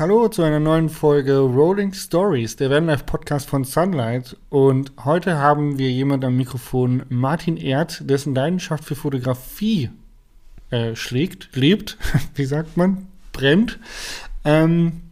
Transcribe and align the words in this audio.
Hallo 0.00 0.28
zu 0.28 0.42
einer 0.42 0.60
neuen 0.60 0.88
Folge 0.88 1.40
Rolling 1.40 1.92
Stories, 1.92 2.56
der 2.56 2.70
Vanlife 2.70 3.04
Podcast 3.04 3.46
von 3.46 3.64
Sunlight. 3.64 4.34
Und 4.48 4.92
heute 5.04 5.36
haben 5.36 5.76
wir 5.76 5.90
jemand 5.90 6.24
am 6.24 6.38
Mikrofon, 6.38 7.02
Martin 7.10 7.58
Erd, 7.58 8.08
dessen 8.08 8.34
Leidenschaft 8.34 8.82
für 8.82 8.94
Fotografie 8.94 9.90
äh, 10.70 10.96
schlägt, 10.96 11.54
lebt, 11.54 11.98
wie 12.34 12.46
sagt 12.46 12.78
man, 12.78 13.08
brennt. 13.32 13.78
Ähm, 14.46 15.02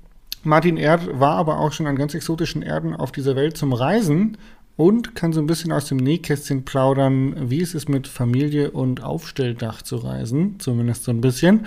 Martin 0.42 0.78
Erd 0.78 1.20
war 1.20 1.36
aber 1.36 1.60
auch 1.60 1.72
schon 1.72 1.86
an 1.86 1.96
ganz 1.96 2.14
exotischen 2.14 2.62
Erden 2.62 2.96
auf 2.96 3.12
dieser 3.12 3.36
Welt 3.36 3.58
zum 3.58 3.74
Reisen 3.74 4.38
und 4.78 5.14
kann 5.14 5.34
so 5.34 5.40
ein 5.40 5.46
bisschen 5.46 5.70
aus 5.70 5.84
dem 5.84 5.98
Nähkästchen 5.98 6.64
plaudern, 6.64 7.50
wie 7.50 7.60
es 7.60 7.74
ist, 7.74 7.90
mit 7.90 8.08
Familie 8.08 8.70
und 8.70 9.04
Aufstelldach 9.04 9.82
zu 9.82 9.96
reisen, 9.96 10.58
zumindest 10.60 11.04
so 11.04 11.10
ein 11.10 11.20
bisschen. 11.20 11.66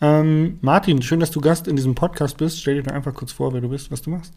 Ähm, 0.00 0.58
Martin, 0.60 1.00
schön, 1.02 1.20
dass 1.20 1.30
du 1.30 1.40
Gast 1.40 1.68
in 1.68 1.76
diesem 1.76 1.94
Podcast 1.94 2.36
bist. 2.36 2.60
Stell 2.60 2.76
dich 2.76 2.84
doch 2.84 2.92
einfach 2.92 3.14
kurz 3.14 3.32
vor, 3.32 3.52
wer 3.52 3.60
du 3.60 3.68
bist, 3.68 3.90
was 3.90 4.02
du 4.02 4.10
machst. 4.10 4.32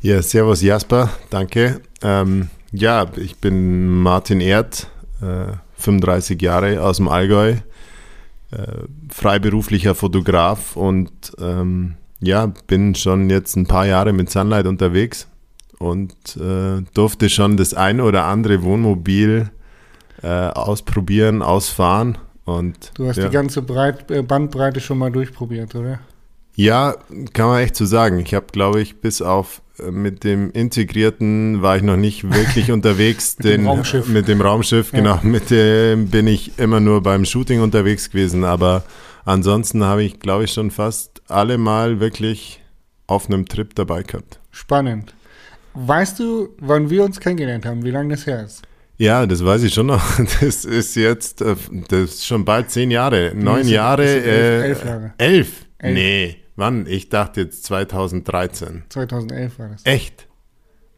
Ja, 0.00 0.20
servus 0.20 0.62
Jasper, 0.62 1.10
danke. 1.30 1.80
Ähm, 2.02 2.50
ja, 2.72 3.06
ich 3.16 3.36
bin 3.36 3.88
Martin 4.02 4.40
Erd, 4.40 4.88
äh, 5.20 5.52
35 5.76 6.40
Jahre 6.42 6.82
aus 6.82 6.98
dem 6.98 7.08
Allgäu, 7.08 7.56
äh, 8.50 8.66
freiberuflicher 9.08 9.94
Fotograf 9.94 10.76
und 10.76 11.10
ähm, 11.40 11.94
ja, 12.20 12.52
bin 12.66 12.94
schon 12.94 13.30
jetzt 13.30 13.56
ein 13.56 13.66
paar 13.66 13.86
Jahre 13.86 14.12
mit 14.12 14.30
Sunlight 14.30 14.66
unterwegs 14.66 15.28
und 15.78 16.36
äh, 16.36 16.82
durfte 16.94 17.30
schon 17.30 17.56
das 17.56 17.74
ein 17.74 18.00
oder 18.00 18.24
andere 18.24 18.62
Wohnmobil 18.62 19.50
äh, 20.22 20.28
ausprobieren, 20.28 21.42
ausfahren 21.42 22.18
und, 22.44 22.92
du 22.94 23.08
hast 23.08 23.16
ja. 23.16 23.28
die 23.28 23.32
ganze 23.32 23.62
Breit, 23.62 24.10
äh, 24.10 24.22
Bandbreite 24.22 24.80
schon 24.80 24.98
mal 24.98 25.10
durchprobiert, 25.10 25.74
oder? 25.74 26.00
Ja, 26.54 26.96
kann 27.32 27.46
man 27.46 27.62
echt 27.62 27.76
so 27.76 27.86
sagen. 27.86 28.18
Ich 28.18 28.34
habe, 28.34 28.46
glaube 28.52 28.82
ich, 28.82 29.00
bis 29.00 29.22
auf 29.22 29.62
äh, 29.78 29.90
mit 29.90 30.24
dem 30.24 30.50
integrierten 30.50 31.62
war 31.62 31.76
ich 31.76 31.82
noch 31.82 31.96
nicht 31.96 32.30
wirklich 32.30 32.70
unterwegs. 32.72 33.36
mit 33.38 33.46
den, 33.46 33.60
dem 33.62 33.68
Raumschiff. 33.68 34.08
Mit 34.08 34.28
dem 34.28 34.40
Raumschiff, 34.40 34.92
ja. 34.92 34.98
genau. 34.98 35.20
Mit 35.22 35.50
dem 35.50 36.08
bin 36.08 36.26
ich 36.26 36.58
immer 36.58 36.80
nur 36.80 37.02
beim 37.02 37.24
Shooting 37.24 37.62
unterwegs 37.62 38.10
gewesen. 38.10 38.44
Aber 38.44 38.84
ansonsten 39.24 39.84
habe 39.84 40.02
ich, 40.02 40.20
glaube 40.20 40.44
ich, 40.44 40.52
schon 40.52 40.70
fast 40.70 41.22
alle 41.28 41.58
Mal 41.58 42.00
wirklich 42.00 42.60
auf 43.06 43.26
einem 43.26 43.46
Trip 43.46 43.74
dabei 43.74 44.02
gehabt. 44.02 44.40
Spannend. 44.50 45.14
Weißt 45.74 46.18
du, 46.18 46.50
wann 46.58 46.90
wir 46.90 47.04
uns 47.04 47.18
kennengelernt 47.18 47.64
haben, 47.64 47.82
wie 47.84 47.90
lange 47.90 48.14
das 48.14 48.26
her 48.26 48.44
ist? 48.44 48.62
Ja, 48.98 49.26
das 49.26 49.44
weiß 49.44 49.62
ich 49.64 49.74
schon 49.74 49.86
noch. 49.86 50.02
Das 50.40 50.64
ist 50.64 50.94
jetzt, 50.96 51.42
äh, 51.42 51.56
das 51.88 52.00
ist 52.00 52.26
schon 52.26 52.44
bald 52.44 52.70
zehn 52.70 52.90
Jahre, 52.90 53.32
neun 53.34 53.66
Jahre. 53.66 54.04
Elf, 54.06 54.24
äh, 54.26 54.62
elf 54.68 54.84
Jahre. 54.84 55.14
Elf? 55.18 55.66
elf? 55.78 55.94
Nee, 55.94 56.36
wann? 56.56 56.86
Ich 56.86 57.08
dachte 57.08 57.42
jetzt 57.42 57.64
2013. 57.64 58.84
2011 58.88 59.58
war 59.58 59.68
das. 59.68 59.82
Echt? 59.84 60.28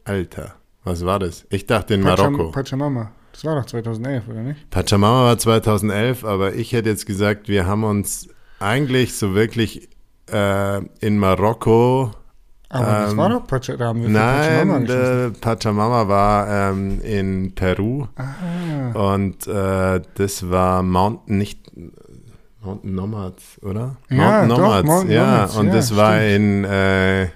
Alter, 0.05 0.55
was 0.83 1.05
war 1.05 1.19
das? 1.19 1.47
Ich 1.50 1.67
dachte 1.67 1.95
in 1.95 2.03
Pacham 2.03 2.33
Marokko. 2.33 2.50
Pachamama. 2.50 3.12
Das 3.33 3.45
war 3.45 3.56
doch 3.56 3.67
2011, 3.67 4.28
oder 4.28 4.42
nicht? 4.42 4.70
Pachamama 4.70 5.25
war 5.25 5.39
2011, 5.39 6.25
aber 6.25 6.55
ich 6.55 6.72
hätte 6.72 6.91
jetzt 6.91 7.06
gesagt, 7.06 7.48
wir 7.48 7.67
haben 7.67 7.84
uns 7.84 8.28
eigentlich 8.61 9.15
so 9.15 9.34
wirklich 9.34 9.89
äh, 10.31 10.78
in 11.00 11.19
Marokko 11.19 12.12
aber 12.75 12.86
ähm, 12.86 13.03
das 13.05 13.17
war 13.17 13.28
doch 13.30 13.47
Pacha, 13.47 13.77
da 13.77 13.86
haben 13.86 14.03
wir 14.03 14.08
Nein, 14.08 14.86
Pachamama, 14.86 15.30
Pachamama 15.41 16.08
war 16.08 16.70
ähm, 16.72 17.00
in 17.03 17.55
Peru 17.55 18.08
Aha. 18.16 19.12
und 19.14 19.47
äh, 19.47 20.00
das 20.14 20.50
war 20.50 20.83
Mountain, 20.83 21.39
nicht 21.39 21.61
Mountain 22.62 22.94
Nomads, 22.94 23.61
oder? 23.62 23.97
Ja, 24.08 24.16
Mountain 24.16 24.48
Nomads, 24.48 24.81
doch, 24.81 24.84
Mountain 24.84 25.11
ja. 25.11 25.33
Nomads, 25.36 25.56
und 25.56 25.66
ja, 25.66 25.72
das 25.72 25.97
war 25.97 26.16
stimmt. 26.16 26.34
in 26.34 26.64
äh, 26.64 27.28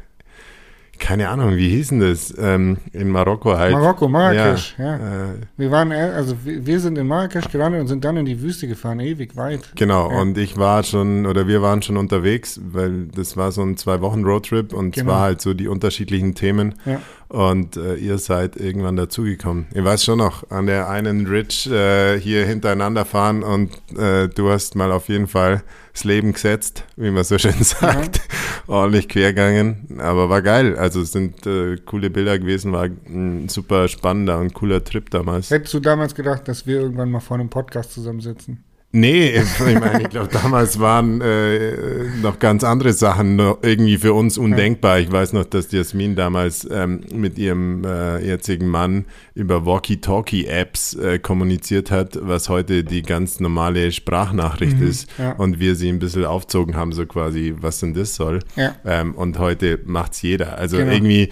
keine 0.98 1.28
Ahnung, 1.28 1.56
wie 1.56 1.68
hießen 1.68 2.00
das? 2.00 2.34
Ähm, 2.38 2.78
in 2.92 3.08
Marokko 3.10 3.56
halt. 3.56 3.72
Marokko, 3.72 4.08
Marrakesch, 4.08 4.74
ja. 4.78 4.84
ja. 4.84 4.96
Äh, 4.96 5.34
wir 5.56 5.70
waren, 5.70 5.92
also 5.92 6.36
wir 6.44 6.80
sind 6.80 6.98
in 6.98 7.06
Marrakesch 7.06 7.48
gelandet 7.50 7.80
und 7.80 7.86
sind 7.88 8.04
dann 8.04 8.16
in 8.16 8.26
die 8.26 8.40
Wüste 8.42 8.68
gefahren, 8.68 9.00
ewig 9.00 9.36
weit. 9.36 9.60
Genau, 9.76 10.10
ja. 10.10 10.20
und 10.20 10.36
ich 10.36 10.56
war 10.56 10.82
schon, 10.82 11.26
oder 11.26 11.46
wir 11.46 11.62
waren 11.62 11.82
schon 11.82 11.96
unterwegs, 11.96 12.60
weil 12.64 13.06
das 13.06 13.36
war 13.36 13.52
so 13.52 13.62
ein 13.62 13.76
zwei 13.76 14.00
Wochen 14.00 14.24
Roadtrip 14.24 14.72
und 14.72 14.94
Genau. 14.94 15.10
es 15.10 15.14
war 15.14 15.20
halt 15.22 15.40
so 15.40 15.54
die 15.54 15.68
unterschiedlichen 15.68 16.34
Themen. 16.34 16.74
Ja. 16.84 17.00
Und 17.28 17.76
äh, 17.76 17.96
ihr 17.96 18.16
seid 18.16 18.56
irgendwann 18.56 18.96
dazugekommen. 18.96 19.66
Ich 19.74 19.84
weiß 19.84 20.02
schon 20.02 20.18
noch, 20.18 20.50
an 20.50 20.66
der 20.66 20.88
einen 20.88 21.26
Ridge 21.26 21.70
äh, 21.70 22.18
hier 22.18 22.46
hintereinander 22.46 23.04
fahren 23.04 23.42
und 23.42 23.70
äh, 23.98 24.28
du 24.28 24.50
hast 24.50 24.76
mal 24.76 24.90
auf 24.92 25.08
jeden 25.08 25.26
Fall 25.26 25.62
das 25.92 26.04
Leben 26.04 26.32
gesetzt, 26.32 26.84
wie 26.96 27.10
man 27.10 27.24
so 27.24 27.36
schön 27.36 27.52
sagt. 27.62 28.20
Ordentlich 28.66 29.08
quergegangen, 29.08 29.98
aber 29.98 30.30
war 30.30 30.40
geil. 30.40 30.78
Also 30.78 31.02
es 31.02 31.12
sind 31.12 31.46
äh, 31.46 31.76
coole 31.84 32.08
Bilder 32.08 32.38
gewesen, 32.38 32.72
war 32.72 32.84
ein 32.84 33.48
super 33.50 33.88
spannender 33.88 34.38
und 34.38 34.54
cooler 34.54 34.82
Trip 34.82 35.10
damals. 35.10 35.50
Hättest 35.50 35.74
du 35.74 35.80
damals 35.80 36.14
gedacht, 36.14 36.48
dass 36.48 36.66
wir 36.66 36.80
irgendwann 36.80 37.10
mal 37.10 37.20
vor 37.20 37.36
einem 37.36 37.50
Podcast 37.50 37.92
zusammensitzen? 37.92 38.64
Nee, 38.90 39.36
ich 39.36 39.60
meine, 39.60 40.00
ich 40.04 40.08
glaube, 40.08 40.28
damals 40.32 40.80
waren 40.80 41.20
äh, 41.20 42.06
noch 42.22 42.38
ganz 42.38 42.64
andere 42.64 42.94
Sachen 42.94 43.36
noch 43.36 43.58
irgendwie 43.60 43.98
für 43.98 44.14
uns 44.14 44.38
undenkbar. 44.38 44.98
Ich 44.98 45.12
weiß 45.12 45.34
noch, 45.34 45.44
dass 45.44 45.70
Jasmin 45.70 46.16
damals 46.16 46.66
ähm, 46.70 47.02
mit 47.12 47.36
ihrem 47.36 47.84
äh, 47.84 48.24
jetzigen 48.26 48.66
Mann 48.66 49.04
über 49.34 49.66
Walkie-Talkie-Apps 49.66 50.94
äh, 50.94 51.18
kommuniziert 51.18 51.90
hat, 51.90 52.18
was 52.22 52.48
heute 52.48 52.82
die 52.82 53.02
ganz 53.02 53.40
normale 53.40 53.92
Sprachnachricht 53.92 54.78
Mhm, 54.80 54.86
ist. 54.88 55.10
ja. 55.18 55.32
Und 55.32 55.60
wir 55.60 55.74
sie 55.74 55.90
ein 55.90 55.98
bisschen 55.98 56.24
aufzogen 56.24 56.74
haben, 56.74 56.92
so 56.92 57.04
quasi, 57.04 57.54
was 57.60 57.80
denn 57.80 57.92
das 57.92 58.14
soll. 58.14 58.38
Ja. 58.56 58.74
Ähm, 58.86 59.14
und 59.14 59.38
heute 59.38 59.80
macht's 59.84 60.22
jeder. 60.22 60.56
Also 60.56 60.78
Genau, 60.78 60.92
irgendwie 60.92 61.28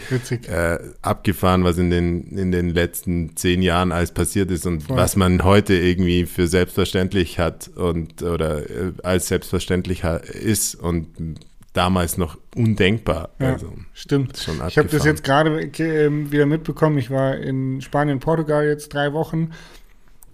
äh, 0.47 0.79
abgefahren, 1.01 1.65
was 1.65 1.79
in 1.79 1.89
den, 1.89 2.25
in 2.37 2.53
den 2.53 2.69
letzten 2.69 3.35
zehn 3.35 3.63
Jahren 3.63 3.93
alles 3.93 4.13
passiert 4.13 4.51
ist 4.51 4.67
und 4.67 4.83
Voll. 4.83 4.99
was 4.99 5.17
man 5.17 5.43
heute 5.43 5.73
irgendwie 5.75 6.27
für 6.27 6.47
selbstverständlich 6.49 7.39
hat 7.39 7.46
und 7.77 8.23
oder 8.23 8.69
äh, 8.69 8.93
als 9.03 9.29
selbstverständlich 9.29 10.05
ist 10.05 10.75
und 10.75 11.09
damals 11.73 12.17
noch 12.17 12.39
undenkbar. 12.55 13.31
Ja, 13.39 13.53
Also, 13.53 13.73
stimmt. 13.93 14.37
Ich 14.69 14.79
habe 14.79 14.89
das 14.89 15.05
jetzt 15.05 15.25
gerade 15.25 15.71
ähm, 15.79 16.33
wieder 16.33 16.47
mitbekommen. 16.47 16.97
Ich 16.99 17.11
war 17.11 17.37
in 17.37 17.81
Spanien, 17.83 18.19
Portugal 18.19 18.67
jetzt 18.67 18.95
drei 18.95 19.13
Wochen. 19.13 19.51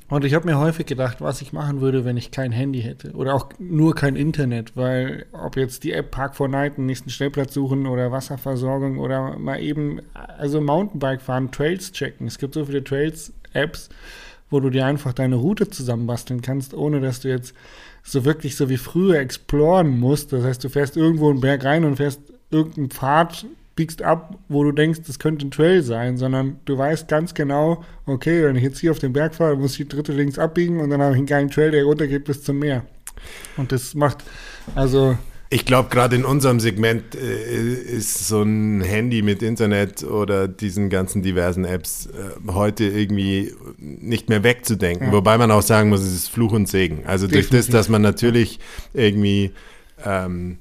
Und 0.08 0.26
ich 0.26 0.34
habe 0.34 0.44
mir 0.44 0.58
häufig 0.58 0.84
gedacht, 0.84 1.22
was 1.22 1.40
ich 1.40 1.54
machen 1.54 1.80
würde, 1.80 2.04
wenn 2.04 2.18
ich 2.18 2.30
kein 2.30 2.52
Handy 2.52 2.82
hätte. 2.82 3.12
Oder 3.12 3.34
auch 3.34 3.48
nur 3.58 3.94
kein 3.94 4.14
Internet. 4.14 4.76
Weil 4.76 5.24
ob 5.32 5.56
jetzt 5.56 5.84
die 5.84 5.92
App 5.92 6.10
Park 6.10 6.36
for 6.36 6.48
Night, 6.48 6.76
einen 6.76 6.86
nächsten 6.86 7.08
Stellplatz 7.08 7.54
suchen 7.54 7.86
oder 7.86 8.12
Wasserversorgung 8.12 8.98
oder 8.98 9.38
mal 9.38 9.58
eben, 9.58 10.02
also 10.12 10.60
Mountainbike 10.60 11.22
fahren, 11.22 11.50
Trails 11.50 11.92
checken. 11.92 12.26
Es 12.26 12.38
gibt 12.38 12.52
so 12.52 12.66
viele 12.66 12.84
Trails-Apps, 12.84 13.88
wo 14.52 14.60
du 14.60 14.70
dir 14.70 14.86
einfach 14.86 15.12
deine 15.12 15.36
Route 15.36 15.68
zusammenbasteln 15.68 16.42
kannst, 16.42 16.74
ohne 16.74 17.00
dass 17.00 17.20
du 17.20 17.28
jetzt 17.28 17.54
so 18.02 18.24
wirklich 18.24 18.56
so 18.56 18.68
wie 18.68 18.76
früher 18.76 19.18
exploren 19.18 19.98
musst. 19.98 20.32
Das 20.32 20.44
heißt, 20.44 20.62
du 20.62 20.68
fährst 20.68 20.96
irgendwo 20.96 21.30
einen 21.30 21.40
Berg 21.40 21.64
rein 21.64 21.84
und 21.84 21.96
fährst 21.96 22.20
irgendeinen 22.50 22.91
Pfad, 22.91 23.46
biegst 23.74 24.02
ab, 24.02 24.38
wo 24.48 24.62
du 24.64 24.72
denkst, 24.72 25.00
das 25.06 25.18
könnte 25.18 25.46
ein 25.46 25.50
Trail 25.50 25.82
sein, 25.82 26.18
sondern 26.18 26.58
du 26.66 26.76
weißt 26.76 27.08
ganz 27.08 27.32
genau, 27.32 27.82
okay, 28.06 28.44
wenn 28.44 28.56
ich 28.56 28.62
jetzt 28.62 28.78
hier 28.78 28.91
auf 28.91 28.98
den 28.98 29.14
Berg 29.14 29.34
fahre, 29.34 29.56
muss 29.56 29.72
ich 29.72 29.78
die 29.78 29.88
dritte 29.88 30.12
links 30.12 30.38
abbiegen 30.38 30.80
und 30.80 30.91
dann 30.91 31.00
habe 31.00 31.12
ich 31.12 31.18
einen 31.18 31.26
geilen 31.26 31.50
Trail, 31.50 31.70
der 31.70 31.84
runtergeht 31.84 32.24
bis 32.24 32.42
zum 32.42 32.58
Meer. 32.58 32.84
Und 33.56 33.72
das 33.72 33.94
macht, 33.94 34.18
also, 34.74 35.16
Ich 35.52 35.66
glaube, 35.66 35.90
gerade 35.90 36.16
in 36.16 36.24
unserem 36.24 36.60
Segment 36.60 37.14
äh, 37.14 37.74
ist 37.74 38.26
so 38.26 38.40
ein 38.40 38.80
Handy 38.80 39.20
mit 39.20 39.42
Internet 39.42 40.02
oder 40.02 40.48
diesen 40.48 40.88
ganzen 40.88 41.22
diversen 41.22 41.66
Apps 41.66 42.06
äh, 42.06 42.50
heute 42.50 42.84
irgendwie 42.84 43.52
nicht 43.76 44.30
mehr 44.30 44.44
wegzudenken. 44.44 45.08
Ja. 45.08 45.12
Wobei 45.12 45.36
man 45.36 45.50
auch 45.50 45.60
sagen 45.60 45.91
muss, 45.91 46.00
es 46.00 46.14
ist 46.14 46.28
Fluch 46.28 46.52
und 46.52 46.70
Segen. 46.70 47.04
Also 47.04 47.26
durch 47.26 47.50
das, 47.50 47.66
dass 47.66 47.91
man 47.91 48.00
natürlich 48.00 48.60
irgendwie 48.94 49.52
ähm, 50.02 50.56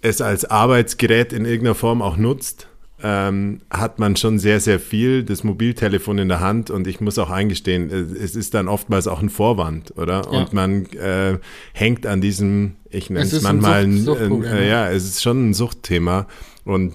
es 0.00 0.22
als 0.22 0.46
Arbeitsgerät 0.46 1.34
in 1.34 1.44
irgendeiner 1.44 1.74
Form 1.74 2.00
auch 2.00 2.16
nutzt, 2.16 2.67
ähm, 3.02 3.60
hat 3.70 3.98
man 3.98 4.16
schon 4.16 4.38
sehr, 4.38 4.60
sehr 4.60 4.80
viel 4.80 5.22
das 5.22 5.44
Mobiltelefon 5.44 6.18
in 6.18 6.28
der 6.28 6.40
Hand 6.40 6.70
und 6.70 6.86
ich 6.86 7.00
muss 7.00 7.18
auch 7.18 7.30
eingestehen, 7.30 7.90
es 7.90 8.28
es 8.28 8.36
ist 8.36 8.54
dann 8.54 8.68
oftmals 8.68 9.06
auch 9.06 9.22
ein 9.22 9.30
Vorwand, 9.30 9.96
oder? 9.96 10.22
Ja. 10.30 10.40
Und 10.40 10.52
man 10.52 10.86
äh, 10.86 11.38
hängt 11.72 12.06
an 12.06 12.20
diesem, 12.20 12.76
ich 12.90 13.08
nenne 13.10 13.24
Es 13.24 13.40
manchmal, 13.42 13.84
ein, 13.84 14.06
äh, 14.06 14.58
ja. 14.58 14.86
ja, 14.86 14.90
es 14.90 15.04
ist 15.04 15.22
schon 15.22 15.50
ein 15.50 15.54
Suchtthema 15.54 16.26
und 16.64 16.94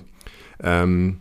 ähm, 0.61 1.19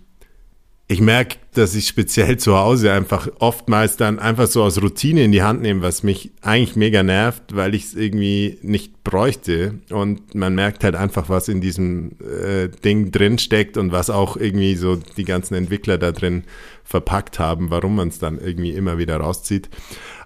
ich 0.92 1.00
merke, 1.00 1.36
dass 1.54 1.74
ich 1.74 1.88
speziell 1.88 2.36
zu 2.36 2.56
Hause 2.56 2.92
einfach 2.92 3.28
oftmals 3.38 3.96
dann 3.96 4.18
einfach 4.18 4.46
so 4.46 4.62
aus 4.62 4.80
Routine 4.80 5.24
in 5.24 5.32
die 5.32 5.42
Hand 5.42 5.62
nehme, 5.62 5.82
was 5.82 6.02
mich 6.02 6.30
eigentlich 6.40 6.76
mega 6.76 7.02
nervt, 7.02 7.42
weil 7.54 7.74
ich 7.74 7.84
es 7.84 7.94
irgendwie 7.94 8.58
nicht 8.62 9.02
bräuchte. 9.02 9.80
Und 9.90 10.34
man 10.34 10.54
merkt 10.54 10.84
halt 10.84 10.94
einfach, 10.94 11.28
was 11.28 11.48
in 11.48 11.60
diesem 11.60 12.12
äh, 12.20 12.68
Ding 12.68 13.10
drin 13.10 13.38
steckt 13.38 13.76
und 13.76 13.92
was 13.92 14.10
auch 14.10 14.36
irgendwie 14.36 14.76
so 14.76 14.96
die 15.16 15.24
ganzen 15.24 15.54
Entwickler 15.54 15.98
da 15.98 16.12
drin 16.12 16.44
verpackt 16.84 17.38
haben, 17.38 17.70
warum 17.70 17.96
man 17.96 18.08
es 18.08 18.18
dann 18.18 18.38
irgendwie 18.38 18.72
immer 18.72 18.98
wieder 18.98 19.16
rauszieht. 19.16 19.68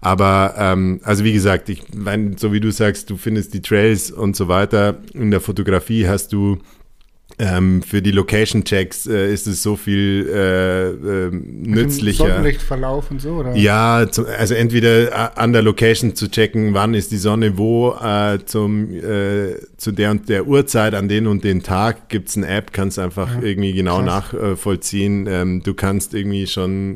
Aber 0.00 0.54
ähm, 0.58 1.00
also 1.04 1.24
wie 1.24 1.32
gesagt, 1.32 1.68
ich 1.68 1.82
meine, 1.94 2.38
so 2.38 2.52
wie 2.52 2.60
du 2.60 2.70
sagst, 2.70 3.10
du 3.10 3.16
findest 3.16 3.54
die 3.54 3.62
Trails 3.62 4.10
und 4.10 4.36
so 4.36 4.48
weiter. 4.48 4.98
In 5.14 5.30
der 5.30 5.40
Fotografie 5.40 6.08
hast 6.08 6.32
du 6.32 6.58
ähm, 7.38 7.82
für 7.82 8.00
die 8.00 8.12
Location-Checks 8.12 9.06
äh, 9.06 9.32
ist 9.32 9.46
es 9.46 9.62
so 9.62 9.76
viel 9.76 10.26
äh, 10.32 10.88
äh, 10.88 11.30
nützlicher. 11.30 12.28
Sonnenlichtverlauf 12.28 13.10
und 13.10 13.20
so, 13.20 13.32
oder? 13.32 13.54
Ja, 13.54 14.06
zum, 14.10 14.24
also 14.38 14.54
entweder 14.54 15.08
äh, 15.08 15.28
an 15.34 15.52
der 15.52 15.60
Location 15.60 16.14
zu 16.14 16.30
checken, 16.30 16.72
wann 16.72 16.94
ist 16.94 17.12
die 17.12 17.18
Sonne 17.18 17.58
wo, 17.58 17.92
äh, 17.92 18.38
zum, 18.46 18.90
äh, 18.90 19.56
zu 19.76 19.92
der 19.92 20.12
und 20.12 20.30
der 20.30 20.46
Uhrzeit, 20.46 20.94
an 20.94 21.08
den 21.08 21.26
und 21.26 21.44
den 21.44 21.62
Tag 21.62 22.08
gibt 22.08 22.30
es 22.30 22.38
eine 22.38 22.48
App, 22.48 22.72
kannst 22.72 22.98
einfach 22.98 23.34
ja, 23.34 23.42
irgendwie 23.42 23.74
genau 23.74 24.02
krass. 24.02 24.32
nachvollziehen. 24.32 25.26
Ähm, 25.28 25.62
du 25.62 25.74
kannst 25.74 26.14
irgendwie 26.14 26.46
schon 26.46 26.94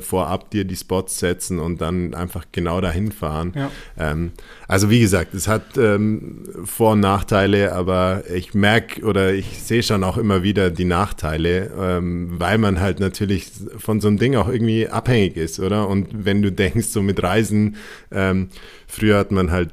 vorab 0.00 0.50
dir 0.50 0.64
die 0.64 0.76
Spots 0.76 1.18
setzen 1.18 1.58
und 1.58 1.80
dann 1.80 2.14
einfach 2.14 2.46
genau 2.52 2.80
dahin 2.80 3.12
fahren. 3.12 3.52
Ja. 3.56 3.70
Ähm, 3.98 4.32
also 4.68 4.88
wie 4.88 5.00
gesagt, 5.00 5.34
es 5.34 5.48
hat 5.48 5.76
ähm, 5.76 6.44
Vor- 6.64 6.92
und 6.92 7.00
Nachteile, 7.00 7.72
aber 7.72 8.22
ich 8.32 8.54
merke 8.54 9.02
oder 9.04 9.32
ich 9.32 9.60
sehe 9.62 9.79
schon 9.82 10.04
auch 10.04 10.16
immer 10.16 10.42
wieder 10.42 10.70
die 10.70 10.84
Nachteile, 10.84 11.70
ähm, 11.78 12.38
weil 12.38 12.58
man 12.58 12.80
halt 12.80 13.00
natürlich 13.00 13.46
von 13.78 14.00
so 14.00 14.08
einem 14.08 14.18
Ding 14.18 14.36
auch 14.36 14.48
irgendwie 14.48 14.88
abhängig 14.88 15.36
ist, 15.36 15.60
oder? 15.60 15.88
Und 15.88 16.24
wenn 16.24 16.42
du 16.42 16.52
denkst, 16.52 16.88
so 16.88 17.02
mit 17.02 17.22
Reisen, 17.22 17.76
ähm, 18.10 18.48
früher 18.86 19.18
hat 19.18 19.32
man 19.32 19.50
halt 19.50 19.70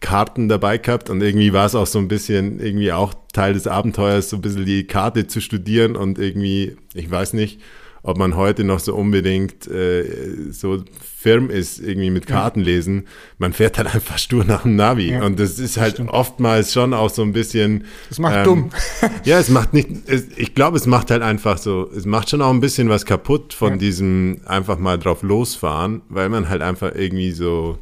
Karten 0.00 0.48
dabei 0.48 0.78
gehabt 0.78 1.10
und 1.10 1.22
irgendwie 1.22 1.52
war 1.52 1.66
es 1.66 1.74
auch 1.74 1.86
so 1.86 1.98
ein 1.98 2.08
bisschen 2.08 2.60
irgendwie 2.60 2.92
auch 2.92 3.14
Teil 3.32 3.54
des 3.54 3.66
Abenteuers, 3.66 4.30
so 4.30 4.36
ein 4.36 4.42
bisschen 4.42 4.66
die 4.66 4.86
Karte 4.86 5.26
zu 5.26 5.40
studieren 5.40 5.96
und 5.96 6.18
irgendwie, 6.18 6.76
ich 6.94 7.10
weiß 7.10 7.32
nicht, 7.32 7.60
ob 8.06 8.18
man 8.18 8.36
heute 8.36 8.62
noch 8.62 8.78
so 8.78 8.94
unbedingt 8.94 9.66
äh, 9.66 10.52
so 10.52 10.84
firm 11.18 11.50
ist, 11.50 11.80
irgendwie 11.80 12.10
mit 12.10 12.28
Karten 12.28 12.60
lesen. 12.60 13.08
Man 13.38 13.52
fährt 13.52 13.78
halt 13.78 13.92
einfach 13.92 14.16
stur 14.16 14.44
nach 14.44 14.62
dem 14.62 14.76
Navi. 14.76 15.10
Ja, 15.10 15.24
und 15.24 15.40
das 15.40 15.58
ist 15.58 15.76
halt 15.76 15.94
stimmt. 15.94 16.10
oftmals 16.10 16.72
schon 16.72 16.94
auch 16.94 17.10
so 17.10 17.22
ein 17.22 17.32
bisschen. 17.32 17.84
Das 18.08 18.20
macht 18.20 18.36
ähm, 18.36 18.44
dumm. 18.44 18.70
ja, 19.24 19.40
es 19.40 19.48
macht 19.48 19.74
nicht, 19.74 19.88
es, 20.06 20.28
ich 20.36 20.54
glaube, 20.54 20.76
es 20.76 20.86
macht 20.86 21.10
halt 21.10 21.22
einfach 21.22 21.58
so, 21.58 21.90
es 21.96 22.06
macht 22.06 22.30
schon 22.30 22.42
auch 22.42 22.50
ein 22.50 22.60
bisschen 22.60 22.88
was 22.88 23.06
kaputt 23.06 23.52
von 23.52 23.72
ja. 23.72 23.76
diesem 23.76 24.40
einfach 24.46 24.78
mal 24.78 24.98
drauf 24.98 25.22
losfahren, 25.24 26.02
weil 26.08 26.28
man 26.28 26.48
halt 26.48 26.62
einfach 26.62 26.94
irgendwie 26.94 27.32
so, 27.32 27.76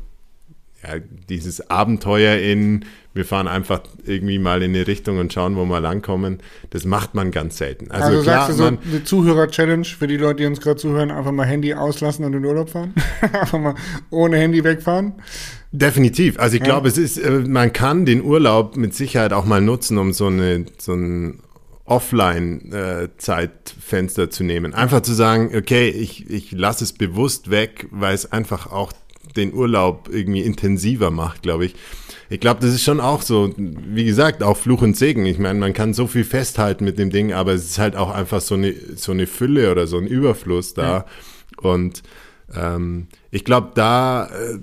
ja, 0.87 1.01
dieses 1.29 1.71
Abenteuer 1.71 2.39
in, 2.39 2.85
wir 3.15 3.25
fahren 3.25 3.49
einfach 3.49 3.83
irgendwie 4.05 4.39
mal 4.39 4.63
in 4.63 4.75
eine 4.75 4.87
Richtung 4.87 5.19
und 5.19 5.33
schauen, 5.33 5.57
wo 5.57 5.65
wir 5.65 5.81
langkommen. 5.81 6.39
Das 6.71 6.85
macht 6.85 7.15
man 7.15 7.31
ganz 7.31 7.57
selten. 7.57 7.91
Also, 7.91 8.09
also 8.09 8.23
klar, 8.23 8.47
sagst 8.47 8.51
du 8.51 8.63
so 8.63 8.67
eine 8.67 9.05
Zuhörer-Challenge 9.05 9.85
für 9.85 10.07
die 10.07 10.17
Leute, 10.17 10.43
die 10.43 10.47
uns 10.47 10.61
gerade 10.61 10.77
zuhören, 10.77 11.11
einfach 11.11 11.33
mal 11.33 11.47
Handy 11.47 11.75
auslassen 11.75 12.25
und 12.25 12.35
in 12.35 12.43
den 12.43 12.49
Urlaub 12.49 12.71
fahren? 12.71 12.95
einfach 13.21 13.59
mal 13.59 13.75
ohne 14.11 14.37
Handy 14.37 14.63
wegfahren? 14.63 15.15
Definitiv. 15.73 16.39
Also 16.39 16.57
ich 16.57 16.61
ja. 16.61 16.67
glaube, 16.67 16.89
es 16.89 16.99
ist, 16.99 17.19
äh, 17.19 17.31
man 17.31 17.73
kann 17.73 18.05
den 18.05 18.23
Urlaub 18.23 18.77
mit 18.77 18.95
Sicherheit 18.95 19.33
auch 19.33 19.45
mal 19.45 19.61
nutzen, 19.61 19.99
um 19.99 20.13
so 20.13 20.27
eine, 20.27 20.67
so 20.79 20.95
ein 20.95 21.41
Offline-Zeitfenster 21.87 24.25
äh, 24.25 24.31
zu 24.31 24.43
nehmen. 24.45 24.75
Einfach 24.75 25.01
zu 25.03 25.13
sagen, 25.13 25.51
okay, 25.57 25.89
ich, 25.89 26.29
ich 26.31 26.53
lasse 26.53 26.85
es 26.85 26.93
bewusst 26.93 27.51
weg, 27.51 27.89
weil 27.91 28.15
es 28.15 28.31
einfach 28.33 28.73
auch 28.73 28.93
den 29.37 29.53
Urlaub 29.53 30.09
irgendwie 30.13 30.43
intensiver 30.43 31.11
macht, 31.11 31.43
glaube 31.43 31.67
ich 31.67 31.75
ich 32.35 32.41
glaube, 32.41 32.61
das 32.61 32.71
ist 32.71 32.83
schon 32.83 33.01
auch 33.01 33.23
so, 33.23 33.53
wie 33.57 34.05
gesagt, 34.05 34.43
auch 34.43 34.57
Fluch 34.57 34.83
und 34.83 34.97
Segen. 34.97 35.27
Ich 35.27 35.39
meine, 35.39 35.59
man 35.59 35.73
kann 35.73 35.95
so 35.95 36.07
viel 36.07 36.25
festhalten 36.25 36.85
mit 36.85 36.99
dem 36.99 37.11
Ding, 37.11 37.33
aber 37.33 37.53
es 37.53 37.65
ist 37.65 37.79
halt 37.79 37.97
auch 37.97 38.11
einfach 38.11 38.41
so 38.41 38.55
eine, 38.55 38.75
so 38.97 39.13
eine 39.13 39.27
Fülle 39.27 39.71
oder 39.71 39.87
so 39.87 39.99
ein 39.99 40.07
Überfluss 40.07 40.75
da. 40.75 40.83
Ja. 40.83 41.07
Und 41.59 42.03
ähm, 42.55 43.09
ich 43.31 43.45
glaube, 43.45 43.73
da 43.75 44.27
äh, 44.27 44.59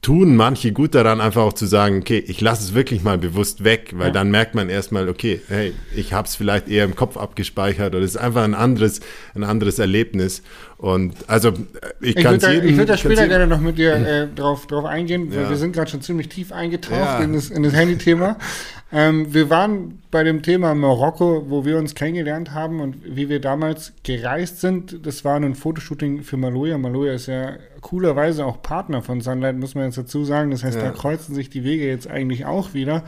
tun 0.00 0.36
manche 0.36 0.72
gut 0.72 0.94
daran, 0.94 1.20
einfach 1.20 1.42
auch 1.42 1.52
zu 1.52 1.66
sagen, 1.66 1.98
okay, 1.98 2.22
ich 2.26 2.40
lasse 2.40 2.62
es 2.62 2.74
wirklich 2.74 3.02
mal 3.02 3.18
bewusst 3.18 3.64
weg, 3.64 3.94
weil 3.96 4.08
ja. 4.08 4.12
dann 4.12 4.30
merkt 4.30 4.54
man 4.54 4.68
erstmal, 4.68 5.08
okay, 5.08 5.40
hey, 5.48 5.74
ich 5.94 6.12
habe 6.12 6.28
es 6.28 6.36
vielleicht 6.36 6.68
eher 6.68 6.84
im 6.84 6.94
Kopf 6.94 7.16
abgespeichert 7.16 7.94
oder 7.94 8.04
es 8.04 8.12
ist 8.12 8.16
einfach 8.16 8.44
ein 8.44 8.54
anderes, 8.54 9.00
ein 9.34 9.44
anderes 9.44 9.78
Erlebnis. 9.78 10.42
Und 10.76 11.14
also 11.26 11.52
ich 12.00 12.14
kann 12.14 12.36
es 12.36 12.44
Ich 12.44 12.76
würde 12.76 12.86
da 12.86 12.96
später 12.96 13.26
gerne 13.26 13.48
noch 13.48 13.60
mit 13.60 13.78
dir 13.78 13.94
äh, 13.94 14.28
drauf, 14.34 14.68
drauf 14.68 14.84
eingehen, 14.84 15.32
weil 15.34 15.42
ja. 15.42 15.50
wir 15.50 15.56
sind 15.56 15.72
gerade 15.72 15.90
schon 15.90 16.00
ziemlich 16.02 16.28
tief 16.28 16.52
eingetaucht 16.52 17.18
ja. 17.18 17.20
in 17.20 17.32
das, 17.32 17.50
in 17.50 17.64
das 17.64 17.72
Handy-Thema. 17.72 18.38
ähm, 18.90 19.34
wir 19.34 19.50
waren 19.50 20.02
bei 20.10 20.24
dem 20.24 20.42
Thema 20.42 20.74
Marokko, 20.74 21.44
wo 21.48 21.64
wir 21.64 21.76
uns 21.76 21.94
kennengelernt 21.94 22.52
haben 22.52 22.80
und 22.80 22.96
wie 23.04 23.28
wir 23.28 23.40
damals 23.40 23.92
gereist 24.02 24.60
sind. 24.60 25.04
Das 25.06 25.24
war 25.24 25.36
ein 25.36 25.54
Fotoshooting 25.54 26.22
für 26.22 26.38
Maloya. 26.38 26.78
Maloya 26.78 27.12
ist 27.12 27.26
ja 27.26 27.56
coolerweise 27.82 28.46
auch 28.46 28.62
Partner 28.62 29.02
von 29.02 29.20
Sunlight, 29.20 29.56
muss 29.56 29.74
man 29.74 29.84
jetzt 29.84 29.98
dazu 29.98 30.24
sagen. 30.24 30.50
Das 30.50 30.64
heißt, 30.64 30.78
ja. 30.78 30.84
da 30.84 30.90
kreuzen 30.90 31.34
sich 31.34 31.50
die 31.50 31.64
Wege 31.64 31.86
jetzt 31.86 32.08
eigentlich 32.08 32.46
auch 32.46 32.72
wieder. 32.72 33.04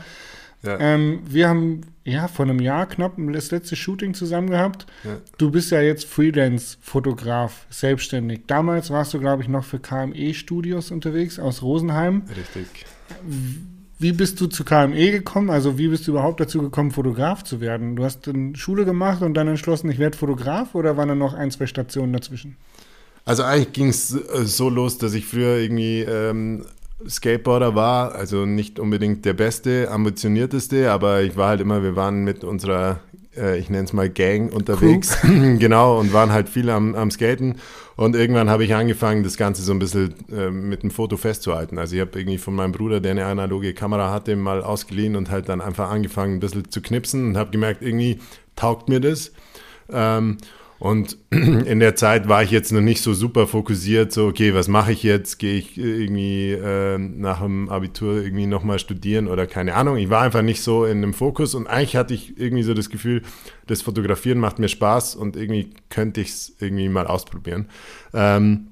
Ja. 0.63 0.79
Ähm, 0.79 1.21
wir 1.25 1.49
haben 1.49 1.81
ja 2.03 2.27
vor 2.27 2.45
einem 2.45 2.59
Jahr 2.59 2.85
knapp 2.85 3.13
das 3.17 3.49
letzte 3.49 3.75
Shooting 3.75 4.13
zusammen 4.13 4.51
gehabt. 4.51 4.85
Ja. 5.03 5.17
Du 5.39 5.49
bist 5.49 5.71
ja 5.71 5.81
jetzt 5.81 6.05
Freelance-Fotograf, 6.05 7.65
selbstständig. 7.71 8.41
Damals 8.45 8.91
warst 8.91 9.15
du, 9.15 9.19
glaube 9.19 9.41
ich, 9.41 9.49
noch 9.49 9.63
für 9.63 9.79
KME-Studios 9.79 10.91
unterwegs 10.91 11.39
aus 11.39 11.63
Rosenheim. 11.63 12.23
Richtig. 12.29 12.85
Wie 14.01 14.13
bist 14.13 14.41
du 14.41 14.47
zu 14.47 14.63
KME 14.63 15.11
gekommen? 15.11 15.51
Also 15.51 15.77
wie 15.77 15.87
bist 15.87 16.07
du 16.07 16.11
überhaupt 16.11 16.39
dazu 16.39 16.59
gekommen, 16.59 16.89
Fotograf 16.89 17.43
zu 17.43 17.61
werden? 17.61 17.95
Du 17.95 18.03
hast 18.03 18.27
eine 18.27 18.55
Schule 18.55 18.83
gemacht 18.83 19.21
und 19.21 19.35
dann 19.35 19.47
entschlossen, 19.47 19.91
ich 19.91 19.99
werde 19.99 20.17
Fotograf 20.17 20.73
oder 20.73 20.97
waren 20.97 21.09
da 21.09 21.13
noch 21.13 21.35
ein, 21.35 21.51
zwei 21.51 21.67
Stationen 21.67 22.11
dazwischen? 22.11 22.57
Also 23.25 23.43
eigentlich 23.43 23.73
ging 23.73 23.89
es 23.89 24.11
äh, 24.15 24.43
so 24.43 24.69
los, 24.69 24.97
dass 24.97 25.13
ich 25.13 25.27
früher 25.27 25.57
irgendwie 25.57 25.99
ähm, 25.99 26.65
Skateboarder 27.07 27.75
war, 27.75 28.15
also 28.15 28.47
nicht 28.47 28.79
unbedingt 28.79 29.23
der 29.23 29.33
beste, 29.33 29.91
ambitionierteste, 29.91 30.91
aber 30.91 31.21
ich 31.21 31.37
war 31.37 31.49
halt 31.49 31.61
immer, 31.61 31.83
wir 31.83 31.95
waren 31.95 32.23
mit 32.23 32.43
unserer, 32.43 33.01
äh, 33.37 33.59
ich 33.59 33.69
nenne 33.69 33.83
es 33.83 33.93
mal 33.93 34.09
Gang 34.09 34.51
unterwegs, 34.51 35.15
genau, 35.59 35.99
und 35.99 36.11
waren 36.11 36.31
halt 36.31 36.49
viel 36.49 36.71
am, 36.71 36.95
am 36.95 37.11
Skaten. 37.11 37.57
Und 38.01 38.15
irgendwann 38.15 38.49
habe 38.49 38.63
ich 38.63 38.73
angefangen, 38.73 39.21
das 39.21 39.37
Ganze 39.37 39.61
so 39.61 39.71
ein 39.71 39.77
bisschen 39.77 40.15
äh, 40.31 40.49
mit 40.49 40.81
dem 40.81 40.89
Foto 40.89 41.17
festzuhalten. 41.17 41.77
Also 41.77 41.95
ich 41.95 42.01
habe 42.01 42.17
irgendwie 42.17 42.39
von 42.39 42.55
meinem 42.55 42.71
Bruder, 42.71 42.99
der 42.99 43.11
eine 43.11 43.25
analoge 43.25 43.75
Kamera 43.75 44.09
hatte, 44.09 44.35
mal 44.35 44.63
ausgeliehen 44.63 45.15
und 45.15 45.29
halt 45.29 45.49
dann 45.49 45.61
einfach 45.61 45.91
angefangen, 45.91 46.37
ein 46.37 46.39
bisschen 46.39 46.71
zu 46.71 46.81
knipsen 46.81 47.27
und 47.27 47.37
habe 47.37 47.51
gemerkt, 47.51 47.83
irgendwie 47.83 48.19
taugt 48.55 48.89
mir 48.89 49.01
das. 49.01 49.33
Ähm, 49.91 50.37
und 50.81 51.19
in 51.29 51.79
der 51.79 51.95
Zeit 51.95 52.27
war 52.27 52.41
ich 52.41 52.49
jetzt 52.49 52.71
noch 52.71 52.81
nicht 52.81 53.03
so 53.03 53.13
super 53.13 53.45
fokussiert, 53.45 54.11
so, 54.11 54.25
okay, 54.25 54.55
was 54.55 54.67
mache 54.67 54.91
ich 54.91 55.03
jetzt? 55.03 55.37
Gehe 55.37 55.59
ich 55.59 55.77
irgendwie 55.77 56.53
äh, 56.53 56.97
nach 56.97 57.43
dem 57.43 57.69
Abitur 57.69 58.15
irgendwie 58.15 58.47
nochmal 58.47 58.79
studieren 58.79 59.27
oder 59.27 59.45
keine 59.45 59.75
Ahnung. 59.75 59.97
Ich 59.97 60.09
war 60.09 60.23
einfach 60.23 60.41
nicht 60.41 60.63
so 60.63 60.85
in 60.85 61.01
dem 61.01 61.13
Fokus 61.13 61.53
und 61.53 61.67
eigentlich 61.67 61.95
hatte 61.95 62.15
ich 62.15 62.35
irgendwie 62.39 62.63
so 62.63 62.73
das 62.73 62.89
Gefühl, 62.89 63.21
das 63.67 63.83
Fotografieren 63.83 64.39
macht 64.39 64.57
mir 64.57 64.69
Spaß 64.69 65.15
und 65.15 65.35
irgendwie 65.35 65.69
könnte 65.89 66.19
ich 66.21 66.29
es 66.29 66.55
irgendwie 66.59 66.89
mal 66.89 67.05
ausprobieren. 67.05 67.67
Ähm, 68.15 68.70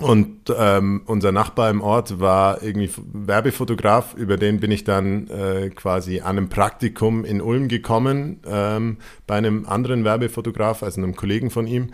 und 0.00 0.52
ähm, 0.56 1.02
unser 1.04 1.32
Nachbar 1.32 1.70
im 1.70 1.82
Ort 1.82 2.18
war 2.18 2.62
irgendwie 2.62 2.90
Werbefotograf, 3.12 4.14
über 4.14 4.38
den 4.38 4.58
bin 4.58 4.70
ich 4.70 4.84
dann 4.84 5.28
äh, 5.28 5.68
quasi 5.68 6.20
an 6.20 6.38
einem 6.38 6.48
Praktikum 6.48 7.24
in 7.26 7.42
Ulm 7.42 7.68
gekommen, 7.68 8.40
ähm, 8.46 8.96
bei 9.26 9.36
einem 9.36 9.66
anderen 9.66 10.04
Werbefotograf, 10.04 10.82
also 10.82 11.00
einem 11.00 11.14
Kollegen 11.14 11.50
von 11.50 11.66
ihm. 11.66 11.90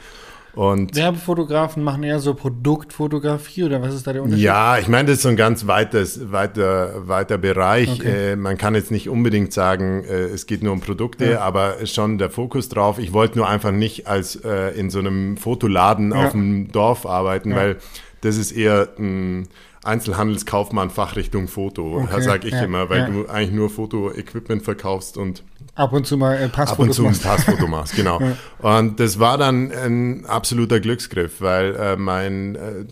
Und 0.59 0.97
Werbefotografen 0.97 1.85
machen 1.85 2.03
eher 2.03 2.19
so 2.19 2.35
Produktfotografie 2.35 3.63
oder 3.63 3.81
was 3.81 3.95
ist 3.95 4.09
da 4.09 4.13
der 4.13 4.25
Unterschied? 4.25 4.45
Ja, 4.45 4.77
ich 4.77 4.89
meine, 4.89 5.07
das 5.07 5.19
ist 5.19 5.23
so 5.23 5.29
ein 5.29 5.37
ganz 5.37 5.69
weites, 5.69 6.33
weiter, 6.33 7.07
weiter 7.07 7.39
Bereich. 7.39 7.89
Okay. 7.89 8.33
Äh, 8.33 8.37
man 8.37 8.59
kann 8.59 8.75
jetzt 8.75 8.91
nicht 8.91 9.09
unbedingt 9.09 9.53
sagen, 9.53 10.03
äh, 10.03 10.15
es 10.15 10.47
geht 10.47 10.65
nur 10.65 10.73
um 10.73 10.81
Produkte, 10.81 11.31
ja. 11.31 11.43
aber 11.43 11.87
schon 11.87 12.19
der 12.19 12.29
Fokus 12.29 12.69
drauf. 12.69 12.99
Ich 12.99 13.13
wollte 13.13 13.39
nur 13.39 13.49
einfach 13.49 13.71
nicht 13.71 14.09
als 14.09 14.35
äh, 14.35 14.71
in 14.71 14.91
so 14.91 14.99
einem 14.99 15.37
Fotoladen 15.37 16.11
ja. 16.11 16.27
auf 16.27 16.33
dem 16.33 16.73
Dorf 16.73 17.07
arbeiten, 17.07 17.51
ja. 17.51 17.57
weil 17.57 17.77
das 18.23 18.37
ist 18.37 18.51
eher 18.51 18.89
ein 18.99 19.47
Einzelhandelskaufmann 19.89 20.91
Fachrichtung 20.91 21.49
Foto, 21.49 22.03
okay. 22.03 22.23
sage 22.23 22.49
ich 22.49 22.55
immer, 22.55 22.89
weil 22.89 23.11
du 23.11 23.29
eigentlich 23.29 23.53
nur 23.53 23.71
Fotoequipment 23.71 24.63
verkaufst 24.63 25.17
und 25.17 25.43
Ab 25.75 25.93
und 25.93 26.07
zu 26.07 26.17
mal 26.17 26.37
ein 26.37 26.51
Passfoto 26.51 26.83
Ab 26.83 26.89
und 26.89 26.95
zu 26.95 27.07
ein 27.07 27.19
Passfoto 27.19 27.67
machst, 27.69 27.95
genau. 27.95 28.21
ja. 28.63 28.81
Und 28.81 28.99
das 28.99 29.19
war 29.21 29.39
dann 29.39 29.71
ein 29.71 30.27
absoluter 30.27 30.81
Glücksgriff, 30.81 31.41
weil 31.41 31.77
äh, 31.77 31.97
mein 31.97 32.57
äh, 32.57 32.85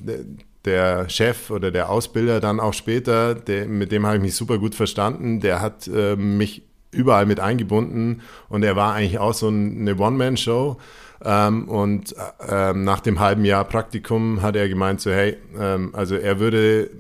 der 0.64 1.08
Chef 1.08 1.50
oder 1.50 1.70
der 1.70 1.90
Ausbilder 1.90 2.40
dann 2.40 2.60
auch 2.60 2.74
später, 2.74 3.34
der, 3.34 3.66
mit 3.66 3.92
dem 3.92 4.06
habe 4.06 4.16
ich 4.16 4.22
mich 4.22 4.34
super 4.34 4.58
gut 4.58 4.74
verstanden, 4.74 5.40
der 5.40 5.60
hat 5.60 5.88
äh, 5.88 6.16
mich 6.16 6.62
überall 6.90 7.26
mit 7.26 7.40
eingebunden 7.40 8.22
und 8.48 8.62
er 8.62 8.76
war 8.76 8.94
eigentlich 8.94 9.18
auch 9.18 9.34
so 9.34 9.48
eine 9.48 9.96
One-Man-Show. 9.96 10.76
Ähm, 11.24 11.68
und 11.68 12.14
äh, 12.48 12.72
nach 12.72 13.00
dem 13.00 13.20
halben 13.20 13.44
Jahr 13.44 13.64
Praktikum 13.64 14.42
hat 14.42 14.56
er 14.56 14.68
gemeint, 14.68 15.00
so 15.00 15.10
hey, 15.10 15.36
ähm, 15.58 15.90
also 15.94 16.14
er 16.16 16.40
würde 16.40 16.90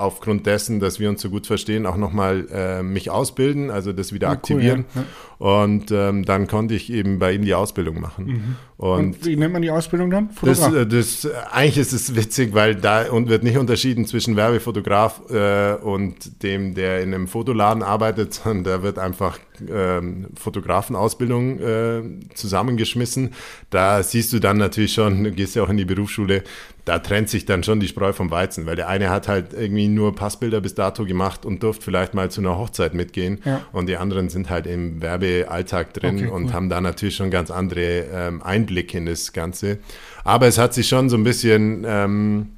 aufgrund 0.00 0.46
dessen, 0.46 0.80
dass 0.80 1.00
wir 1.00 1.08
uns 1.08 1.22
so 1.22 1.30
gut 1.30 1.46
verstehen, 1.46 1.86
auch 1.86 1.96
nochmal 1.96 2.46
äh, 2.52 2.82
mich 2.82 3.10
ausbilden, 3.10 3.70
also 3.70 3.92
das 3.92 4.12
wieder 4.12 4.28
ja, 4.28 4.32
aktivieren. 4.32 4.84
Cool, 4.94 5.02
ja. 5.02 5.08
Und 5.40 5.90
ähm, 5.90 6.26
dann 6.26 6.46
konnte 6.46 6.74
ich 6.74 6.92
eben 6.92 7.18
bei 7.18 7.32
ihm 7.32 7.42
die 7.42 7.54
Ausbildung 7.54 7.98
machen. 7.98 8.26
Mhm. 8.26 8.56
Und, 8.76 8.98
und, 8.98 9.26
wie 9.26 9.36
nennt 9.36 9.54
man 9.54 9.62
die 9.62 9.70
Ausbildung 9.70 10.10
dann? 10.10 10.30
Das, 10.42 10.60
äh, 10.70 10.86
das, 10.86 11.26
eigentlich 11.50 11.78
ist 11.78 11.92
es 11.92 12.14
witzig, 12.14 12.52
weil 12.52 12.74
da 12.74 13.06
wird 13.10 13.42
nicht 13.42 13.56
unterschieden 13.56 14.04
zwischen 14.04 14.36
Werbefotograf 14.36 15.22
äh, 15.30 15.74
und 15.74 16.42
dem, 16.42 16.74
der 16.74 17.02
in 17.02 17.14
einem 17.14 17.26
Fotoladen 17.26 17.82
arbeitet, 17.82 18.34
sondern 18.44 18.64
da 18.64 18.82
wird 18.82 18.98
einfach 18.98 19.38
ähm, 19.70 20.28
Fotografenausbildung 20.34 21.60
äh, 21.60 22.02
zusammengeschmissen. 22.34 23.32
Da 23.70 24.02
siehst 24.02 24.32
du 24.32 24.40
dann 24.40 24.58
natürlich 24.58 24.92
schon, 24.92 25.24
du 25.24 25.32
gehst 25.32 25.54
ja 25.54 25.62
auch 25.62 25.70
in 25.70 25.76
die 25.76 25.84
Berufsschule, 25.84 26.42
da 26.90 26.98
trennt 26.98 27.28
sich 27.28 27.44
dann 27.44 27.62
schon 27.62 27.78
die 27.78 27.86
Spreu 27.86 28.12
vom 28.12 28.32
Weizen, 28.32 28.66
weil 28.66 28.74
der 28.74 28.88
eine 28.88 29.10
hat 29.10 29.28
halt 29.28 29.52
irgendwie 29.52 29.86
nur 29.86 30.12
Passbilder 30.16 30.60
bis 30.60 30.74
dato 30.74 31.04
gemacht 31.04 31.46
und 31.46 31.62
durfte 31.62 31.84
vielleicht 31.84 32.14
mal 32.14 32.32
zu 32.32 32.40
einer 32.40 32.58
Hochzeit 32.58 32.94
mitgehen 32.94 33.38
ja. 33.44 33.64
und 33.70 33.88
die 33.88 33.96
anderen 33.96 34.28
sind 34.28 34.50
halt 34.50 34.66
im 34.66 35.00
Werbealltag 35.00 35.94
drin 35.94 36.16
okay, 36.16 36.26
und 36.26 36.52
haben 36.52 36.68
da 36.68 36.80
natürlich 36.80 37.14
schon 37.14 37.30
ganz 37.30 37.52
andere 37.52 38.06
ähm, 38.12 38.42
Einblicke 38.42 38.98
in 38.98 39.06
das 39.06 39.32
Ganze. 39.32 39.78
Aber 40.24 40.48
es 40.48 40.58
hat 40.58 40.74
sich 40.74 40.88
schon 40.88 41.08
so 41.08 41.16
ein 41.16 41.22
bisschen 41.22 41.84
ähm, 41.86 42.48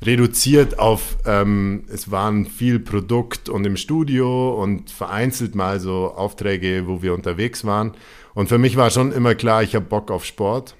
reduziert 0.00 0.78
auf, 0.78 1.18
ähm, 1.26 1.84
es 1.92 2.10
waren 2.10 2.46
viel 2.46 2.78
Produkt 2.78 3.50
und 3.50 3.66
im 3.66 3.76
Studio 3.76 4.54
und 4.62 4.90
vereinzelt 4.90 5.54
mal 5.54 5.78
so 5.78 6.14
Aufträge, 6.16 6.84
wo 6.86 7.02
wir 7.02 7.12
unterwegs 7.12 7.66
waren. 7.66 7.92
Und 8.32 8.48
für 8.48 8.56
mich 8.56 8.78
war 8.78 8.88
schon 8.88 9.12
immer 9.12 9.34
klar, 9.34 9.62
ich 9.62 9.74
habe 9.74 9.84
Bock 9.84 10.10
auf 10.10 10.24
Sport. 10.24 10.74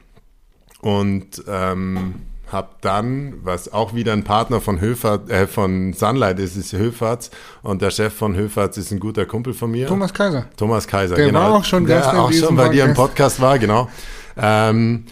Und 0.80 1.44
ähm, 1.46 2.14
habe 2.52 2.68
dann, 2.80 3.34
was 3.42 3.72
auch 3.72 3.94
wieder 3.94 4.12
ein 4.12 4.24
Partner 4.24 4.60
von 4.60 4.80
Höfert, 4.80 5.30
äh, 5.30 5.46
von 5.46 5.92
Sunlight 5.92 6.38
ist, 6.38 6.56
ist 6.56 6.72
Höferts 6.72 7.30
und 7.62 7.82
der 7.82 7.90
Chef 7.90 8.12
von 8.12 8.34
Höferts 8.34 8.76
ist 8.76 8.90
ein 8.90 9.00
guter 9.00 9.26
Kumpel 9.26 9.54
von 9.54 9.70
mir. 9.70 9.86
Thomas 9.86 10.12
Kaiser. 10.12 10.46
Thomas 10.56 10.86
Kaiser, 10.86 11.16
der 11.16 11.26
genau. 11.26 11.40
war 11.40 11.52
auch 11.54 11.64
schon 11.64 11.86
der 11.86 12.18
auch 12.18 12.32
schon 12.32 12.56
bei 12.56 12.68
dir 12.68 12.84
im 12.84 12.94
Podcast 12.94 13.40
war, 13.40 13.58
genau. 13.58 13.88
Ähm, 14.36 15.04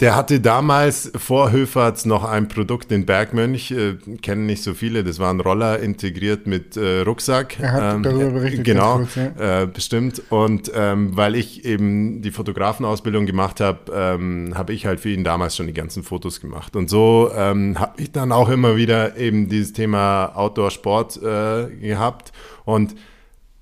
der 0.00 0.14
hatte 0.14 0.40
damals 0.40 1.10
vor 1.16 1.52
Höferts 1.52 2.04
noch 2.04 2.24
ein 2.24 2.48
Produkt 2.48 2.92
in 2.92 3.06
Bergmönch, 3.06 3.70
äh, 3.70 3.94
kennen 4.20 4.44
nicht 4.44 4.62
so 4.62 4.74
viele, 4.74 5.02
das 5.04 5.18
war 5.18 5.32
ein 5.32 5.40
Roller 5.40 5.78
integriert 5.78 6.46
mit 6.46 6.76
äh, 6.76 7.00
Rucksack. 7.00 7.58
Er 7.58 7.72
hat 7.72 7.94
ähm, 7.94 8.02
darüber 8.02 8.30
berichtet. 8.30 8.64
Genau, 8.64 8.98
kurz, 8.98 9.14
ja. 9.14 9.62
äh, 9.62 9.66
bestimmt. 9.66 10.22
Und 10.28 10.70
ähm, 10.74 11.16
weil 11.16 11.34
ich 11.34 11.64
eben 11.64 12.20
die 12.20 12.30
Fotografenausbildung 12.30 13.24
gemacht 13.24 13.60
habe, 13.60 13.90
ähm, 13.90 14.52
habe 14.54 14.74
ich 14.74 14.84
halt 14.84 15.00
für 15.00 15.08
ihn 15.08 15.24
damals 15.24 15.56
schon 15.56 15.66
die 15.66 15.72
ganzen 15.74 16.02
Fotos 16.02 16.42
gemacht. 16.42 16.76
Und 16.76 16.90
so 16.90 17.30
ähm, 17.34 17.78
habe 17.78 18.02
ich 18.02 18.12
dann 18.12 18.32
auch 18.32 18.50
immer 18.50 18.76
wieder 18.76 19.16
eben 19.16 19.48
dieses 19.48 19.72
Thema 19.72 20.26
Outdoor-Sport 20.36 21.22
äh, 21.22 21.74
gehabt. 21.76 22.32
Und 22.66 22.94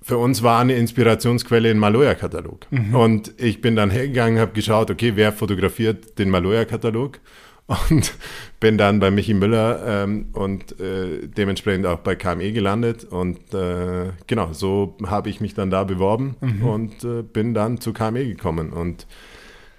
für 0.05 0.19
uns 0.19 0.43
war 0.43 0.59
eine 0.59 0.75
Inspirationsquelle 0.75 1.71
ein 1.71 1.79
Maloya-Katalog. 1.79 2.67
Mhm. 2.69 2.93
Und 2.93 3.33
ich 3.41 3.59
bin 3.59 3.75
dann 3.75 3.89
hergegangen, 3.89 4.39
habe 4.39 4.51
geschaut, 4.51 4.91
okay, 4.91 5.13
wer 5.15 5.33
fotografiert 5.33 6.19
den 6.19 6.29
Maloya-Katalog? 6.29 7.19
Und 7.65 8.13
bin 8.59 8.77
dann 8.77 8.99
bei 8.99 9.09
Michi 9.09 9.33
Müller 9.33 10.03
ähm, 10.03 10.27
und 10.33 10.79
äh, 10.79 11.27
dementsprechend 11.27 11.87
auch 11.87 12.01
bei 12.01 12.15
KME 12.15 12.51
gelandet. 12.51 13.03
Und 13.03 13.51
äh, 13.55 14.11
genau, 14.27 14.53
so 14.53 14.95
habe 15.07 15.31
ich 15.31 15.41
mich 15.41 15.55
dann 15.55 15.71
da 15.71 15.83
beworben 15.83 16.35
mhm. 16.39 16.61
und 16.61 17.03
äh, 17.03 17.23
bin 17.23 17.55
dann 17.55 17.81
zu 17.81 17.91
KME 17.91 18.27
gekommen. 18.27 18.73
Und 18.73 19.07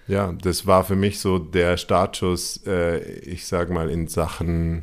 ja, 0.09 0.33
das 0.43 0.67
war 0.67 0.83
für 0.83 0.97
mich 0.97 1.21
so 1.21 1.39
der 1.39 1.77
Startschuss, 1.77 2.67
äh, 2.67 2.99
ich 3.21 3.47
sage 3.47 3.73
mal, 3.73 3.89
in 3.91 4.09
Sachen 4.09 4.83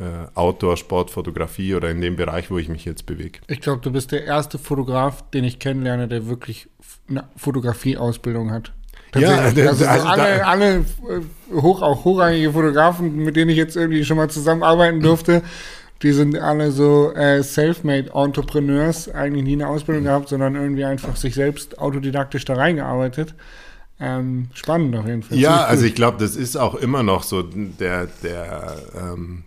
äh, 0.00 0.26
Outdoor, 0.34 0.76
Sportfotografie 0.76 1.74
oder 1.74 1.90
in 1.90 2.00
dem 2.00 2.16
Bereich, 2.16 2.50
wo 2.50 2.58
ich 2.58 2.68
mich 2.68 2.84
jetzt 2.84 3.06
bewege. 3.06 3.40
Ich 3.48 3.60
glaube, 3.60 3.80
du 3.82 3.92
bist 3.92 4.12
der 4.12 4.24
erste 4.24 4.58
Fotograf, 4.58 5.30
den 5.30 5.44
ich 5.44 5.58
kennenlerne, 5.58 6.08
der 6.08 6.26
wirklich 6.26 6.68
eine 7.08 7.24
Fotografieausbildung 7.36 8.50
hat. 8.50 8.72
Ja, 9.14 9.28
also, 9.38 9.62
also 9.62 9.84
alle, 9.86 10.46
alle 10.46 10.76
äh, 10.78 10.82
hoch, 11.54 11.82
auch 11.82 12.04
hochrangige 12.04 12.52
Fotografen, 12.52 13.16
mit 13.16 13.36
denen 13.36 13.50
ich 13.50 13.56
jetzt 13.56 13.76
irgendwie 13.76 14.04
schon 14.04 14.16
mal 14.16 14.30
zusammenarbeiten 14.30 15.00
durfte, 15.00 15.42
die 16.02 16.12
sind 16.12 16.38
alle 16.38 16.70
so 16.70 17.12
äh, 17.12 17.42
self-made 17.42 18.12
Entrepreneurs, 18.14 19.12
eigentlich 19.12 19.44
nie 19.44 19.52
eine 19.52 19.68
Ausbildung 19.68 20.04
gehabt, 20.04 20.30
sondern 20.30 20.54
irgendwie 20.54 20.84
einfach 20.84 21.16
sich 21.16 21.34
selbst 21.34 21.78
autodidaktisch 21.78 22.46
da 22.46 22.54
reingearbeitet. 22.54 23.34
Ähm, 24.00 24.48
spannend 24.54 24.96
auf 24.96 25.06
jeden 25.06 25.22
Fall. 25.22 25.36
Ja, 25.36 25.64
also 25.64 25.84
ich 25.84 25.94
glaube, 25.94 26.16
das 26.18 26.36
ist 26.36 26.56
auch 26.56 26.74
immer 26.74 27.02
noch 27.02 27.22
so 27.22 27.42
der, 27.42 28.08
der 28.22 28.76
ähm, 28.98 29.42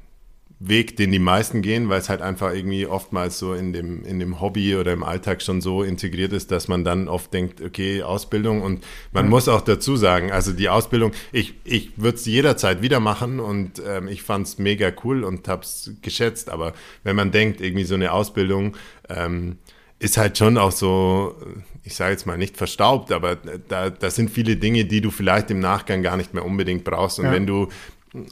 Weg, 0.65 0.95
den 0.95 1.11
die 1.11 1.19
meisten 1.19 1.61
gehen, 1.61 1.89
weil 1.89 1.99
es 1.99 2.07
halt 2.07 2.21
einfach 2.21 2.53
irgendwie 2.53 2.85
oftmals 2.85 3.37
so 3.37 3.53
in 3.53 3.73
dem, 3.73 4.05
in 4.05 4.19
dem 4.19 4.39
Hobby 4.39 4.77
oder 4.77 4.93
im 4.93 5.03
Alltag 5.03 5.41
schon 5.41 5.59
so 5.59 5.83
integriert 5.83 6.31
ist, 6.31 6.51
dass 6.51 6.69
man 6.69 6.85
dann 6.85 7.09
oft 7.09 7.33
denkt, 7.33 7.61
okay, 7.61 8.01
Ausbildung 8.01 8.61
und 8.61 8.83
man 9.11 9.25
mhm. 9.25 9.31
muss 9.31 9.49
auch 9.49 9.61
dazu 9.61 9.97
sagen, 9.97 10.31
also 10.31 10.53
die 10.53 10.69
Ausbildung, 10.69 11.11
ich, 11.33 11.55
ich 11.65 11.91
würde 11.97 12.17
es 12.17 12.25
jederzeit 12.25 12.81
wieder 12.81 13.01
machen 13.01 13.41
und 13.41 13.81
ähm, 13.85 14.07
ich 14.07 14.23
fand 14.23 14.47
es 14.47 14.57
mega 14.57 14.91
cool 15.03 15.25
und 15.25 15.49
habe 15.49 15.63
es 15.63 15.91
geschätzt, 16.01 16.49
aber 16.49 16.73
wenn 17.03 17.17
man 17.17 17.31
denkt, 17.31 17.59
irgendwie 17.59 17.83
so 17.83 17.95
eine 17.95 18.13
Ausbildung 18.13 18.77
ähm, 19.09 19.57
ist 19.99 20.17
halt 20.17 20.37
schon 20.37 20.57
auch 20.57 20.71
so, 20.71 21.35
ich 21.83 21.95
sage 21.95 22.11
jetzt 22.11 22.25
mal 22.25 22.37
nicht 22.37 22.57
verstaubt, 22.57 23.11
aber 23.11 23.37
da, 23.67 23.89
da 23.89 24.11
sind 24.11 24.29
viele 24.29 24.57
Dinge, 24.57 24.85
die 24.85 25.01
du 25.01 25.11
vielleicht 25.11 25.49
im 25.49 25.59
Nachgang 25.59 26.03
gar 26.03 26.17
nicht 26.17 26.33
mehr 26.33 26.45
unbedingt 26.45 26.83
brauchst 26.83 27.19
und 27.19 27.25
ja. 27.25 27.31
wenn 27.31 27.47
du 27.47 27.69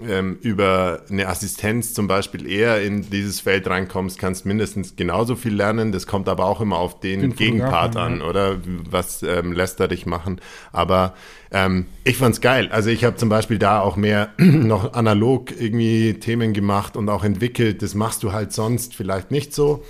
ähm, 0.08 0.38
über 0.42 1.02
eine 1.10 1.28
Assistenz 1.28 1.94
zum 1.94 2.08
Beispiel 2.08 2.48
eher 2.48 2.84
in 2.84 3.10
dieses 3.10 3.40
Feld 3.40 3.68
reinkommst, 3.68 4.20
kannst 4.20 4.46
mindestens 4.46 4.96
genauso 4.96 5.36
viel 5.36 5.56
lernen. 5.56 5.92
Das 5.92 6.06
kommt 6.06 6.30
aber 6.30 6.46
auch 6.46 6.62
immer 6.62 6.78
auf 6.78 7.00
den, 7.00 7.22
den 7.22 7.36
Gegenpart 7.36 7.96
an, 7.96 8.20
ja. 8.20 8.26
oder? 8.26 8.58
Was 8.90 9.24
ähm, 9.24 9.54
lässt 9.54 9.80
er 9.80 9.88
dich 9.88 10.06
machen? 10.06 10.40
Aber 10.72 11.16
ähm, 11.52 11.88
ich 12.04 12.18
fand's 12.18 12.42
geil. 12.42 12.70
Also 12.72 12.90
ich 12.92 13.04
habe 13.04 13.16
zum 13.16 13.30
Beispiel 13.30 13.58
da 13.58 13.82
auch 13.82 13.96
mehr 13.96 14.30
noch 14.38 14.94
analog 14.94 15.52
irgendwie 15.60 16.14
Themen 16.14 16.54
gemacht 16.54 16.96
und 16.96 17.10
auch 17.10 17.24
entwickelt. 17.24 17.82
Das 17.82 17.96
machst 17.96 18.22
du 18.22 18.34
halt 18.34 18.54
sonst 18.54 18.96
vielleicht 18.96 19.32
nicht 19.32 19.54
so. 19.54 19.84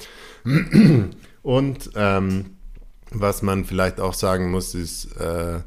Und 1.43 1.89
ähm, 1.95 2.57
was 3.10 3.41
man 3.41 3.65
vielleicht 3.65 4.00
auch 4.00 4.13
sagen 4.13 4.51
muss, 4.51 4.75
ist, 4.75 5.05
äh, 5.17 5.60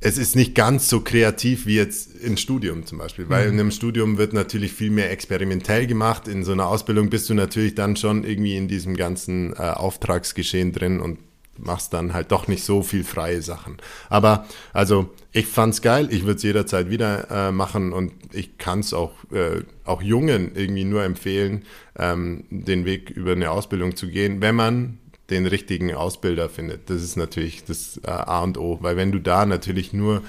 es 0.00 0.18
ist 0.18 0.36
nicht 0.36 0.54
ganz 0.54 0.88
so 0.88 1.00
kreativ 1.00 1.66
wie 1.66 1.76
jetzt 1.76 2.16
im 2.16 2.36
Studium 2.36 2.84
zum 2.84 2.98
Beispiel, 2.98 3.28
weil 3.28 3.46
mhm. 3.46 3.54
in 3.54 3.60
einem 3.60 3.70
Studium 3.70 4.18
wird 4.18 4.34
natürlich 4.34 4.72
viel 4.72 4.90
mehr 4.90 5.10
experimentell 5.10 5.86
gemacht. 5.86 6.28
In 6.28 6.44
so 6.44 6.52
einer 6.52 6.66
Ausbildung 6.66 7.08
bist 7.08 7.30
du 7.30 7.34
natürlich 7.34 7.74
dann 7.74 7.96
schon 7.96 8.24
irgendwie 8.24 8.56
in 8.56 8.68
diesem 8.68 8.96
ganzen 8.96 9.54
äh, 9.54 9.56
Auftragsgeschehen 9.56 10.72
drin 10.72 11.00
und 11.00 11.18
machst 11.58 11.94
dann 11.94 12.12
halt 12.12 12.32
doch 12.32 12.48
nicht 12.48 12.64
so 12.64 12.82
viel 12.82 13.04
freie 13.04 13.40
Sachen. 13.40 13.78
Aber 14.10 14.46
also 14.74 15.10
ich 15.32 15.46
fand's 15.46 15.80
geil, 15.80 16.08
ich 16.10 16.22
würde 16.22 16.36
es 16.36 16.42
jederzeit 16.42 16.90
wieder 16.90 17.30
äh, 17.30 17.52
machen 17.52 17.94
und 17.94 18.12
ich 18.32 18.58
kann 18.58 18.80
es 18.80 18.92
auch, 18.92 19.12
äh, 19.32 19.62
auch 19.84 20.02
Jungen 20.02 20.52
irgendwie 20.54 20.84
nur 20.84 21.04
empfehlen, 21.04 21.64
ähm, 21.98 22.44
den 22.50 22.84
Weg 22.84 23.10
über 23.10 23.32
eine 23.32 23.50
Ausbildung 23.50 23.96
zu 23.96 24.08
gehen, 24.08 24.42
wenn 24.42 24.54
man 24.54 24.98
den 25.30 25.46
richtigen 25.46 25.94
Ausbilder 25.94 26.48
findet. 26.48 26.88
Das 26.90 27.02
ist 27.02 27.16
natürlich 27.16 27.64
das 27.64 28.00
äh, 28.04 28.10
A 28.10 28.42
und 28.42 28.58
O, 28.58 28.78
weil 28.80 28.96
wenn 28.96 29.12
du 29.12 29.18
da 29.18 29.46
natürlich 29.46 29.92
nur, 29.92 30.22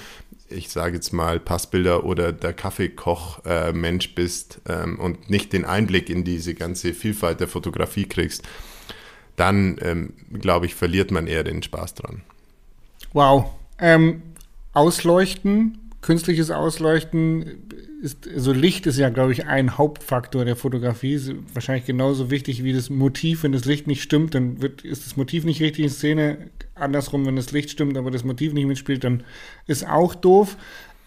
ich 0.50 0.70
sage 0.70 0.96
jetzt 0.96 1.14
mal, 1.14 1.40
Passbilder 1.40 2.04
oder 2.04 2.32
der 2.32 2.54
Kaffeekoch-Mensch 2.54 4.08
äh, 4.08 4.12
bist 4.16 4.62
ähm, 4.68 5.00
und 5.00 5.30
nicht 5.30 5.54
den 5.54 5.66
Einblick 5.66 6.10
in 6.10 6.24
diese 6.24 6.56
ganze 6.56 6.94
Vielfalt 6.94 7.40
der 7.40 7.48
Fotografie 7.48 8.06
kriegst, 8.06 8.44
dann, 9.36 9.78
ähm, 9.82 10.14
glaube 10.34 10.66
ich, 10.66 10.74
verliert 10.74 11.12
man 11.12 11.28
eher 11.28 11.44
den 11.44 11.62
Spaß 11.62 11.94
dran. 11.94 12.22
Wow. 13.14 13.52
Ähm, 13.80 14.24
Ausleuchten, 14.74 15.92
künstliches 16.02 16.50
Ausleuchten 16.50 17.70
ist, 18.02 18.28
also 18.28 18.52
Licht 18.52 18.86
ist 18.86 18.98
ja, 18.98 19.10
glaube 19.10 19.32
ich, 19.32 19.46
ein 19.46 19.78
Hauptfaktor 19.78 20.46
der 20.46 20.56
Fotografie. 20.56 21.14
Ist 21.14 21.34
wahrscheinlich 21.54 21.86
genauso 21.86 22.30
wichtig 22.30 22.64
wie 22.64 22.74
das 22.74 22.90
Motiv. 22.90 23.44
Wenn 23.44 23.52
das 23.52 23.66
Licht 23.66 23.88
nicht 23.88 24.04
stimmt, 24.04 24.36
dann 24.36 24.62
wird, 24.62 24.84
ist 24.84 25.06
das 25.06 25.18
Motiv 25.18 25.46
nicht 25.46 25.62
richtig 25.62 25.86
in 25.86 25.90
Szene. 25.90 26.50
Andersrum, 26.76 27.26
wenn 27.26 27.36
das 27.36 27.52
Licht 27.52 27.72
stimmt, 27.72 27.98
aber 27.98 28.12
das 28.12 28.24
Motiv 28.24 28.54
nicht 28.54 28.68
mitspielt, 28.68 29.04
dann 29.04 29.24
ist 29.66 29.88
auch 29.88 30.14
doof. 30.14 30.58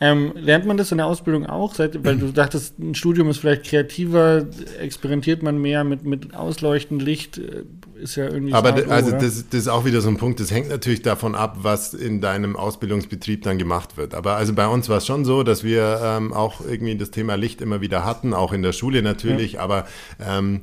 Ähm, 0.03 0.33
lernt 0.35 0.65
man 0.65 0.79
das 0.79 0.91
in 0.93 0.99
der 0.99 1.07
Ausbildung 1.07 1.45
auch? 1.45 1.75
Seit, 1.75 2.03
weil 2.05 2.17
du 2.17 2.33
dachtest, 2.33 2.79
ein 2.79 2.95
Studium 2.95 3.29
ist 3.29 3.37
vielleicht 3.37 3.65
kreativer, 3.65 4.47
experimentiert 4.81 5.43
man 5.43 5.59
mehr 5.61 5.85
mit, 5.85 6.05
mit 6.05 6.35
Ausleuchten, 6.35 6.99
Licht, 6.99 7.37
äh, 7.37 7.65
ist 8.01 8.17
ja 8.17 8.25
irgendwie. 8.25 8.55
Aber 8.55 8.71
smart, 8.71 8.89
also 8.89 9.11
das, 9.11 9.51
das, 9.51 9.61
ist 9.61 9.69
auch 9.69 9.85
wieder 9.85 10.01
so 10.01 10.09
ein 10.09 10.17
Punkt, 10.17 10.41
das 10.41 10.51
hängt 10.51 10.71
natürlich 10.71 11.03
davon 11.03 11.35
ab, 11.35 11.59
was 11.61 11.93
in 11.93 12.23
deinem 12.23 12.57
Ausbildungsbetrieb 12.57 13.43
dann 13.43 13.59
gemacht 13.59 13.99
wird. 13.99 14.15
Aber 14.15 14.37
also 14.37 14.55
bei 14.55 14.67
uns 14.67 14.89
war 14.89 14.97
es 14.97 15.07
schon 15.07 15.27
so, 15.27 15.43
dass 15.43 15.65
wir 15.65 16.01
ähm, 16.03 16.33
auch 16.33 16.63
irgendwie 16.63 16.97
das 16.97 17.11
Thema 17.11 17.35
Licht 17.35 17.61
immer 17.61 17.83
wieder 17.83 18.03
hatten, 18.07 18.33
auch 18.33 18.55
in 18.55 18.63
der 18.63 18.73
Schule 18.73 19.03
natürlich, 19.03 19.53
ja. 19.53 19.61
aber 19.61 19.87
ähm, 20.19 20.63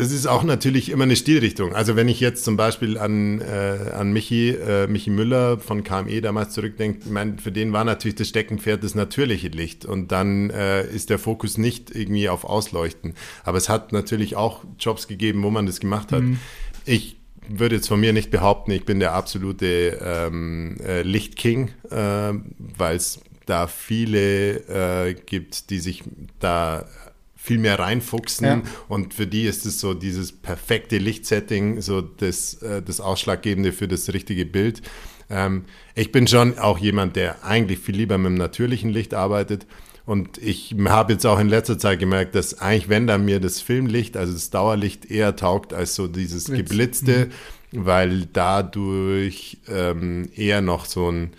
das 0.00 0.12
ist 0.12 0.26
auch 0.26 0.44
natürlich 0.44 0.88
immer 0.88 1.04
eine 1.04 1.14
Stilrichtung. 1.14 1.74
Also 1.74 1.94
wenn 1.94 2.08
ich 2.08 2.20
jetzt 2.20 2.42
zum 2.42 2.56
Beispiel 2.56 2.96
an, 2.96 3.42
äh, 3.42 3.90
an 3.92 4.12
Michi, 4.12 4.48
äh, 4.48 4.86
Michi 4.86 5.10
Müller 5.10 5.58
von 5.58 5.84
KME 5.84 6.22
damals 6.22 6.54
zurückdenke, 6.54 7.00
ich 7.04 7.10
meine, 7.10 7.36
für 7.36 7.52
den 7.52 7.74
war 7.74 7.84
natürlich 7.84 8.14
das 8.14 8.28
Steckenpferd 8.28 8.82
das 8.82 8.94
natürliche 8.94 9.48
Licht 9.48 9.84
und 9.84 10.10
dann 10.10 10.48
äh, 10.48 10.86
ist 10.86 11.10
der 11.10 11.18
Fokus 11.18 11.58
nicht 11.58 11.94
irgendwie 11.94 12.30
auf 12.30 12.44
Ausleuchten. 12.44 13.12
Aber 13.44 13.58
es 13.58 13.68
hat 13.68 13.92
natürlich 13.92 14.36
auch 14.36 14.64
Jobs 14.78 15.06
gegeben, 15.06 15.42
wo 15.42 15.50
man 15.50 15.66
das 15.66 15.80
gemacht 15.80 16.12
hat. 16.12 16.22
Mhm. 16.22 16.38
Ich 16.86 17.18
würde 17.46 17.76
jetzt 17.76 17.88
von 17.88 18.00
mir 18.00 18.14
nicht 18.14 18.30
behaupten, 18.30 18.70
ich 18.70 18.86
bin 18.86 19.00
der 19.00 19.12
absolute 19.12 19.98
ähm, 20.02 20.78
äh, 20.82 21.02
Lichtking, 21.02 21.72
äh, 21.90 22.32
weil 22.56 22.96
es 22.96 23.20
da 23.44 23.66
viele 23.66 25.08
äh, 25.08 25.14
gibt, 25.14 25.68
die 25.68 25.78
sich 25.78 26.04
da 26.38 26.86
viel 27.42 27.58
mehr 27.58 27.78
reinfuchsen 27.78 28.46
ja. 28.46 28.62
und 28.88 29.14
für 29.14 29.26
die 29.26 29.44
ist 29.44 29.64
es 29.64 29.80
so 29.80 29.94
dieses 29.94 30.30
perfekte 30.30 30.98
Lichtsetting, 30.98 31.80
so 31.80 32.02
das, 32.02 32.54
äh, 32.62 32.82
das 32.82 33.00
Ausschlaggebende 33.00 33.72
für 33.72 33.88
das 33.88 34.12
richtige 34.12 34.44
Bild. 34.44 34.82
Ähm, 35.30 35.64
ich 35.94 36.12
bin 36.12 36.26
schon 36.26 36.58
auch 36.58 36.76
jemand, 36.76 37.16
der 37.16 37.42
eigentlich 37.42 37.78
viel 37.78 37.96
lieber 37.96 38.18
mit 38.18 38.26
dem 38.26 38.34
natürlichen 38.34 38.90
Licht 38.90 39.14
arbeitet 39.14 39.66
und 40.04 40.36
ich 40.38 40.74
habe 40.86 41.14
jetzt 41.14 41.24
auch 41.24 41.38
in 41.38 41.48
letzter 41.48 41.78
Zeit 41.78 41.98
gemerkt, 41.98 42.34
dass 42.34 42.60
eigentlich, 42.60 42.90
wenn 42.90 43.06
da 43.06 43.16
mir 43.16 43.40
das 43.40 43.60
Filmlicht, 43.62 44.18
also 44.18 44.34
das 44.34 44.50
Dauerlicht 44.50 45.10
eher 45.10 45.34
taugt 45.34 45.72
als 45.72 45.94
so 45.94 46.08
dieses 46.08 46.44
Blitz. 46.44 46.58
geblitzte, 46.58 47.30
mhm. 47.72 47.86
weil 47.86 48.26
dadurch 48.32 49.58
ähm, 49.66 50.28
eher 50.34 50.60
noch 50.60 50.84
so 50.84 51.10
ein 51.10 51.30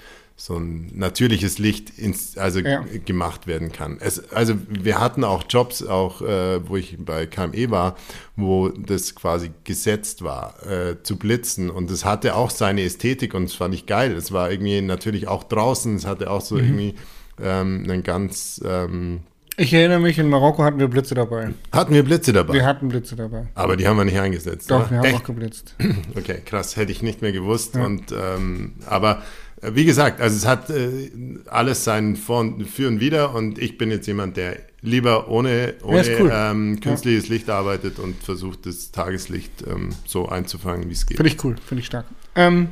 so 0.44 0.58
ein 0.58 0.90
natürliches 0.96 1.60
Licht 1.60 2.00
ins, 2.00 2.36
also 2.36 2.62
ja. 2.62 2.84
gemacht 3.06 3.46
werden 3.46 3.72
kann. 3.72 3.98
Es, 4.00 4.32
also 4.32 4.56
wir 4.68 5.00
hatten 5.00 5.24
auch 5.24 5.44
Jobs, 5.48 5.86
auch 5.86 6.24
äh, 6.24 6.68
wo 6.68 6.78
ich 6.78 6.98
bei 6.98 7.28
KME 7.28 7.70
war, 7.70 7.96
wo 8.36 8.70
das 8.70 9.14
quasi 9.14 9.52
gesetzt 9.66 10.24
war, 10.24 10.56
äh, 10.66 10.96
zu 11.04 11.18
blitzen. 11.18 11.70
Und 11.70 11.92
es 11.92 12.06
hatte 12.06 12.36
auch 12.36 12.50
seine 12.50 12.82
Ästhetik 12.82 13.36
und 13.36 13.50
das 13.50 13.54
fand 13.54 13.76
ich 13.76 13.86
geil. 13.86 14.14
Es 14.14 14.32
war 14.32 14.50
irgendwie 14.50 14.82
natürlich 14.82 15.28
auch 15.28 15.44
draußen, 15.44 15.96
es 15.96 16.08
hatte 16.08 16.32
auch 16.32 16.42
so 16.42 16.56
mhm. 16.56 16.62
irgendwie 16.62 16.96
ähm, 17.40 17.84
einen 17.88 18.02
ganz 18.02 18.60
ähm, 18.66 19.22
ich 19.58 19.74
erinnere 19.74 20.00
mich, 20.00 20.18
in 20.18 20.30
Marokko 20.30 20.64
hatten 20.64 20.80
wir 20.80 20.88
Blitze 20.88 21.14
dabei. 21.14 21.54
Hatten 21.72 21.94
wir 21.94 22.04
Blitze 22.04 22.34
dabei? 22.34 22.54
Wir 22.54 22.66
hatten 22.66 22.88
Blitze 22.88 23.16
dabei. 23.16 23.48
Aber 23.54 23.78
die 23.78 23.86
haben 23.86 23.98
wir 23.98 24.06
nicht 24.06 24.18
eingesetzt. 24.18 24.72
Doch, 24.72 24.80
oder? 24.80 24.90
wir 24.90 24.98
haben 24.98 25.06
Echt? 25.06 25.16
auch 25.18 25.24
geblitzt. 25.24 25.76
Okay, 26.18 26.42
krass, 26.44 26.78
hätte 26.78 26.92
ich 26.92 27.04
nicht 27.04 27.22
mehr 27.22 27.32
gewusst. 27.32 27.76
Ja. 27.76 27.86
Und 27.86 28.12
ähm, 28.12 28.74
aber 28.88 29.22
wie 29.62 29.86
gesagt, 29.86 30.22
also 30.22 30.36
es 30.36 30.48
hat 30.48 30.70
äh, 30.70 31.12
alles 31.48 31.84
sein 31.84 32.16
Vor 32.16 32.40
und 32.40 32.66
Für 32.66 32.88
und 32.88 33.00
Wider 33.00 33.34
und 33.36 33.60
ich 33.60 33.78
bin 33.78 33.92
jetzt 33.92 34.08
jemand, 34.08 34.38
der 34.38 34.58
lieber 34.82 35.30
ohne, 35.30 35.76
ohne 35.84 36.08
ja, 36.08 36.20
cool. 36.20 36.32
ähm, 36.34 36.80
künstliches 36.80 37.28
ja. 37.28 37.36
Licht 37.36 37.50
arbeitet 37.50 38.00
und 38.00 38.22
versucht, 38.24 38.66
das 38.66 38.92
Tageslicht 38.92 39.52
ähm, 39.68 39.90
so 40.06 40.28
einzufangen, 40.28 40.90
wie 40.90 40.94
es 40.94 41.06
geht. 41.06 41.18
Finde 41.18 41.32
ich 41.32 41.44
cool, 41.44 41.56
finde 41.64 41.82
ich 41.82 41.88
stark. 41.88 42.06
Ähm, 42.36 42.70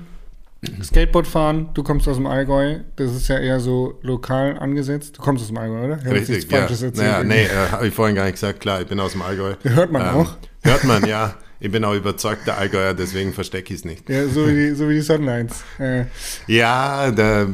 Skateboard 0.84 1.26
fahren, 1.26 1.70
du 1.74 1.84
kommst 1.84 2.08
aus 2.08 2.18
dem 2.18 2.26
Allgäu, 2.26 2.80
das 2.98 3.16
ist 3.16 3.30
ja 3.30 3.38
eher 3.38 3.60
so 3.60 3.98
lokal 4.02 4.58
angesetzt. 4.60 5.18
Du 5.18 5.22
kommst 5.22 5.44
aus 5.44 5.48
dem 5.48 5.58
Allgäu, 5.58 5.86
oder? 5.86 6.00
Ich 6.00 6.30
Richtig, 6.30 6.52
ja. 6.52 6.68
Naja, 6.96 7.24
nee, 7.24 7.44
äh, 7.44 7.70
habe 7.72 7.88
ich 7.88 7.94
vorhin 7.94 8.16
gar 8.16 8.26
nicht 8.26 8.34
gesagt. 8.34 8.60
Klar, 8.60 8.82
ich 8.82 8.88
bin 8.88 9.00
aus 9.00 9.14
dem 9.14 9.22
Allgäu. 9.22 9.54
Hört 9.64 9.92
man 9.92 10.02
ähm, 10.02 10.08
auch. 10.16 10.36
Hört 10.64 10.84
man, 10.84 11.06
ja. 11.08 11.36
Ich 11.62 11.70
bin 11.70 11.84
auch 11.84 11.94
überzeugter 11.94 12.58
Allgäuer, 12.58 12.94
deswegen 12.94 13.34
verstecke 13.34 13.74
ich 13.74 13.80
es 13.80 13.86
nicht. 13.86 14.10
Ja, 14.10 14.28
so 14.28 14.48
wie 14.48 14.54
die, 14.54 14.76
so 14.76 14.88
wie 14.88 14.94
die 14.94 15.02
Sunlines. 15.02 15.64
Äh. 15.78 16.06
Ja, 16.48 17.12
da, 17.12 17.48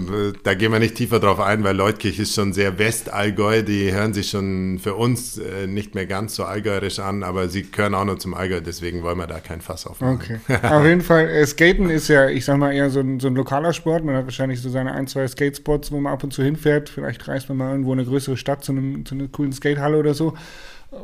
da 0.44 0.54
gehen 0.54 0.72
wir 0.72 0.78
nicht 0.78 0.94
tiefer 0.94 1.20
drauf 1.20 1.40
ein, 1.40 1.64
weil 1.64 1.76
Leutkirch 1.76 2.20
ist 2.20 2.36
schon 2.36 2.54
sehr 2.54 2.78
Westallgäu. 2.78 3.64
Die 3.64 3.92
hören 3.92 4.14
sich 4.14 4.30
schon 4.30 4.78
für 4.78 4.94
uns 4.94 5.40
äh, 5.40 5.66
nicht 5.66 5.96
mehr 5.96 6.06
ganz 6.06 6.36
so 6.36 6.44
allgäuerisch 6.44 7.00
an, 7.00 7.24
aber 7.24 7.50
sie 7.50 7.64
gehören 7.64 7.96
auch 7.96 8.06
noch 8.06 8.20
zum 8.20 8.36
Allgäu, 8.36 8.62
deswegen 8.62 9.02
wollen 9.02 9.18
wir 9.18 9.26
da 9.26 9.40
kein 9.40 9.62
Fass 9.62 9.88
aufmachen. 9.88 10.16
Okay. 10.16 10.40
Auf 10.62 10.86
jeden 10.86 11.02
Fall, 11.02 11.28
äh, 11.28 11.46
Skaten 11.48 11.90
ist 11.90 12.08
ja, 12.08 12.30
ich 12.30 12.46
sag 12.46 12.58
mal, 12.58 12.74
eher 12.74 12.92
so 12.92 13.00
ein, 13.00 13.20
so 13.20 13.28
ein 13.28 13.36
lokaler 13.36 13.74
Sport. 13.74 14.06
Man 14.06 14.16
hat 14.16 14.26
wahrscheinlich 14.26 14.62
so 14.62 14.70
seine 14.70 14.92
ein, 14.92 15.08
zwei 15.08 15.28
Skatespots, 15.28 15.92
wo 15.92 16.00
man 16.00 16.14
ab 16.14 16.24
und 16.24 16.32
zu 16.32 16.44
hinfährt. 16.44 16.90
Vielleicht 16.90 17.28
reist 17.28 17.50
man 17.50 17.58
mal 17.58 17.72
irgendwo 17.72 17.94
in 17.94 18.00
eine 18.00 18.08
größere 18.08 18.38
Stadt 18.38 18.64
zu, 18.64 18.72
einem, 18.72 19.04
zu 19.04 19.16
einer 19.16 19.28
coolen 19.30 19.52
Skatehalle 19.52 19.98
oder 19.98 20.14
so. 20.14 20.36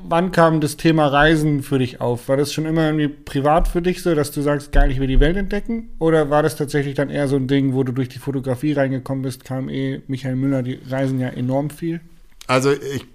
Wann 0.03 0.31
kam 0.31 0.62
das 0.62 0.77
Thema 0.77 1.07
Reisen 1.07 1.63
für 1.63 1.79
dich 1.79 2.01
auf? 2.01 2.27
War 2.29 2.38
das 2.38 2.53
schon 2.53 2.65
immer 2.65 2.86
irgendwie 2.86 3.07
privat 3.07 3.67
für 3.67 3.81
dich 3.81 4.01
so, 4.01 4.15
dass 4.15 4.31
du 4.31 4.41
sagst, 4.41 4.71
geil, 4.71 4.91
ich 4.91 5.00
will 5.00 5.07
die 5.07 5.19
Welt 5.19 5.38
entdecken? 5.38 5.89
Oder 6.00 6.29
war 6.29 6.43
das 6.43 6.55
tatsächlich 6.55 6.95
dann 6.95 7.10
eher 7.10 7.27
so 7.27 7.36
ein 7.36 7.48
Ding, 7.48 7.74
wo 7.74 7.83
du 7.83 7.91
durch 7.91 8.10
die 8.10 8.19
Fotografie 8.19 8.74
reingekommen 8.74 9.24
bist, 9.24 9.43
KME, 9.43 10.01
Michael 10.07 10.36
Müller, 10.36 10.63
die 10.63 10.79
reisen 10.89 11.19
ja 11.19 11.29
enorm 11.29 11.69
viel? 11.69 12.01
Also 12.48 12.71
ich, 12.71 13.05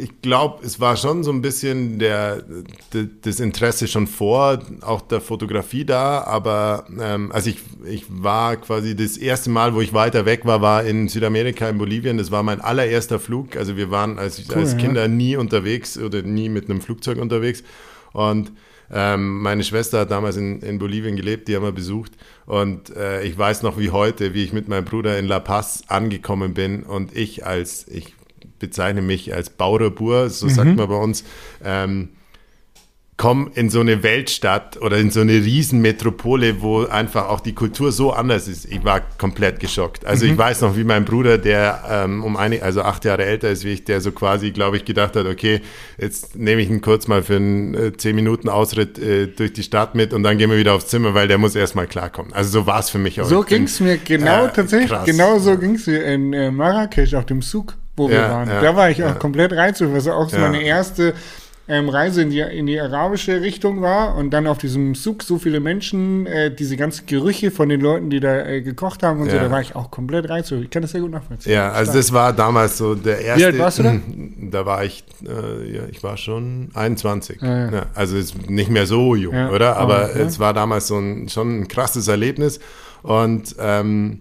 ich 0.00 0.22
glaube, 0.22 0.64
es 0.64 0.80
war 0.80 0.96
schon 0.96 1.22
so 1.22 1.30
ein 1.30 1.42
bisschen 1.42 1.98
der, 1.98 2.42
das 3.22 3.40
Interesse 3.40 3.86
schon 3.86 4.06
vor 4.06 4.60
auch 4.80 5.02
der 5.02 5.20
Fotografie 5.20 5.84
da, 5.84 6.22
aber 6.22 6.86
ähm, 6.98 7.30
also 7.32 7.50
ich, 7.50 7.58
ich 7.84 8.06
war 8.08 8.56
quasi 8.56 8.96
das 8.96 9.16
erste 9.16 9.50
Mal, 9.50 9.74
wo 9.74 9.80
ich 9.80 9.92
weiter 9.92 10.24
weg 10.24 10.46
war, 10.46 10.62
war 10.62 10.84
in 10.84 11.08
Südamerika, 11.08 11.68
in 11.68 11.76
Bolivien. 11.76 12.16
Das 12.16 12.30
war 12.30 12.42
mein 12.42 12.60
allererster 12.60 13.18
Flug. 13.18 13.56
Also 13.56 13.76
wir 13.76 13.90
waren 13.90 14.18
als, 14.18 14.42
cool, 14.48 14.56
als 14.56 14.76
Kinder 14.76 15.02
ja. 15.02 15.08
nie 15.08 15.36
unterwegs 15.36 15.98
oder 15.98 16.22
nie 16.22 16.48
mit 16.48 16.70
einem 16.70 16.80
Flugzeug 16.80 17.18
unterwegs. 17.18 17.62
Und 18.12 18.52
ähm, 18.90 19.42
meine 19.42 19.64
Schwester 19.64 20.00
hat 20.00 20.10
damals 20.10 20.36
in, 20.36 20.60
in 20.60 20.78
Bolivien 20.78 21.16
gelebt, 21.16 21.48
die 21.48 21.56
haben 21.56 21.64
wir 21.64 21.72
besucht. 21.72 22.12
Und 22.46 22.94
äh, 22.96 23.22
ich 23.22 23.36
weiß 23.36 23.62
noch 23.62 23.78
wie 23.78 23.90
heute, 23.90 24.32
wie 24.32 24.44
ich 24.44 24.52
mit 24.52 24.68
meinem 24.68 24.86
Bruder 24.86 25.18
in 25.18 25.26
La 25.26 25.40
Paz 25.40 25.82
angekommen 25.88 26.54
bin 26.54 26.84
und 26.84 27.14
ich 27.14 27.44
als, 27.44 27.86
ich 27.88 28.14
bezeichne 28.58 29.02
mich 29.02 29.34
als 29.34 29.50
Bauerbur, 29.50 30.30
so 30.30 30.46
mhm. 30.46 30.50
sagt 30.50 30.76
man 30.76 30.88
bei 30.88 30.96
uns, 30.96 31.24
ähm, 31.64 32.10
komm 33.18 33.50
in 33.54 33.68
so 33.68 33.80
eine 33.80 34.04
Weltstadt 34.04 34.80
oder 34.80 34.96
in 34.96 35.10
so 35.10 35.20
eine 35.20 35.32
Riesenmetropole, 35.32 36.62
wo 36.62 36.84
einfach 36.84 37.28
auch 37.28 37.40
die 37.40 37.52
Kultur 37.52 37.90
so 37.90 38.12
anders 38.12 38.46
ist. 38.46 38.64
Ich 38.70 38.84
war 38.84 39.00
komplett 39.18 39.58
geschockt. 39.58 40.06
Also 40.06 40.24
mhm. 40.24 40.32
ich 40.32 40.38
weiß 40.38 40.60
noch, 40.60 40.76
wie 40.76 40.84
mein 40.84 41.04
Bruder, 41.04 41.36
der 41.36 41.82
ähm, 41.90 42.22
um 42.22 42.36
eine, 42.36 42.62
also 42.62 42.82
acht 42.82 43.04
Jahre 43.04 43.24
älter 43.24 43.50
ist 43.50 43.64
wie 43.64 43.72
ich, 43.72 43.84
der 43.84 44.00
so 44.00 44.12
quasi, 44.12 44.52
glaube 44.52 44.76
ich, 44.76 44.84
gedacht 44.84 45.16
hat, 45.16 45.26
okay, 45.26 45.60
jetzt 45.98 46.36
nehme 46.36 46.62
ich 46.62 46.70
ihn 46.70 46.80
kurz 46.80 47.08
mal 47.08 47.24
für 47.24 47.36
einen 47.36 47.74
äh, 47.74 47.92
zehn 47.96 48.14
Minuten 48.14 48.48
Ausritt 48.48 48.98
äh, 49.00 49.26
durch 49.26 49.52
die 49.52 49.64
Stadt 49.64 49.96
mit 49.96 50.12
und 50.12 50.22
dann 50.22 50.38
gehen 50.38 50.48
wir 50.48 50.56
wieder 50.56 50.74
aufs 50.74 50.86
Zimmer, 50.86 51.12
weil 51.12 51.26
der 51.26 51.38
muss 51.38 51.56
erstmal 51.56 51.88
klarkommen. 51.88 52.32
Also 52.32 52.60
so 52.60 52.66
war 52.66 52.78
es 52.78 52.88
für 52.88 52.98
mich 52.98 53.20
auch. 53.20 53.26
So 53.26 53.42
ging 53.42 53.64
es 53.64 53.80
mir 53.80 53.98
genau 53.98 54.46
äh, 54.46 54.52
tatsächlich, 54.52 54.90
krass. 54.90 55.06
genau 55.06 55.40
so 55.40 55.58
ging 55.58 55.74
es 55.74 55.88
mir 55.88 56.04
in 56.04 56.32
äh, 56.32 56.52
Marrakesch 56.52 57.14
auf 57.14 57.26
dem 57.26 57.42
Zug 57.42 57.76
wo 57.98 58.08
wir 58.08 58.20
waren. 58.20 58.48
Ja, 58.48 58.60
da 58.60 58.76
war 58.76 58.90
ich 58.90 59.02
auch 59.02 59.08
ja. 59.08 59.14
komplett 59.14 59.52
reizvoll, 59.52 59.92
was 59.92 60.06
auch 60.08 60.28
so 60.28 60.38
meine 60.38 60.62
erste 60.62 61.14
ähm, 61.68 61.90
Reise 61.90 62.22
in 62.22 62.30
die, 62.30 62.40
in 62.40 62.66
die 62.66 62.80
arabische 62.80 63.42
Richtung 63.42 63.82
war 63.82 64.16
und 64.16 64.30
dann 64.30 64.46
auf 64.46 64.56
diesem 64.56 64.94
Zug 64.94 65.22
so 65.22 65.38
viele 65.38 65.60
Menschen, 65.60 66.26
äh, 66.26 66.54
diese 66.54 66.76
ganzen 66.76 67.04
Gerüche 67.06 67.50
von 67.50 67.68
den 67.68 67.80
Leuten, 67.82 68.08
die 68.08 68.20
da 68.20 68.46
äh, 68.46 68.62
gekocht 68.62 69.02
haben 69.02 69.20
und 69.20 69.26
ja. 69.26 69.34
so, 69.34 69.38
da 69.38 69.50
war 69.50 69.60
ich 69.60 69.76
auch 69.76 69.90
komplett 69.90 70.30
reizvoll. 70.30 70.64
Ich 70.64 70.70
kann 70.70 70.80
das 70.80 70.92
sehr 70.92 71.02
gut 71.02 71.10
nachvollziehen. 71.10 71.52
Ja, 71.52 71.70
also 71.70 71.92
das 71.92 72.12
war 72.12 72.32
damals 72.32 72.78
so 72.78 72.94
der 72.94 73.20
erste. 73.20 73.40
Wie 73.40 73.44
alt 73.44 73.58
warst 73.58 73.78
du 73.78 73.82
da? 73.82 73.94
Da 74.50 74.64
war 74.64 74.82
ich, 74.82 75.04
äh, 75.26 75.76
ja, 75.76 75.82
ich 75.90 76.02
war 76.02 76.16
schon 76.16 76.70
21. 76.72 77.42
Ah, 77.42 77.70
ja. 77.70 77.86
also 77.94 78.16
ist 78.16 78.48
nicht 78.48 78.70
mehr 78.70 78.86
so 78.86 79.14
jung, 79.14 79.34
oder? 79.50 79.76
Aber 79.76 80.16
es 80.16 80.40
war 80.40 80.54
damals 80.54 80.86
so 80.86 80.96
ein, 80.96 81.28
schon 81.28 81.60
ein 81.60 81.68
krasses 81.68 82.08
Erlebnis 82.08 82.60
und 83.02 83.54
ähm, 83.58 84.20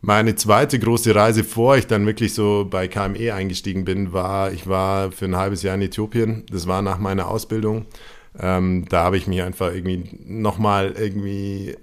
meine 0.00 0.36
zweite 0.36 0.78
große 0.78 1.14
Reise, 1.14 1.44
vor 1.44 1.76
ich 1.76 1.86
dann 1.86 2.06
wirklich 2.06 2.32
so 2.32 2.66
bei 2.68 2.86
KME 2.88 3.34
eingestiegen 3.34 3.84
bin, 3.84 4.12
war, 4.12 4.52
ich 4.52 4.68
war 4.68 5.10
für 5.10 5.24
ein 5.24 5.36
halbes 5.36 5.62
Jahr 5.62 5.74
in 5.74 5.82
Äthiopien. 5.82 6.44
Das 6.50 6.66
war 6.66 6.82
nach 6.82 6.98
meiner 6.98 7.28
Ausbildung. 7.28 7.86
Ähm, 8.38 8.84
da 8.88 9.02
habe 9.02 9.16
ich 9.16 9.26
mich 9.26 9.42
einfach 9.42 9.74
irgendwie 9.74 10.04
nochmal 10.24 10.94
irgendwie 10.96 11.76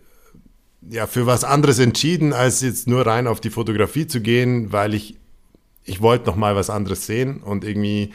ja, 0.90 1.08
für 1.08 1.26
was 1.26 1.44
anderes 1.44 1.80
entschieden, 1.80 2.32
als 2.32 2.62
jetzt 2.62 2.88
nur 2.88 3.06
rein 3.06 3.28
auf 3.28 3.42
die 3.42 3.50
Fotografie 3.50 4.08
zu 4.08 4.22
gehen, 4.22 4.72
weil 4.72 4.94
ich, 4.94 5.18
ich 5.84 6.02
wollte 6.02 6.28
nochmal 6.28 6.56
was 6.56 6.70
anderes 6.70 7.06
sehen 7.06 7.42
und 7.42 7.64
irgendwie, 7.64 8.14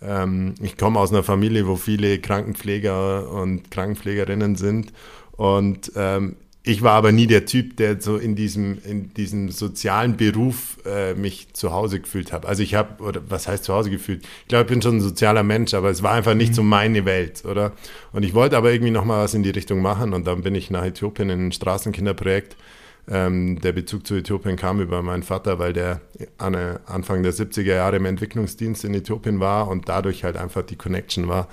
ähm, 0.00 0.54
ich 0.60 0.76
komme 0.76 1.00
aus 1.00 1.10
einer 1.10 1.22
Familie, 1.22 1.66
wo 1.66 1.76
viele 1.76 2.18
Krankenpfleger 2.18 3.30
und 3.30 3.70
Krankenpflegerinnen 3.70 4.56
sind 4.56 4.92
und 5.32 5.92
ähm, 5.96 6.36
ich 6.64 6.82
war 6.82 6.92
aber 6.92 7.10
nie 7.10 7.26
der 7.26 7.44
Typ, 7.44 7.76
der 7.76 8.00
so 8.00 8.16
in 8.16 8.36
diesem, 8.36 8.78
in 8.84 9.12
diesem 9.14 9.50
sozialen 9.50 10.16
Beruf 10.16 10.78
äh, 10.86 11.14
mich 11.14 11.52
zu 11.54 11.72
Hause 11.72 11.98
gefühlt 11.98 12.32
habe. 12.32 12.46
Also 12.46 12.62
ich 12.62 12.76
habe, 12.76 13.02
oder 13.02 13.20
was 13.28 13.48
heißt 13.48 13.64
zu 13.64 13.74
Hause 13.74 13.90
gefühlt? 13.90 14.24
Ich 14.42 14.48
glaube, 14.48 14.62
ich 14.62 14.68
bin 14.68 14.80
schon 14.80 14.98
ein 14.98 15.00
sozialer 15.00 15.42
Mensch, 15.42 15.74
aber 15.74 15.90
es 15.90 16.04
war 16.04 16.12
einfach 16.12 16.34
nicht 16.34 16.50
mhm. 16.50 16.54
so 16.54 16.62
meine 16.62 17.04
Welt, 17.04 17.44
oder? 17.44 17.72
Und 18.12 18.22
ich 18.22 18.32
wollte 18.34 18.56
aber 18.56 18.72
irgendwie 18.72 18.92
nochmal 18.92 19.24
was 19.24 19.34
in 19.34 19.42
die 19.42 19.50
Richtung 19.50 19.82
machen 19.82 20.12
und 20.12 20.26
dann 20.28 20.42
bin 20.42 20.54
ich 20.54 20.70
nach 20.70 20.84
Äthiopien 20.84 21.30
in 21.30 21.48
ein 21.48 21.52
Straßenkinderprojekt. 21.52 22.56
Ähm, 23.10 23.60
der 23.60 23.72
Bezug 23.72 24.06
zu 24.06 24.14
Äthiopien 24.14 24.54
kam 24.54 24.80
über 24.80 25.02
meinen 25.02 25.24
Vater, 25.24 25.58
weil 25.58 25.72
der 25.72 26.00
an, 26.38 26.54
Anfang 26.86 27.24
der 27.24 27.32
70er 27.32 27.74
Jahre 27.74 27.96
im 27.96 28.04
Entwicklungsdienst 28.04 28.84
in 28.84 28.94
Äthiopien 28.94 29.40
war 29.40 29.66
und 29.66 29.88
dadurch 29.88 30.22
halt 30.22 30.36
einfach 30.36 30.62
die 30.62 30.76
Connection 30.76 31.26
war. 31.26 31.48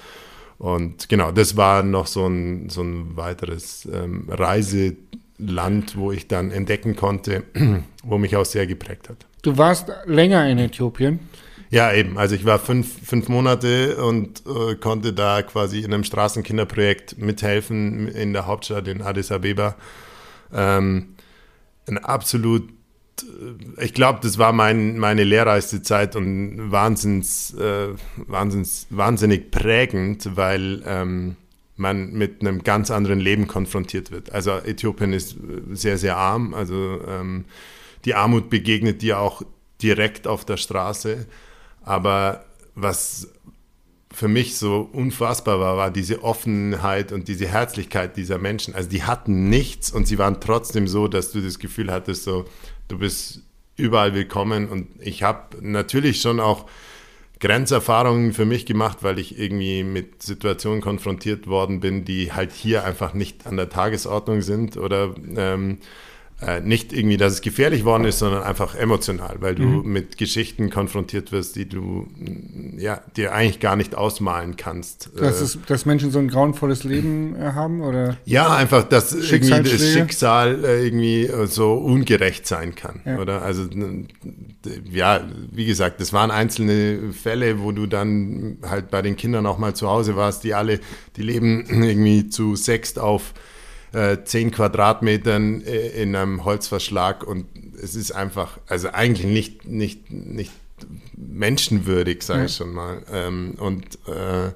Und 0.60 1.08
genau, 1.08 1.32
das 1.32 1.58
war 1.58 1.84
noch 1.84 2.06
so 2.06 2.28
ein, 2.28 2.70
so 2.70 2.82
ein 2.82 3.16
weiteres 3.16 3.88
ähm, 3.92 4.28
Reiseland, 4.30 5.98
wo 5.98 6.12
ich 6.12 6.28
dann 6.28 6.52
entdecken 6.52 6.96
konnte, 6.96 7.44
wo 8.04 8.18
mich 8.18 8.36
auch 8.36 8.46
sehr 8.46 8.68
geprägt 8.68 9.10
hat. 9.10 9.26
Du 9.42 9.58
warst 9.58 9.90
länger 10.06 10.48
in 10.50 10.60
Äthiopien? 10.60 11.20
Ja, 11.72 11.94
eben. 11.94 12.18
Also 12.18 12.36
ich 12.36 12.46
war 12.46 12.60
fünf, 12.60 13.08
fünf 13.08 13.30
Monate 13.30 14.04
und 14.04 14.44
äh, 14.48 14.76
konnte 14.76 15.14
da 15.14 15.44
quasi 15.44 15.80
in 15.80 15.94
einem 15.94 16.04
Straßenkinderprojekt 16.04 17.18
mithelfen 17.20 18.10
in 18.10 18.34
der 18.34 18.46
Hauptstadt 18.48 18.88
in 18.88 19.02
Addis 19.02 19.32
Abeba. 19.32 19.76
Ähm, 20.54 21.16
ein 21.88 21.98
absolut, 22.00 22.70
ich 23.80 23.94
glaube, 23.94 24.20
das 24.22 24.38
war 24.38 24.54
mein, 24.54 24.98
meine 24.98 25.24
lehrreichste 25.24 25.82
Zeit 25.82 26.16
und 26.16 26.72
wahnsinns, 26.72 27.54
äh, 27.54 27.90
wahnsinns, 28.16 28.88
wahnsinnig 28.90 29.52
prägend, 29.52 30.36
weil 30.36 30.84
ähm, 30.86 31.36
man 31.76 32.12
mit 32.12 32.42
einem 32.42 32.64
ganz 32.64 32.92
anderen 32.92 33.20
Leben 33.20 33.48
konfrontiert 33.48 34.12
wird. 34.12 34.32
Also 34.32 34.52
Äthiopien 34.52 35.14
ist 35.14 35.38
sehr, 35.72 35.98
sehr 35.98 36.18
arm. 36.18 36.54
Also 36.54 37.00
ähm, 37.08 37.46
die 38.06 38.16
Armut 38.16 38.50
begegnet 38.50 39.02
dir 39.02 39.20
auch 39.20 39.42
direkt 39.82 40.28
auf 40.28 40.46
der 40.46 40.58
Straße. 40.58 41.26
Aber 41.84 42.46
was 42.76 43.30
für 44.12 44.28
mich 44.28 44.58
so 44.58 44.90
unfassbar 44.92 45.60
war, 45.60 45.78
war 45.78 45.92
diese 45.92 46.24
Offenheit 46.24 47.12
und 47.12 47.28
diese 47.28 47.48
Herzlichkeit 47.48 48.18
dieser 48.18 48.38
Menschen. 48.38 48.76
Also 48.76 48.90
die 48.90 49.04
hatten 49.04 49.50
nichts 49.50 49.92
und 49.92 50.08
sie 50.08 50.18
waren 50.18 50.42
trotzdem 50.42 50.88
so, 50.88 51.08
dass 51.08 51.32
du 51.32 51.42
das 51.42 51.60
Gefühl 51.60 51.92
hattest, 51.92 52.24
so, 52.24 52.46
du 52.90 52.98
bist 52.98 53.44
überall 53.78 54.14
willkommen. 54.14 54.68
Und 54.68 54.88
ich 55.00 55.24
habe 55.24 55.58
natürlich 55.62 56.22
schon 56.22 56.42
auch 56.42 56.66
Grenzerfahrungen 57.40 58.34
für 58.34 58.46
mich 58.46 58.66
gemacht, 58.66 58.98
weil 59.02 59.18
ich 59.18 59.40
irgendwie 59.40 59.84
mit 59.84 60.22
Situationen 60.22 60.82
konfrontiert 60.82 61.48
worden 61.48 61.80
bin, 61.80 62.04
die 62.04 62.34
halt 62.34 62.52
hier 62.52 62.84
einfach 62.84 63.14
nicht 63.14 63.48
an 63.48 63.56
der 63.56 63.70
Tagesordnung 63.70 64.42
sind 64.42 64.76
oder 64.76 65.16
ähm, 65.38 65.78
äh, 66.42 66.62
nicht 66.62 66.94
irgendwie, 66.94 67.18
dass 67.18 67.34
es 67.34 67.42
gefährlich 67.42 67.84
worden 67.84 68.06
ist, 68.06 68.20
sondern 68.20 68.44
einfach 68.44 68.74
emotional, 68.74 69.38
weil 69.42 69.56
du 69.56 69.64
mhm. 69.64 69.92
mit 69.92 70.18
Geschichten 70.18 70.70
konfrontiert 70.70 71.34
wirst, 71.34 71.58
die 71.58 71.68
du 71.68 72.08
ja, 72.78 73.02
dir 73.18 73.34
eigentlich 73.34 73.60
gar 73.60 73.76
nicht 73.76 73.96
ausmalen 73.96 74.56
kannst. 74.56 75.10
Dass, 75.18 75.42
äh, 75.42 75.44
es, 75.44 75.60
dass 75.68 75.86
Menschen 75.86 76.12
so 76.12 76.20
ein 76.20 76.30
grauenvolles 76.30 76.86
Leben 76.86 77.36
äh, 77.36 77.52
haben? 77.54 77.82
Oder 77.82 78.16
ja, 78.24 78.56
einfach, 78.56 78.84
dass 78.84 79.14
irgendwie 79.14 79.50
das 79.50 79.92
Schicksal 79.92 80.64
äh, 80.64 80.86
irgendwie 80.86 81.26
äh, 81.26 81.46
so 81.46 81.74
ungerecht 81.74 82.48
sein 82.48 82.74
kann. 82.74 83.02
Ja. 83.04 83.20
Oder? 83.20 83.42
Also, 83.42 83.66
ja, 84.90 85.22
wie 85.52 85.66
gesagt, 85.66 86.00
das 86.00 86.14
waren 86.14 86.32
einzelne 86.32 87.12
Fälle, 87.12 87.62
wo 87.62 87.74
du 87.74 87.86
dann 87.86 88.60
halt 88.66 88.92
bei 88.92 89.02
den 89.02 89.18
Kindern 89.18 89.46
auch 89.46 89.58
mal 89.58 89.76
zu 89.76 89.90
Hause 89.90 90.16
warst, 90.16 90.46
die 90.46 90.54
alle, 90.54 90.80
die 91.18 91.24
leben 91.24 91.66
irgendwie 91.68 92.30
zu 92.30 92.56
sechst 92.56 92.98
auf 92.98 93.34
äh, 93.94 94.18
10 94.24 94.52
Quadratmetern 94.52 95.64
äh, 95.64 96.02
in 96.02 96.16
einem 96.16 96.46
Holzverschlag 96.46 97.26
und 97.26 97.46
es 97.82 97.96
ist 97.96 98.12
einfach, 98.12 98.60
also 98.68 98.90
eigentlich 98.92 99.26
nicht, 99.26 99.68
nicht, 99.68 100.12
nicht 100.12 100.52
menschenwürdig, 101.16 102.24
sage 102.24 102.46
ich 102.46 102.56
schon 102.56 102.74
mal. 102.74 103.02
Ähm, 103.12 103.56
und, 103.58 103.96
äh, 104.08 104.52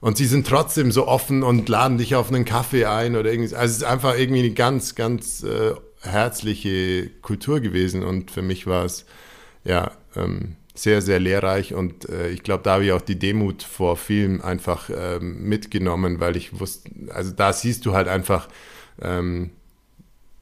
und 0.00 0.16
sie 0.16 0.26
sind 0.26 0.46
trotzdem 0.46 0.92
so 0.92 1.08
offen 1.08 1.42
und 1.42 1.68
laden 1.68 1.98
dich 1.98 2.14
auf 2.14 2.28
einen 2.28 2.44
Kaffee 2.44 2.86
ein 2.86 3.16
oder 3.16 3.30
irgendwie. 3.30 3.54
Also 3.54 3.72
es 3.72 3.76
ist 3.78 3.84
einfach 3.84 4.16
irgendwie 4.16 4.40
eine 4.40 4.52
ganz, 4.52 4.94
ganz 4.94 5.42
äh, 5.42 5.74
herzliche 6.00 7.10
Kultur 7.22 7.60
gewesen 7.60 8.04
und 8.04 8.30
für 8.30 8.42
mich 8.42 8.66
war 8.66 8.84
es 8.84 9.04
ja 9.64 9.90
ähm, 10.14 10.56
sehr, 10.76 11.02
sehr 11.02 11.18
lehrreich 11.20 11.74
und 11.74 12.08
äh, 12.08 12.28
ich 12.30 12.42
glaube, 12.42 12.62
da 12.62 12.74
habe 12.74 12.84
ich 12.84 12.92
auch 12.92 13.00
die 13.00 13.18
Demut 13.18 13.62
vor 13.62 13.96
Film 13.96 14.40
einfach 14.42 14.90
ähm, 14.94 15.42
mitgenommen, 15.48 16.20
weil 16.20 16.36
ich 16.36 16.60
wusste, 16.60 16.90
also 17.10 17.32
da 17.32 17.52
siehst 17.52 17.86
du 17.86 17.94
halt 17.94 18.08
einfach, 18.08 18.48
ähm, 19.00 19.50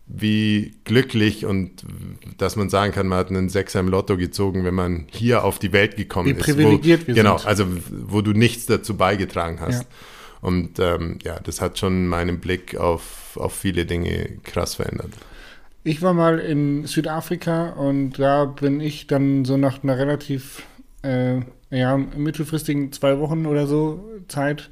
wie 0.07 0.75
glücklich 0.85 1.47
und 1.47 1.83
dass 2.37 2.57
man 2.57 2.69
sagen 2.69 2.93
kann, 2.93 3.07
man 3.07 3.19
hat 3.19 3.31
einen 3.31 3.49
Sechser 3.49 3.81
im 3.81 3.89
Lotto 3.89 4.19
gezogen, 4.19 4.65
wenn 4.65 4.75
man 4.75 5.07
hier 5.11 5.45
auf 5.45 5.59
die 5.59 5.73
Welt 5.73 5.97
gekommen 5.97 6.29
wie 6.29 6.33
ist. 6.33 6.41
privilegiert 6.41 7.03
wo, 7.03 7.07
wir 7.09 7.15
Genau, 7.15 7.39
sind. 7.39 7.49
also 7.49 7.67
wo 7.91 8.21
du 8.21 8.33
nichts 8.33 8.67
dazu 8.67 8.97
beigetragen 8.99 9.61
hast. 9.61 9.83
Ja. 9.85 9.89
Und 10.43 10.79
ähm, 10.79 11.19
ja, 11.25 11.41
das 11.41 11.63
hat 11.63 11.79
schon 11.79 12.07
meinen 12.07 12.39
Blick 12.39 12.77
auf, 12.77 13.39
auf 13.41 13.55
viele 13.55 13.87
Dinge 13.87 14.29
krass 14.43 14.75
verändert. 14.75 15.11
Ich 15.87 16.01
war 16.01 16.15
mal 16.15 16.39
in 16.39 16.87
Südafrika 16.87 17.69
und 17.71 18.19
da 18.19 18.47
bin 18.47 18.81
ich 18.81 19.07
dann 19.07 19.45
so 19.45 19.59
nach 19.59 19.83
einer 19.83 19.99
relativ 19.99 20.63
äh, 21.03 21.41
ja, 21.71 21.99
mittelfristigen 21.99 22.91
zwei 22.91 23.19
Wochen 23.19 23.45
oder 23.45 23.67
so 23.67 24.03
Zeit 24.29 24.71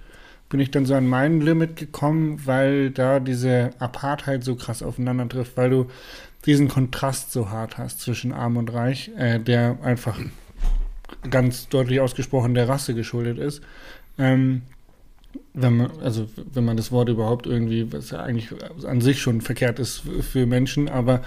bin 0.49 0.59
ich 0.61 0.71
dann 0.71 0.87
so 0.87 0.95
an 0.95 1.07
mein 1.07 1.41
Limit 1.41 1.77
gekommen, 1.77 2.41
weil 2.45 2.91
da 2.91 3.21
diese 3.21 3.71
Apartheid 3.79 4.45
so 4.45 4.55
krass 4.55 4.83
aufeinander 4.83 5.29
trifft, 5.29 5.57
weil 5.57 5.71
du 5.71 5.87
diesen 6.47 6.69
Kontrast 6.69 7.33
so 7.33 7.51
hart 7.51 7.79
hast 7.79 8.01
zwischen 8.01 8.33
Arm 8.33 8.57
und 8.57 8.73
Reich, 8.73 9.11
äh, 9.17 9.39
der 9.39 9.79
einfach 9.83 10.19
ganz 11.31 11.69
deutlich 11.69 12.01
ausgesprochen 12.01 12.55
der 12.55 12.69
Rasse 12.69 12.95
geschuldet 12.95 13.39
ist. 13.39 13.63
Ähm, 14.19 14.63
wenn 15.55 15.77
man, 15.77 15.91
also 16.03 16.27
wenn 16.53 16.65
man 16.65 16.77
das 16.77 16.93
Wort 16.93 17.09
überhaupt 17.09 17.47
irgendwie, 17.47 17.93
was 17.93 18.11
ja 18.11 18.21
eigentlich 18.21 18.49
an 18.87 19.01
sich 19.01 19.21
schon 19.21 19.41
verkehrt 19.41 19.79
ist 19.79 20.03
für 20.21 20.47
Menschen, 20.47 20.89
aber 20.89 21.23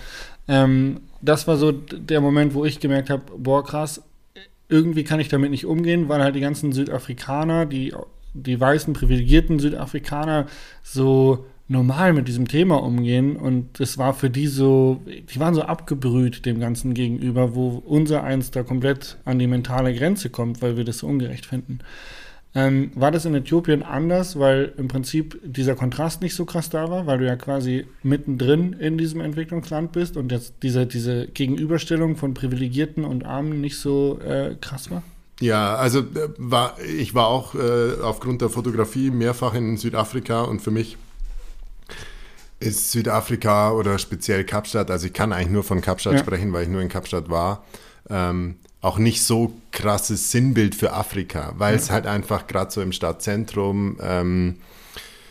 ähm, 0.48 1.02
das 1.22 1.48
war 1.48 1.58
so 1.58 1.72
der 1.72 2.22
Moment, 2.22 2.54
wo 2.54 2.66
ich 2.66 2.80
gemerkt 2.80 3.10
habe, 3.10 3.24
boah 3.38 3.64
krass, 3.64 4.02
irgendwie 4.70 5.04
kann 5.04 5.20
ich 5.20 5.28
damit 5.28 5.52
nicht 5.52 5.66
umgehen, 5.66 6.10
weil 6.10 6.24
halt 6.24 6.36
die 6.36 6.42
ganzen 6.42 6.72
Südafrikaner, 6.72 7.66
die, 7.66 7.94
die 8.34 8.60
weißen 8.60 8.94
privilegierten 8.94 9.60
Südafrikaner 9.60 10.48
so 10.84 11.46
normal 11.68 12.14
mit 12.14 12.28
diesem 12.28 12.48
Thema 12.48 12.84
umgehen 12.84 13.36
und 13.36 13.80
es 13.80 13.98
war 13.98 14.14
für 14.14 14.30
die 14.30 14.48
so, 14.48 15.02
die 15.06 15.40
waren 15.40 15.56
so 15.56 15.64
abgebrüht 15.64 16.46
dem 16.46 16.60
Ganzen 16.60 16.94
gegenüber, 16.94 17.56
wo 17.56 17.82
unser 17.86 18.24
eins 18.24 18.52
da 18.52 18.62
komplett 18.62 19.18
an 19.26 19.40
die 19.40 19.48
mentale 19.48 19.94
Grenze 19.96 20.30
kommt, 20.30 20.62
weil 20.62 20.78
wir 20.78 20.84
das 20.84 21.00
so 21.00 21.08
ungerecht 21.08 21.46
finden. 21.46 21.80
Ähm, 22.58 22.92
war 22.96 23.12
das 23.12 23.26
in 23.26 23.36
Äthiopien 23.36 23.84
anders, 23.84 24.40
weil 24.40 24.74
im 24.78 24.88
Prinzip 24.88 25.38
dieser 25.44 25.76
Kontrast 25.76 26.22
nicht 26.22 26.36
so 26.36 26.46
krass 26.46 26.70
da 26.70 26.90
war, 26.90 27.06
weil 27.06 27.18
du 27.18 27.26
ja 27.26 27.36
quasi 27.36 27.86
mittendrin 28.02 28.72
in 28.72 28.98
diesem 28.98 29.20
Entwicklungsland 29.20 29.92
bist 29.92 30.16
und 30.16 30.32
jetzt 30.32 30.54
diese, 30.64 30.86
diese 30.86 31.28
Gegenüberstellung 31.28 32.16
von 32.16 32.34
Privilegierten 32.34 33.04
und 33.04 33.26
Armen 33.26 33.60
nicht 33.60 33.78
so 33.78 34.20
äh, 34.22 34.56
krass 34.62 34.90
war? 34.90 35.04
Ja, 35.42 35.76
also 35.76 36.00
äh, 36.00 36.30
war, 36.38 36.78
ich 36.80 37.14
war 37.14 37.28
auch 37.28 37.56
äh, 37.56 38.02
aufgrund 38.02 38.42
der 38.42 38.50
Fotografie 38.50 39.12
mehrfach 39.12 39.54
in 39.54 39.76
Südafrika 39.76 40.44
und 40.44 40.62
für 40.62 40.72
mich 40.72 40.96
ist 42.62 42.92
Südafrika 42.92 43.72
oder 43.72 44.00
speziell 44.00 44.46
Kapstadt, 44.46 44.90
also 44.90 45.08
ich 45.08 45.14
kann 45.14 45.34
eigentlich 45.34 45.52
nur 45.52 45.66
von 45.66 45.82
Kapstadt 45.82 46.14
ja. 46.14 46.20
sprechen, 46.20 46.54
weil 46.54 46.64
ich 46.64 46.70
nur 46.70 46.82
in 46.82 46.88
Kapstadt 46.88 47.30
war, 47.30 47.66
ähm, 48.10 48.56
auch 48.86 49.00
nicht 49.00 49.24
so 49.24 49.52
krasses 49.72 50.32
Sinnbild 50.32 50.76
für 50.76 50.94
Afrika, 50.94 51.54
weil 51.58 51.74
ja. 51.74 51.80
es 51.80 51.90
halt 51.90 52.06
einfach 52.06 52.46
gerade 52.46 52.72
so 52.72 52.82
im 52.82 52.92
Stadtzentrum 52.92 53.98
ähm, 54.00 54.58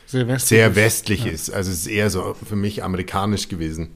sehr 0.07 0.27
westlich, 0.27 0.49
sehr 0.49 0.77
westlich 0.77 1.27
ist. 1.27 1.49
ist. 1.49 1.55
Also 1.55 1.71
es 1.71 1.79
ist 1.79 1.87
eher 1.87 2.11
so 2.11 2.35
für 2.47 2.57
mich 2.57 2.83
amerikanisch 2.83 3.49
gewesen. 3.49 3.91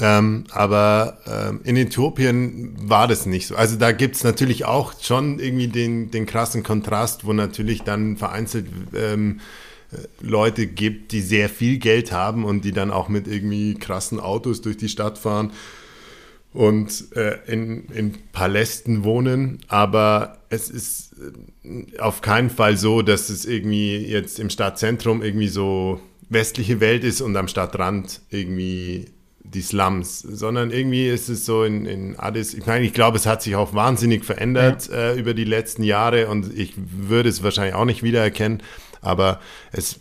Ähm, 0.00 0.44
aber 0.50 1.18
ähm, 1.26 1.60
in 1.62 1.76
Äthiopien 1.76 2.74
war 2.76 3.06
das 3.06 3.26
nicht 3.26 3.46
so. 3.46 3.54
Also 3.54 3.76
da 3.76 3.92
gibt 3.92 4.16
es 4.16 4.24
natürlich 4.24 4.64
auch 4.64 4.92
schon 5.00 5.38
irgendwie 5.38 5.68
den, 5.68 6.10
den 6.10 6.26
krassen 6.26 6.64
Kontrast, 6.64 7.24
wo 7.24 7.32
natürlich 7.32 7.82
dann 7.82 8.16
vereinzelt 8.16 8.66
ähm, 8.92 9.38
äh, 9.92 9.98
Leute 10.20 10.66
gibt, 10.66 11.12
die 11.12 11.20
sehr 11.20 11.48
viel 11.48 11.78
Geld 11.78 12.10
haben 12.10 12.44
und 12.44 12.64
die 12.64 12.72
dann 12.72 12.90
auch 12.90 13.08
mit 13.08 13.28
irgendwie 13.28 13.74
krassen 13.74 14.18
Autos 14.18 14.62
durch 14.62 14.76
die 14.76 14.88
Stadt 14.88 15.16
fahren 15.16 15.52
und 16.54 17.16
äh, 17.16 17.36
in, 17.46 17.86
in 17.88 18.14
Palästen 18.32 19.02
wohnen, 19.02 19.58
aber 19.66 20.38
es 20.50 20.70
ist 20.70 21.14
äh, 21.64 21.98
auf 21.98 22.22
keinen 22.22 22.48
Fall 22.48 22.76
so, 22.76 23.02
dass 23.02 23.28
es 23.28 23.44
irgendwie 23.44 23.96
jetzt 23.96 24.38
im 24.38 24.48
Stadtzentrum 24.48 25.22
irgendwie 25.22 25.48
so 25.48 26.00
westliche 26.28 26.80
Welt 26.80 27.02
ist 27.02 27.20
und 27.20 27.36
am 27.36 27.48
Stadtrand 27.48 28.20
irgendwie 28.30 29.06
die 29.42 29.62
Slums, 29.62 30.20
sondern 30.20 30.70
irgendwie 30.70 31.08
ist 31.08 31.28
es 31.28 31.44
so 31.44 31.64
in, 31.64 31.86
in 31.86 32.18
Addis, 32.18 32.54
ich 32.54 32.66
meine, 32.66 32.84
ich 32.84 32.92
glaube, 32.92 33.16
es 33.16 33.26
hat 33.26 33.42
sich 33.42 33.56
auch 33.56 33.74
wahnsinnig 33.74 34.24
verändert 34.24 34.88
ja. 34.88 35.10
äh, 35.10 35.18
über 35.18 35.34
die 35.34 35.44
letzten 35.44 35.82
Jahre 35.82 36.28
und 36.28 36.56
ich 36.56 36.74
würde 36.76 37.28
es 37.28 37.42
wahrscheinlich 37.42 37.74
auch 37.74 37.84
nicht 37.84 38.04
wiedererkennen, 38.04 38.62
aber 39.00 39.40
es, 39.72 39.98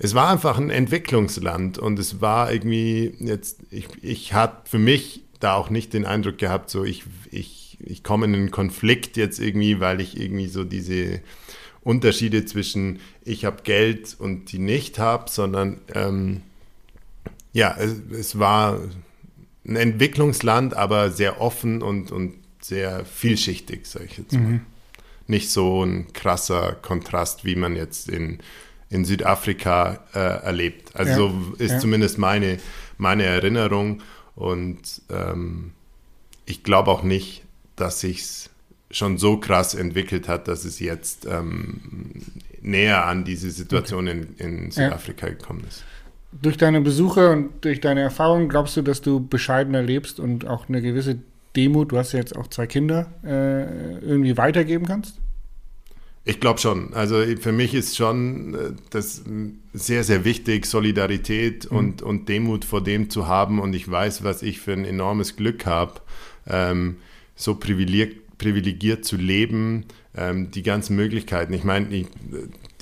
es 0.00 0.14
war 0.14 0.30
einfach 0.30 0.58
ein 0.58 0.70
Entwicklungsland 0.70 1.78
und 1.78 1.98
es 2.00 2.20
war 2.20 2.52
irgendwie 2.52 3.14
jetzt, 3.20 3.60
ich, 3.70 3.86
ich 4.02 4.34
hatte 4.34 4.68
für 4.68 4.78
mich 4.78 5.21
da 5.42 5.54
auch 5.54 5.70
nicht 5.70 5.92
den 5.92 6.06
Eindruck 6.06 6.38
gehabt, 6.38 6.70
so 6.70 6.84
ich, 6.84 7.04
ich, 7.30 7.78
ich 7.80 8.02
komme 8.02 8.26
in 8.26 8.34
einen 8.34 8.50
Konflikt 8.50 9.16
jetzt 9.16 9.40
irgendwie, 9.40 9.80
weil 9.80 10.00
ich 10.00 10.20
irgendwie 10.20 10.46
so 10.46 10.64
diese 10.64 11.20
Unterschiede 11.82 12.44
zwischen 12.44 13.00
ich 13.24 13.44
habe 13.44 13.62
Geld 13.64 14.16
und 14.18 14.52
die 14.52 14.58
nicht 14.58 14.98
habe, 14.98 15.30
sondern 15.30 15.80
ähm, 15.94 16.42
ja, 17.52 17.76
es, 17.78 17.94
es, 18.12 18.38
war 18.38 18.80
ein 19.66 19.76
Entwicklungsland, 19.76 20.74
aber 20.74 21.10
sehr 21.10 21.40
offen 21.40 21.82
und, 21.82 22.10
und 22.10 22.34
sehr 22.60 23.04
vielschichtig, 23.04 23.86
sage 23.86 24.06
ich 24.06 24.18
jetzt 24.18 24.32
mal. 24.32 24.40
Mhm. 24.40 24.60
Nicht 25.26 25.50
so 25.50 25.84
ein 25.84 26.12
krasser 26.12 26.72
Kontrast, 26.72 27.44
wie 27.44 27.56
man 27.56 27.76
jetzt 27.76 28.08
in, 28.08 28.38
in 28.90 29.04
Südafrika 29.04 30.00
äh, 30.14 30.18
erlebt. 30.18 30.94
Also 30.94 31.10
ja, 31.10 31.16
so 31.16 31.54
ist 31.58 31.72
ja. 31.72 31.78
zumindest 31.78 32.18
meine, 32.18 32.58
meine 32.98 33.24
Erinnerung. 33.24 34.02
Und 34.34 35.02
ähm, 35.10 35.72
ich 36.46 36.62
glaube 36.62 36.90
auch 36.90 37.02
nicht, 37.02 37.44
dass 37.76 38.02
ich 38.04 38.20
es 38.20 38.50
schon 38.90 39.18
so 39.18 39.38
krass 39.38 39.74
entwickelt 39.74 40.28
hat, 40.28 40.48
dass 40.48 40.64
es 40.64 40.78
jetzt 40.78 41.26
ähm, 41.26 42.22
näher 42.60 43.06
an 43.06 43.24
diese 43.24 43.50
Situation 43.50 44.08
okay. 44.08 44.26
in, 44.38 44.54
in 44.64 44.70
Südafrika 44.70 45.26
ja. 45.26 45.32
gekommen 45.34 45.64
ist. 45.66 45.84
Durch 46.40 46.56
deine 46.56 46.80
Besuche 46.80 47.30
und 47.30 47.64
durch 47.64 47.80
deine 47.80 48.00
Erfahrungen 48.00 48.48
glaubst 48.48 48.76
du, 48.76 48.82
dass 48.82 49.02
du 49.02 49.26
bescheidener 49.26 49.82
lebst 49.82 50.20
und 50.20 50.46
auch 50.46 50.68
eine 50.68 50.80
gewisse 50.80 51.18
Demut, 51.56 51.92
du 51.92 51.98
hast 51.98 52.12
ja 52.12 52.18
jetzt 52.18 52.36
auch 52.36 52.46
zwei 52.46 52.66
Kinder, 52.66 53.12
äh, 53.24 53.98
irgendwie 53.98 54.36
weitergeben 54.36 54.86
kannst? 54.86 55.21
Ich 56.24 56.38
glaube 56.38 56.60
schon. 56.60 56.94
Also 56.94 57.22
für 57.40 57.52
mich 57.52 57.74
ist 57.74 57.96
schon 57.96 58.54
äh, 58.54 58.58
das 58.90 59.22
sehr, 59.72 60.04
sehr 60.04 60.24
wichtig, 60.24 60.66
Solidarität 60.66 61.70
mhm. 61.70 61.76
und, 61.76 62.02
und 62.02 62.28
Demut 62.28 62.64
vor 62.64 62.82
dem 62.82 63.10
zu 63.10 63.26
haben. 63.26 63.58
Und 63.58 63.74
ich 63.74 63.90
weiß, 63.90 64.22
was 64.22 64.42
ich 64.42 64.60
für 64.60 64.72
ein 64.72 64.84
enormes 64.84 65.36
Glück 65.36 65.66
habe, 65.66 66.00
ähm, 66.46 66.96
so 67.34 67.56
privilegiert, 67.56 68.38
privilegiert 68.38 69.04
zu 69.04 69.16
leben, 69.16 69.86
ähm, 70.16 70.50
die 70.50 70.62
ganzen 70.62 70.96
Möglichkeiten. 70.96 71.52
Ich 71.52 71.64
meine, 71.64 72.06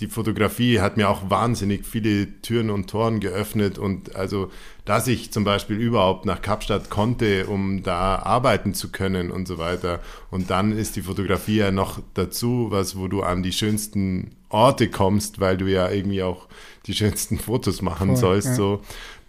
die 0.01 0.07
Fotografie 0.07 0.81
hat 0.81 0.97
mir 0.97 1.09
auch 1.09 1.29
wahnsinnig 1.29 1.87
viele 1.87 2.41
Türen 2.41 2.71
und 2.71 2.89
Toren 2.89 3.21
geöffnet 3.21 3.79
und 3.79 4.17
also, 4.17 4.51
dass 4.87 5.07
ich 5.07 5.31
zum 5.31 5.45
Beispiel 5.45 5.77
überhaupt 5.77 6.25
nach 6.25 6.41
Kapstadt 6.41 6.89
konnte, 6.89 7.47
um 7.47 7.83
da 7.83 8.17
arbeiten 8.17 8.73
zu 8.73 8.91
können 8.91 9.31
und 9.31 9.47
so 9.47 9.59
weiter. 9.59 10.01
Und 10.31 10.51
dann 10.51 10.73
ist 10.73 10.97
die 10.97 11.03
Fotografie 11.03 11.57
ja 11.57 11.71
noch 11.71 12.01
dazu, 12.15 12.69
was, 12.71 12.97
wo 12.97 13.09
du 13.09 13.23
an 13.23 13.43
die 13.43 13.53
schönsten 13.53 14.33
Orte 14.49 14.89
kommst, 14.89 15.39
weil 15.39 15.59
du 15.59 15.67
ja 15.67 15.91
irgendwie 15.91 16.23
auch 16.23 16.49
die 16.87 16.95
schönsten 16.95 17.39
Fotos 17.39 17.83
machen 17.83 18.09
Voll, 18.09 18.17
sollst, 18.17 18.49
ja. 18.49 18.55
so 18.55 18.81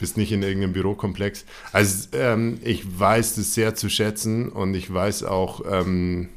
bist 0.01 0.17
nicht 0.17 0.31
in 0.31 0.41
irgendeinem 0.41 0.73
Bürokomplex. 0.73 1.45
Also 1.73 2.07
ähm, 2.13 2.59
ich 2.63 2.99
weiß 2.99 3.35
das 3.35 3.53
sehr 3.53 3.75
zu 3.75 3.87
schätzen 3.87 4.49
und 4.49 4.73
ich 4.73 4.91
weiß 4.91 5.23
auch, 5.23 5.61
ähm, 5.69 6.29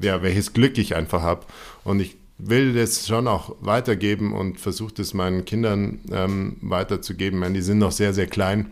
ja, 0.00 0.22
welches 0.22 0.52
Glück 0.52 0.78
ich 0.78 0.94
einfach 0.94 1.22
habe. 1.22 1.44
Und 1.82 2.00
ich 2.00 2.17
will 2.38 2.72
das 2.72 3.06
schon 3.06 3.26
auch 3.26 3.56
weitergeben 3.60 4.32
und 4.32 4.60
versuche 4.60 4.94
das 4.94 5.12
meinen 5.12 5.44
Kindern 5.44 6.00
ähm, 6.10 6.56
weiterzugeben. 6.60 7.40
Meine, 7.40 7.54
die 7.54 7.62
sind 7.62 7.78
noch 7.78 7.92
sehr, 7.92 8.14
sehr 8.14 8.26
klein. 8.26 8.70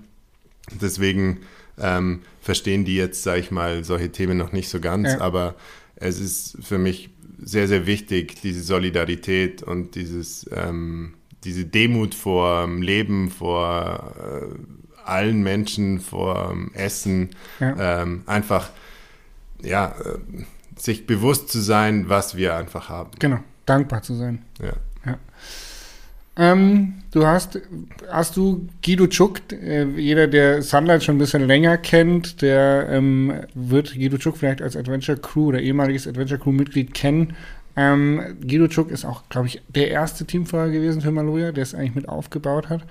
Deswegen 0.80 1.40
ähm, 1.78 2.22
verstehen 2.40 2.84
die 2.84 2.96
jetzt, 2.96 3.22
sage 3.22 3.40
ich 3.40 3.50
mal, 3.50 3.84
solche 3.84 4.10
Themen 4.10 4.38
noch 4.38 4.52
nicht 4.52 4.68
so 4.68 4.80
ganz. 4.80 5.12
Ja. 5.12 5.20
Aber 5.20 5.56
es 5.96 6.20
ist 6.20 6.58
für 6.62 6.78
mich 6.78 7.10
sehr, 7.38 7.68
sehr 7.68 7.86
wichtig, 7.86 8.40
diese 8.40 8.62
Solidarität 8.62 9.62
und 9.62 9.94
dieses, 9.94 10.48
ähm, 10.54 11.14
diese 11.44 11.64
Demut 11.64 12.14
vor 12.14 12.68
Leben, 12.68 13.30
vor 13.30 14.14
äh, 14.18 15.04
allen 15.04 15.42
Menschen, 15.42 16.00
vor 16.00 16.56
Essen. 16.72 17.30
Ja. 17.60 18.02
Ähm, 18.02 18.22
einfach, 18.26 18.70
ja, 19.62 19.94
äh, 20.04 20.44
sich 20.78 21.06
bewusst 21.06 21.48
zu 21.48 21.60
sein, 21.60 22.08
was 22.08 22.36
wir 22.36 22.54
einfach 22.54 22.88
haben. 22.88 23.10
Genau, 23.18 23.40
dankbar 23.66 24.02
zu 24.02 24.14
sein. 24.14 24.42
Ja. 24.60 24.72
ja. 25.04 25.18
Ähm, 26.38 26.94
du 27.12 27.26
hast, 27.26 27.58
hast 28.10 28.36
du 28.36 28.68
Guido 28.84 29.06
Czuk, 29.06 29.40
äh, 29.52 29.84
jeder, 29.96 30.26
der 30.26 30.62
Sunlight 30.62 31.02
schon 31.02 31.16
ein 31.16 31.18
bisschen 31.18 31.46
länger 31.46 31.78
kennt, 31.78 32.42
der 32.42 32.88
ähm, 32.90 33.32
wird 33.54 33.94
Guido 33.94 34.18
Czuk 34.18 34.36
vielleicht 34.36 34.60
als 34.60 34.76
Adventure 34.76 35.18
Crew 35.18 35.46
oder 35.46 35.60
ehemaliges 35.60 36.06
Adventure 36.06 36.38
Crew 36.38 36.52
Mitglied 36.52 36.92
kennen. 36.92 37.34
Ähm, 37.74 38.20
Guido 38.40 38.68
Czuk 38.68 38.90
ist 38.90 39.06
auch, 39.06 39.22
glaube 39.30 39.48
ich, 39.48 39.62
der 39.68 39.90
erste 39.90 40.26
Teamfahrer 40.26 40.70
gewesen 40.70 41.00
für 41.00 41.10
Maloja, 41.10 41.52
der 41.52 41.62
es 41.62 41.74
eigentlich 41.74 41.94
mit 41.94 42.08
aufgebaut 42.08 42.68
hat. 42.68 42.82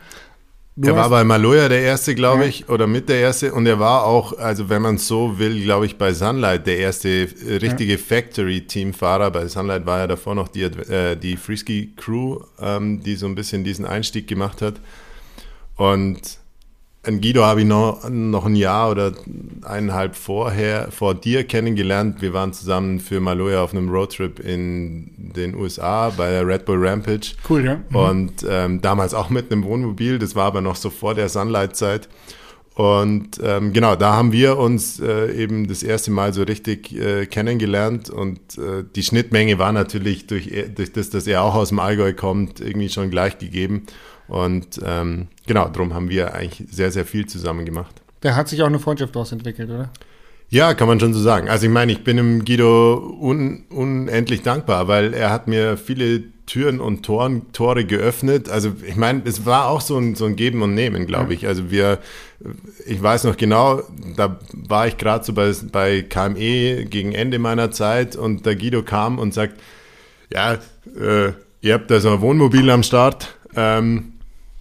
Du 0.78 0.90
er 0.90 0.96
war 0.98 1.10
bei 1.10 1.24
Maloja 1.24 1.70
der 1.70 1.82
erste, 1.82 2.16
glaube 2.16 2.44
ja. 2.44 2.50
ich, 2.50 2.68
oder 2.68 2.86
mit 2.86 3.08
der 3.08 3.20
erste. 3.22 3.54
Und 3.54 3.66
er 3.66 3.80
war 3.80 4.04
auch, 4.04 4.38
also 4.38 4.68
wenn 4.68 4.82
man 4.82 4.96
es 4.96 5.08
so 5.08 5.40
will, 5.40 5.64
glaube 5.64 5.86
ich, 5.86 5.98
bei 5.98 6.14
Sunlight 6.14 6.68
der 6.68 6.80
erste 6.80 7.10
äh, 7.10 7.56
richtige 7.58 7.94
ja. 7.94 7.98
Factory-Teamfahrer. 7.98 9.32
Bei 9.32 9.48
Sunlight 9.48 9.86
war 9.86 10.00
ja 10.00 10.08
davor 10.08 10.36
noch 10.36 10.50
die, 10.50 10.64
äh, 10.64 11.16
die 11.16 11.38
Freeski-Crew, 11.38 12.40
ähm, 12.60 13.02
die 13.02 13.16
so 13.16 13.26
ein 13.26 13.36
bisschen 13.36 13.64
diesen 13.64 13.86
Einstieg 13.86 14.28
gemacht 14.28 14.62
hat. 14.62 14.82
Und 15.78 16.40
ein 17.06 17.22
Guido 17.22 17.44
habe 17.44 17.62
ich 17.62 17.68
noch, 17.68 18.10
noch 18.10 18.46
ein 18.46 18.56
Jahr 18.56 18.92
oder 18.92 19.14
eineinhalb 19.64 20.16
vorher, 20.16 20.92
vor 20.92 21.14
dir 21.16 21.44
kennengelernt. 21.44 22.22
Wir 22.22 22.34
waren 22.34 22.54
zusammen 22.54 23.00
für 23.00 23.20
Maloja 23.20 23.64
auf 23.64 23.74
einem 23.74 23.90
Roadtrip 23.90 24.40
in 24.40 25.12
den 25.18 25.56
USA 25.56 26.10
bei 26.10 26.30
der 26.32 26.48
Red 26.48 26.66
Bull 26.66 26.86
Rampage. 26.86 27.34
Cool, 27.50 27.66
ja. 27.66 27.76
Mhm. 27.90 27.96
Und 27.96 28.46
ähm, 28.50 28.82
damals 28.82 29.14
auch 29.14 29.30
mit 29.30 29.52
einem 29.52 29.64
Wohnmobil. 29.64 30.20
Das 30.20 30.36
war 30.36 30.46
aber 30.46 30.62
noch 30.62 30.76
so 30.76 30.90
vor 30.90 31.14
der 31.16 31.30
Sunlight-Zeit. 31.30 32.10
Und 32.76 33.40
ähm, 33.42 33.72
genau, 33.72 33.96
da 33.96 34.14
haben 34.14 34.34
wir 34.34 34.58
uns 34.58 35.00
äh, 35.00 35.32
eben 35.32 35.68
das 35.68 35.82
erste 35.82 36.12
Mal 36.12 36.34
so 36.34 36.44
richtig 36.44 36.94
äh, 36.94 37.26
kennengelernt 37.26 38.10
und 38.10 38.58
äh, 38.58 38.84
die 38.94 39.02
Schnittmenge 39.02 39.58
war 39.58 39.72
natürlich 39.72 40.28
durch, 40.28 40.52
durch 40.76 40.92
das, 40.92 41.10
dass 41.10 41.26
er 41.26 41.44
auch 41.44 41.56
aus 41.56 41.70
dem 41.70 41.80
Allgäu 41.80 42.12
kommt, 42.14 42.60
irgendwie 42.60 42.90
schon 42.90 43.10
gleich 43.10 43.38
gegeben. 43.38 43.86
Und 44.28 44.80
ähm, 44.84 45.28
genau, 45.46 45.68
darum 45.70 45.94
haben 45.94 46.10
wir 46.10 46.34
eigentlich 46.34 46.68
sehr, 46.72 46.92
sehr 46.92 47.06
viel 47.06 47.26
zusammen 47.26 47.66
gemacht. 47.66 48.02
Da 48.22 48.36
hat 48.36 48.48
sich 48.48 48.62
auch 48.62 48.68
eine 48.68 48.80
Freundschaft 48.80 49.16
daraus 49.16 49.32
entwickelt, 49.32 49.70
oder? 49.70 49.92
Ja, 50.50 50.74
kann 50.74 50.88
man 50.88 51.00
schon 51.00 51.14
so 51.14 51.20
sagen. 51.20 51.50
Also 51.50 51.66
ich 51.66 51.72
meine, 51.72 51.92
ich 51.92 52.04
bin 52.04 52.18
dem 52.18 52.46
Guido 52.46 53.18
un, 53.20 53.66
unendlich 53.70 54.42
dankbar, 54.42 54.88
weil 54.88 55.14
er 55.14 55.32
hat 55.32 55.48
mir 55.48 55.76
viele 55.78 56.24
Türen 56.46 56.80
und 56.80 57.04
Toren, 57.04 57.52
Tore 57.52 57.86
geöffnet. 57.86 58.50
Also 58.50 58.74
ich 58.88 58.96
meine, 58.96 59.24
es 59.26 59.46
war 59.46 59.68
auch 59.68 59.82
so 59.82 59.98
ein, 59.98 60.16
so 60.16 60.26
ein 60.26 60.36
Geben 60.36 60.62
und 60.62 60.76
Nehmen, 60.76 61.08
glaube 61.08 61.34
ich. 61.34 61.48
Also 61.48 61.72
wir, 61.72 62.00
ich 62.86 63.02
weiß 63.02 63.24
noch 63.24 63.38
genau, 63.38 63.82
da 64.16 64.40
war 64.54 64.88
ich 64.88 64.98
gerade 64.98 65.26
so 65.26 65.34
bei, 65.34 65.52
bei 65.72 66.04
KME 66.04 66.86
gegen 66.86 67.14
Ende 67.14 67.40
meiner 67.40 67.72
Zeit 67.72 68.16
und 68.16 68.46
der 68.46 68.56
Guido 68.56 68.84
kam 68.84 69.18
und 69.18 69.34
sagt, 69.34 69.60
ja, 70.32 70.54
äh, 70.54 71.32
ihr 71.62 71.74
habt 71.74 71.90
da 71.90 72.00
so 72.00 72.12
ein 72.12 72.22
Wohnmobil 72.22 72.70
am 72.70 72.84
Start. 72.84 73.36
Ähm, 73.56 74.14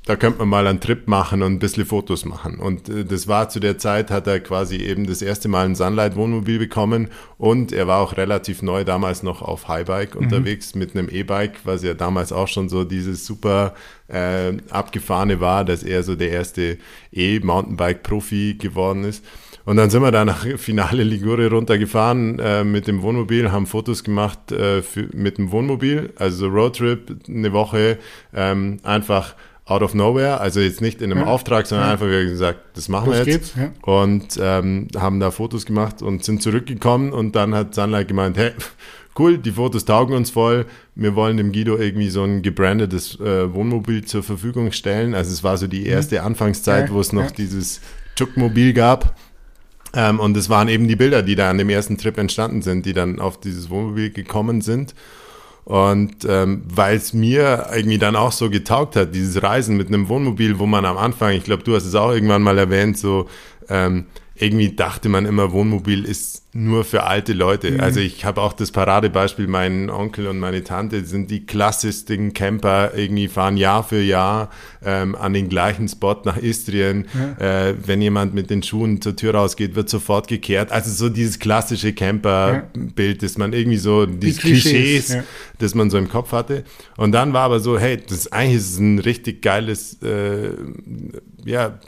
da 0.07 0.17
könnte 0.17 0.41
man 0.41 0.49
mal 0.49 0.67
einen 0.67 0.81
Trip 0.81 1.09
machen 1.09 1.43
und 1.43 1.53
ein 1.53 1.59
bisschen 1.59 1.87
Fotos 1.87 2.25
machen. 2.27 2.59
Und 2.59 2.89
äh, 2.89 3.05
das 3.05 3.27
war 3.27 3.49
zu 3.49 3.59
der 3.59 3.79
Zeit, 3.79 4.11
hat 4.11 4.27
er 4.27 4.41
quasi 4.41 4.77
eben 4.77 5.07
das 5.07 5.23
erste 5.23 5.49
Mal 5.49 5.67
ein 5.67 5.75
Sunlight-Wohnmobil 5.75 6.59
bekommen 6.59 7.09
und 7.39 7.73
er 7.73 7.87
war 7.87 8.01
auch 8.01 8.17
relativ 8.17 8.61
neu 8.63 8.85
damals 8.85 9.23
noch 9.23 9.41
auf 9.41 9.69
Highbike 9.69 10.15
mhm. 10.15 10.23
unterwegs 10.23 10.75
mit 10.75 10.95
einem 10.95 11.09
E-Bike, 11.09 11.61
was 11.65 11.83
ja 11.83 11.95
damals 11.95 12.33
auch 12.33 12.49
schon 12.49 12.69
so 12.69 12.85
dieses 12.85 13.25
super 13.25 13.75
äh, 14.09 14.53
abgefahrene 14.71 15.41
war, 15.41 15.65
dass 15.65 15.83
er 15.83 16.03
so 16.03 16.17
der 16.17 16.31
erste 16.31 16.79
E-Mountainbike-Profi 17.13 18.57
geworden 18.59 19.05
ist. 19.05 19.25
Und 19.65 19.79
dann 19.79 19.89
sind 19.89 20.03
wir 20.03 20.13
da 20.13 20.27
nach 20.27 20.47
Finale 20.59 21.03
Ligure 21.03 21.49
runtergefahren 21.49 22.39
äh, 22.39 22.65
mit 22.65 22.87
dem 22.87 23.01
Wohnmobil, 23.01 23.51
haben 23.51 23.67
Fotos 23.67 24.05
gemacht 24.05 24.53
äh, 24.53 24.83
für, 24.83 25.09
mit 25.15 25.39
dem 25.39 25.51
Wohnmobil, 25.51 26.13
also 26.17 26.37
so 26.37 26.49
Roadtrip, 26.49 27.17
eine 27.27 27.55
Woche, 27.55 27.99
ähm, 28.35 28.81
einfach 28.83 29.35
out 29.67 29.83
of 29.83 29.95
nowhere, 29.95 30.41
also 30.41 30.61
jetzt 30.61 30.81
nicht 30.81 31.01
in 31.01 31.11
einem 31.11 31.23
ja. 31.23 31.27
Auftrag, 31.27 31.67
sondern 31.67 31.89
ja. 31.89 31.93
einfach 31.95 32.07
wie 32.07 32.27
gesagt, 32.27 32.61
das 32.75 32.89
machen 32.89 33.11
das 33.11 33.27
wir 33.27 33.33
jetzt. 33.33 33.57
Ja. 33.57 33.71
Und 33.83 34.39
ähm, 34.41 34.89
haben 34.97 35.21
da 35.21 35.31
Fotos 35.31 35.65
gemacht 35.65 36.03
und 36.03 36.23
sind 36.23 36.43
zurückgekommen 36.43 37.13
und 37.13 37.35
dann 37.35 37.55
hat 37.55 37.75
Sunlight 37.75 38.09
gemeint, 38.09 38.37
hey, 38.37 38.53
cool, 39.19 39.39
die 39.39 39.53
Fotos 39.53 39.87
taugen 39.87 40.15
uns 40.15 40.31
voll, 40.31 40.67
wir 40.95 41.15
wollen 41.15 41.39
dem 41.39 41.53
Guido 41.53 41.79
irgendwie 41.79 42.11
so 42.11 42.25
ein 42.25 42.43
gebrandetes 42.43 43.19
äh, 43.21 43.53
Wohnmobil 43.55 44.05
zur 44.05 44.23
Verfügung 44.23 44.71
stellen. 44.73 45.15
Also 45.15 45.33
es 45.33 45.43
war 45.43 45.57
so 45.57 45.67
die 45.67 45.81
mhm. 45.81 45.87
erste 45.87 46.23
Anfangszeit, 46.23 46.93
wo 46.93 47.01
es 47.01 47.13
noch 47.13 47.31
dieses 47.31 47.81
Chuk-Mobil 48.17 48.75
gab. 48.75 49.17
Ähm, 49.95 50.21
und 50.21 50.37
es 50.37 50.51
waren 50.51 50.69
eben 50.69 50.89
die 50.89 50.97
Bilder, 50.97 51.23
die 51.23 51.37
da 51.37 51.49
an 51.49 51.57
dem 51.59 51.71
ersten 51.71 51.97
Trip 51.97 52.19
entstanden 52.19 52.61
sind, 52.61 52.85
die 52.85 52.93
dann 52.93 53.21
auf 53.21 53.41
dieses 53.41 53.71
Wohnmobil 53.71 54.11
gekommen 54.11 54.61
sind. 54.61 54.95
Und 55.65 56.27
ähm, 56.29 56.63
weil 56.67 56.97
es 56.97 57.15
mir 57.15 57.69
irgendwie 57.75 57.99
dann 57.99 58.17
auch 58.17 58.33
so 58.33 58.51
getaugt 58.51 58.97
hat, 58.97 59.15
dieses 59.15 59.43
Reisen 59.43 59.77
mit 59.77 59.89
einem 59.89 60.09
Wohnmobil, 60.09 60.59
wo 60.59 60.67
man 60.67 60.85
am 60.85 60.99
Anfang, 60.99 61.33
ich 61.33 61.45
glaube, 61.45 61.63
du 61.63 61.75
hast 61.75 61.87
es 61.87 61.95
auch 61.95 62.11
irgendwann 62.11 62.43
mal 62.43 62.59
erwähnt, 62.59 62.99
so 62.99 63.29
ähm, 63.71 64.05
irgendwie 64.37 64.75
dachte 64.75 65.09
man 65.09 65.27
immer, 65.27 65.53
Wohnmobil 65.53 66.05
ist 66.05 66.43
nur 66.53 66.85
für 66.85 67.05
alte 67.05 67.33
Leute. 67.33 67.71
Mhm. 67.71 67.81
Also 67.81 68.01
ich 68.01 68.25
habe 68.25 68.41
auch 68.41 68.53
das 68.53 68.73
Paradebeispiel, 68.73 69.47
mein 69.47 69.91
Onkel 69.91 70.27
und 70.27 70.41
meine 70.41 70.65
Tante 70.65 71.05
sind 71.05 71.31
die 71.31 71.47
klassischsten 71.47 72.33
Camper, 72.33 72.95
irgendwie 72.97 73.29
fahren 73.29 73.57
Jahr 73.57 73.85
für 73.85 74.01
Jahr 74.01 74.51
ähm, 74.85 75.15
an 75.15 75.35
den 75.35 75.49
gleichen 75.49 75.89
Spot 75.89 76.17
nach 76.25 76.37
Istrien. 76.37 77.07
Ja. 77.39 77.69
Äh, 77.69 77.75
wenn 77.87 78.03
jemand 78.03 78.35
mit 78.35 78.51
den 78.51 78.65
Schuhen 78.65 79.01
zur 79.01 79.15
Tür 79.15 79.35
rausgeht, 79.35 79.77
wird 79.77 79.89
sofort 79.89 80.27
gekehrt. 80.27 80.73
Also 80.73 80.91
so 80.91 81.09
dieses 81.09 81.39
klassische 81.39 81.93
Camper-Bild, 81.93 83.23
das 83.23 83.39
man 83.39 83.53
irgendwie 83.53 83.79
so, 83.79 84.07
dieses 84.07 84.39
die 84.39 84.49
Klischees, 84.49 84.73
Klischees 84.73 85.09
ja. 85.15 85.25
das 85.59 85.77
man 85.77 85.91
so 85.91 85.99
im 85.99 86.09
Kopf 86.09 86.33
hatte. 86.33 86.65
Und 86.97 87.13
dann 87.13 87.33
war 87.33 87.43
aber 87.43 87.61
so, 87.61 87.79
hey, 87.79 87.99
das 88.05 88.33
eigentlich 88.33 88.57
ist 88.57 88.79
ein 88.79 88.99
richtig 88.99 89.43
geiles, 89.43 90.03
äh, 90.03 90.51
ja, 91.45 91.79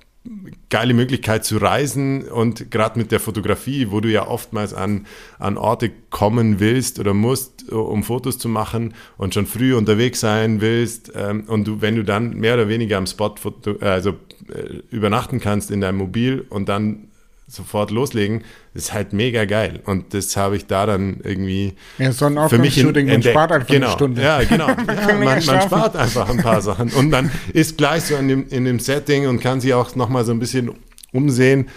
geile 0.69 0.95
Möglichkeit 0.95 1.45
zu 1.45 1.59
reisen 1.59 2.29
und 2.29 2.71
gerade 2.71 2.99
mit 2.99 3.13
der 3.13 3.21
Fotografie, 3.21 3.91
wo 3.91 4.01
du 4.01 4.11
ja 4.11 4.27
oftmals 4.27 4.75
an, 4.75 5.07
an 5.39 5.57
Orte 5.57 5.91
kommen 6.11 6.61
willst 6.61 6.99
oder 6.99 7.15
musst, 7.15 7.71
um 7.71 8.03
Fotos 8.03 8.39
zu 8.39 8.49
machen 8.49 8.95
und 9.17 9.35
schon 9.35 9.47
früh 9.47 9.75
unterwegs 9.75 10.21
sein 10.21 10.61
willst 10.61 11.13
ähm, 11.15 11.45
und 11.47 11.67
du, 11.67 11.81
wenn 11.81 11.97
du 11.97 12.05
dann 12.05 12.35
mehr 12.35 12.55
oder 12.55 12.69
weniger 12.69 12.99
am 12.99 13.07
Spot 13.07 13.35
also 13.81 14.11
äh, 14.53 14.83
übernachten 14.91 15.41
kannst 15.41 15.71
in 15.71 15.81
deinem 15.81 15.99
Mobil 15.99 16.45
und 16.49 16.69
dann 16.69 17.09
sofort 17.49 17.91
loslegen, 17.93 18.43
ist 18.75 18.93
halt 18.93 19.13
mega 19.13 19.45
geil. 19.45 19.81
Und 19.85 20.13
das 20.15 20.37
habe 20.37 20.57
ich 20.57 20.67
da 20.67 20.85
dann 20.87 21.19
irgendwie 21.23 21.75
Ja, 21.99 22.11
so 22.13 22.27
ein 22.27 22.35
für 22.49 22.59
mich 22.59 22.77
in- 22.79 22.87
Aufgabenshooting, 22.87 23.07
man 23.07 23.15
entdeckt. 23.17 23.35
spart 23.35 23.53
einfach 23.53 23.69
genau. 23.69 23.87
eine 23.87 23.95
Stunde. 23.95 24.23
Ja, 24.23 24.43
genau. 24.45 24.67
Ja, 25.07 25.15
man, 25.15 25.25
man 25.25 25.41
spart 25.43 25.97
einfach 25.97 26.29
ein 26.29 26.39
paar 26.39 26.61
Sachen. 26.61 26.91
Und 26.91 27.11
man 27.11 27.31
ist 27.53 27.79
gleich 27.79 28.03
so 28.05 28.17
in 28.17 28.29
dem, 28.29 28.49
in 28.49 28.65
dem 28.65 28.81
Setting 28.81 29.27
und 29.29 29.41
kann 29.41 29.61
sich 29.61 29.75
auch 29.75 29.95
nochmal 29.95 30.25
so 30.25 30.33
ein 30.33 30.39
bisschen 30.41 30.73
umsehen. 31.13 31.69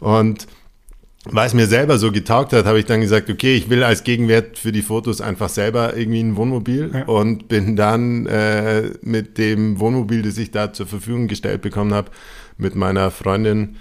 Und 0.00 0.46
weil 1.28 1.48
es 1.48 1.54
mir 1.54 1.66
selber 1.66 1.98
so 1.98 2.12
getaugt 2.12 2.52
hat, 2.52 2.66
habe 2.66 2.78
ich 2.78 2.84
dann 2.84 3.00
gesagt, 3.00 3.28
okay, 3.28 3.56
ich 3.56 3.68
will 3.68 3.82
als 3.82 4.04
Gegenwert 4.04 4.58
für 4.60 4.70
die 4.70 4.82
Fotos 4.82 5.20
einfach 5.20 5.48
selber 5.48 5.96
irgendwie 5.96 6.20
ein 6.20 6.36
Wohnmobil 6.36 6.92
Ja. 6.94 7.04
und 7.06 7.48
bin 7.48 7.74
dann 7.74 8.26
äh, 8.26 8.90
mit 9.02 9.36
dem 9.38 9.80
Wohnmobil, 9.80 10.22
das 10.22 10.38
ich 10.38 10.52
da 10.52 10.72
zur 10.72 10.86
Verfügung 10.86 11.26
gestellt 11.26 11.62
bekommen 11.62 11.92
habe, 11.94 12.12
mit 12.58 12.76
meiner 12.76 13.10
Freundin 13.10 13.74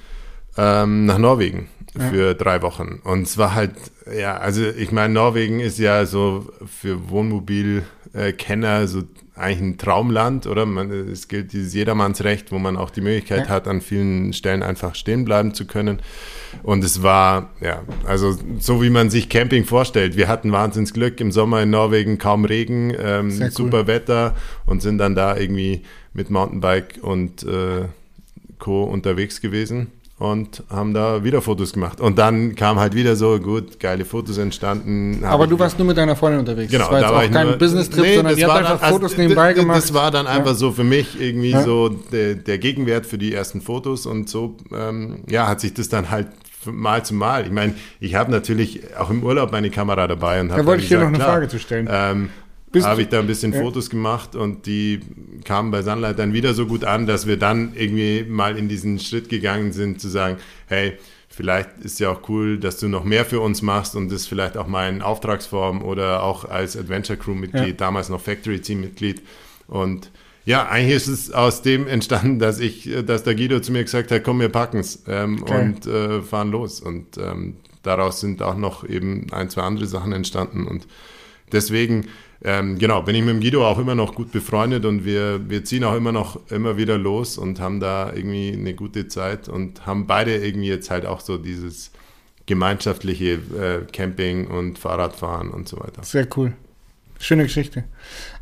ähm, 0.58 1.06
nach 1.06 1.18
Norwegen 1.18 1.68
Ja. 1.98 2.10
für 2.10 2.34
drei 2.36 2.62
Wochen. 2.62 3.00
Und 3.04 3.24
es 3.24 3.38
war 3.38 3.54
halt, 3.56 3.72
ja, 4.18 4.38
also 4.38 4.64
ich 4.64 4.92
meine, 4.92 5.14
Norwegen 5.14 5.60
ist 5.60 5.80
ja 5.80 6.06
so 6.06 6.46
für 6.66 7.10
Wohnmobilkenner 7.10 8.88
so 8.88 9.04
eigentlich 9.38 9.62
ein 9.62 9.78
Traumland, 9.78 10.48
oder? 10.48 10.66
Man, 10.66 10.90
es 10.92 11.28
gilt 11.28 11.52
dieses 11.52 11.74
Jedermannsrecht, 11.74 12.54
wo 12.54 12.60
man 12.60 12.78
auch 12.78 12.90
die 12.90 13.02
Möglichkeit 13.02 13.48
Ja. 13.48 13.50
hat, 13.50 13.68
an 13.68 13.82
vielen 13.82 14.32
Stellen 14.32 14.64
einfach 14.64 14.96
stehen 14.96 15.26
bleiben 15.26 15.54
zu 15.54 15.66
können. 15.66 16.00
Und 16.64 16.86
es 16.86 17.04
war, 17.04 17.50
ja, 17.60 17.82
also 18.06 18.38
so 18.60 18.82
wie 18.82 18.90
man 18.90 19.10
sich 19.10 19.28
Camping 19.28 19.66
vorstellt. 19.66 20.16
Wir 20.16 20.30
hatten 20.30 20.54
wahnsinns 20.54 20.94
Glück 20.94 21.20
im 21.20 21.34
Sommer 21.34 21.62
in 21.64 21.70
Norwegen, 21.70 22.18
kaum 22.18 22.46
Regen, 22.46 22.94
ähm, 22.98 23.38
cool. 23.42 23.52
super 23.52 23.88
Wetter 23.88 24.36
und 24.66 24.82
sind 24.82 25.00
dann 25.00 25.16
da 25.16 25.36
irgendwie 25.36 25.82
mit 26.14 26.30
Mountainbike 26.30 27.00
und 27.02 27.44
äh, 27.44 27.86
Co. 28.58 28.84
unterwegs 28.86 29.42
gewesen 29.42 29.88
und 30.18 30.64
haben 30.70 30.94
da 30.94 31.24
wieder 31.26 31.42
Fotos 31.42 31.74
gemacht. 31.74 32.00
Und 32.00 32.18
dann 32.18 32.56
kam 32.56 32.80
halt 32.80 32.96
wieder 32.96 33.18
so, 33.18 33.38
gut, 33.40 33.80
geile 33.82 34.06
Fotos 34.06 34.38
entstanden. 34.38 35.24
Aber 35.26 35.46
du 35.46 35.60
warst 35.60 35.78
nur 35.78 35.88
mit 35.88 35.98
deiner 35.98 36.16
Freundin 36.16 36.40
unterwegs. 36.40 36.72
Genau, 36.72 36.86
das 36.86 36.92
war 36.94 37.02
da 37.02 37.10
war 37.12 37.20
auch 37.20 37.24
ich 37.24 37.32
kein 37.32 37.58
Business-Trip, 37.58 38.02
Nee, 38.04 38.16
sondern 38.16 38.38
ihr 38.38 38.48
habt 38.48 38.58
einfach 38.60 38.80
dann- 38.80 38.90
Fotos 38.92 39.12
also, 39.12 39.22
nebenbei 39.22 39.54
gemacht. 39.54 39.78
Das 39.78 39.94
war 39.94 40.12
dann 40.12 40.26
einfach 40.26 40.56
so 40.56 40.72
für 40.72 40.86
mich 40.86 41.20
irgendwie 41.20 41.52
Ja. 41.52 41.64
so 41.64 41.90
der, 41.90 42.36
der 42.36 42.58
Gegenwert 42.60 43.06
für 43.06 43.18
die 43.18 43.34
ersten 43.34 43.60
Fotos 43.60 44.06
und 44.06 44.30
so, 44.30 44.56
ähm, 44.74 45.24
ja, 45.30 45.48
hat 45.48 45.60
sich 45.60 45.74
das 45.74 45.90
dann 45.90 46.10
halt 46.10 46.28
Mal 46.68 47.06
zu 47.06 47.14
Mal. 47.14 47.46
Ich 47.46 47.52
meine, 47.52 47.76
ich 48.00 48.16
habe 48.16 48.32
natürlich 48.32 48.82
auch 48.98 49.12
im 49.12 49.22
Urlaub 49.22 49.52
meine 49.52 49.70
Kamera 49.70 50.08
dabei 50.08 50.42
und 50.42 50.50
habe 50.52 50.62
Da 50.62 50.66
wollte 50.66 50.82
ich 50.82 50.90
dir 50.90 50.98
noch 51.00 51.08
eine 51.10 51.18
klar, 51.18 51.30
Frage 51.34 51.48
zu 51.48 51.60
stellen. 51.60 51.88
ähm, 51.92 52.30
habe 52.82 53.04
ich 53.04 53.08
da 53.10 53.20
ein 53.20 53.28
bisschen 53.28 53.54
Ja. 53.54 53.62
Fotos 53.62 53.90
gemacht 53.90 54.36
und 54.36 54.66
die 54.66 55.00
kamen 55.46 55.72
bei 55.72 55.82
Sunlight 55.82 56.20
dann 56.20 56.34
wieder 56.34 56.54
so 56.54 56.66
gut 56.66 56.84
an, 56.84 57.06
dass 57.08 57.28
wir 57.28 57.38
dann 57.38 57.74
irgendwie 57.76 58.26
mal 58.28 58.58
in 58.58 58.68
diesen 58.68 59.00
Schritt 59.00 59.30
gegangen 59.30 59.72
sind, 59.72 60.02
zu 60.02 60.10
sagen, 60.10 60.38
hey, 60.68 60.94
vielleicht 61.30 61.70
ist 61.84 62.00
ja 62.00 62.10
auch 62.10 62.28
cool, 62.30 62.58
dass 62.60 62.78
du 62.80 62.88
noch 62.88 63.04
mehr 63.04 63.26
für 63.26 63.40
uns 63.40 63.62
machst 63.62 63.96
und 63.96 64.12
das 64.12 64.26
vielleicht 64.28 64.58
auch 64.58 64.68
mal 64.68 64.90
in 64.90 65.02
Auftragsform 65.02 65.82
oder 65.84 66.24
auch 66.24 66.46
als 66.46 66.76
Adventure 66.78 67.18
Crew 67.18 67.36
Mitglied, 67.36 67.68
Ja. 67.68 67.74
damals 67.74 68.10
noch 68.10 68.22
Factory 68.22 68.60
Team 68.60 68.82
Mitglied 68.82 69.22
und 69.68 70.12
ja, 70.48 70.68
eigentlich 70.68 70.96
ist 70.96 71.08
es 71.08 71.32
aus 71.32 71.64
dem 71.64 71.88
entstanden, 71.88 72.38
dass 72.38 72.60
ich, 72.60 72.88
dass 73.08 73.24
der 73.24 73.34
Guido 73.34 73.62
zu 73.62 73.72
mir 73.72 73.84
gesagt 73.84 74.12
hat, 74.12 74.24
komm, 74.24 74.40
wir 74.40 74.50
packen's 74.50 75.02
ähm, 75.08 75.44
Geil. 75.44 75.62
und 75.62 75.88
äh, 75.88 76.22
fahren 76.22 76.52
los. 76.52 76.80
Und 76.82 77.18
ähm, 77.18 77.56
daraus 77.82 78.20
sind 78.20 78.44
auch 78.44 78.56
noch 78.56 78.88
eben 78.88 79.26
ein, 79.32 79.50
zwei 79.50 79.64
andere 79.64 79.88
Sachen 79.88 80.12
entstanden. 80.14 80.68
Und 80.68 80.86
deswegen, 81.52 82.10
ähm, 82.48 82.78
genau, 82.78 83.02
bin 83.02 83.16
ich 83.16 83.24
mit 83.24 83.34
dem 83.34 83.42
Guido 83.42 83.66
auch 83.68 83.80
immer 83.80 83.96
noch 83.96 84.14
gut 84.14 84.32
befreundet 84.32 84.86
und 84.86 85.04
wir, 85.04 85.50
wir 85.50 85.66
ziehen 85.66 85.84
auch 85.84 85.96
immer 85.96 86.12
noch 86.12 86.40
immer 86.52 86.78
wieder 86.78 86.96
los 86.96 87.40
und 87.40 87.60
haben 87.60 87.80
da 87.80 88.14
irgendwie 88.14 88.54
eine 88.54 88.76
gute 88.76 89.08
Zeit 89.08 89.50
und 89.50 89.88
haben 89.88 90.06
beide 90.06 90.36
irgendwie 90.36 90.68
jetzt 90.68 90.92
halt 90.92 91.08
auch 91.08 91.22
so 91.22 91.40
dieses 91.40 91.92
gemeinschaftliche 92.46 93.34
äh, 93.34 93.92
Camping 93.92 94.46
und 94.46 94.78
Fahrradfahren 94.78 95.50
und 95.50 95.68
so 95.68 95.80
weiter. 95.80 96.04
Sehr 96.04 96.28
cool. 96.38 96.54
Schöne 97.20 97.44
Geschichte. 97.44 97.86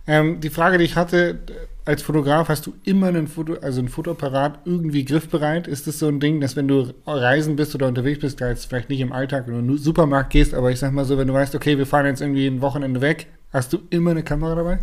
Ähm, 0.06 0.42
die 0.42 0.50
Frage, 0.50 0.80
die 0.80 0.84
ich 0.84 0.98
hatte, 0.98 1.40
als 1.86 2.02
Fotograf 2.02 2.50
hast 2.50 2.66
du 2.66 2.74
immer 2.84 3.08
einen 3.08 3.28
Foto, 3.28 3.56
also 3.62 3.82
ein 3.82 3.90
Fotoapparat 3.90 4.60
irgendwie 4.66 5.04
griffbereit? 5.04 5.68
Ist 5.68 5.88
das 5.88 6.00
so 6.00 6.08
ein 6.08 6.20
Ding, 6.20 6.40
dass 6.40 6.56
wenn 6.56 6.68
du 6.68 6.94
reisen 7.06 7.56
bist 7.56 7.76
oder 7.76 7.88
unterwegs 7.88 8.20
bist, 8.20 8.40
da 8.40 8.50
jetzt 8.50 8.66
vielleicht 8.66 8.90
nicht 8.90 9.02
im 9.02 9.12
Alltag 9.12 9.48
oder 9.48 9.60
in 9.60 9.68
den 9.68 9.78
Supermarkt 9.78 10.30
gehst, 10.32 10.54
aber 10.54 10.72
ich 10.72 10.80
sag 10.80 10.94
mal 10.94 11.06
so, 11.06 11.18
wenn 11.18 11.28
du 11.28 11.34
weißt, 11.34 11.56
okay, 11.56 11.78
wir 11.78 11.86
fahren 11.86 12.06
jetzt 12.06 12.22
irgendwie 12.22 12.48
ein 12.48 12.62
Wochenende 12.62 13.02
weg, 13.02 13.28
hast 13.52 13.74
du 13.74 13.80
immer 13.90 14.12
eine 14.12 14.24
Kamera 14.24 14.56
dabei? 14.56 14.80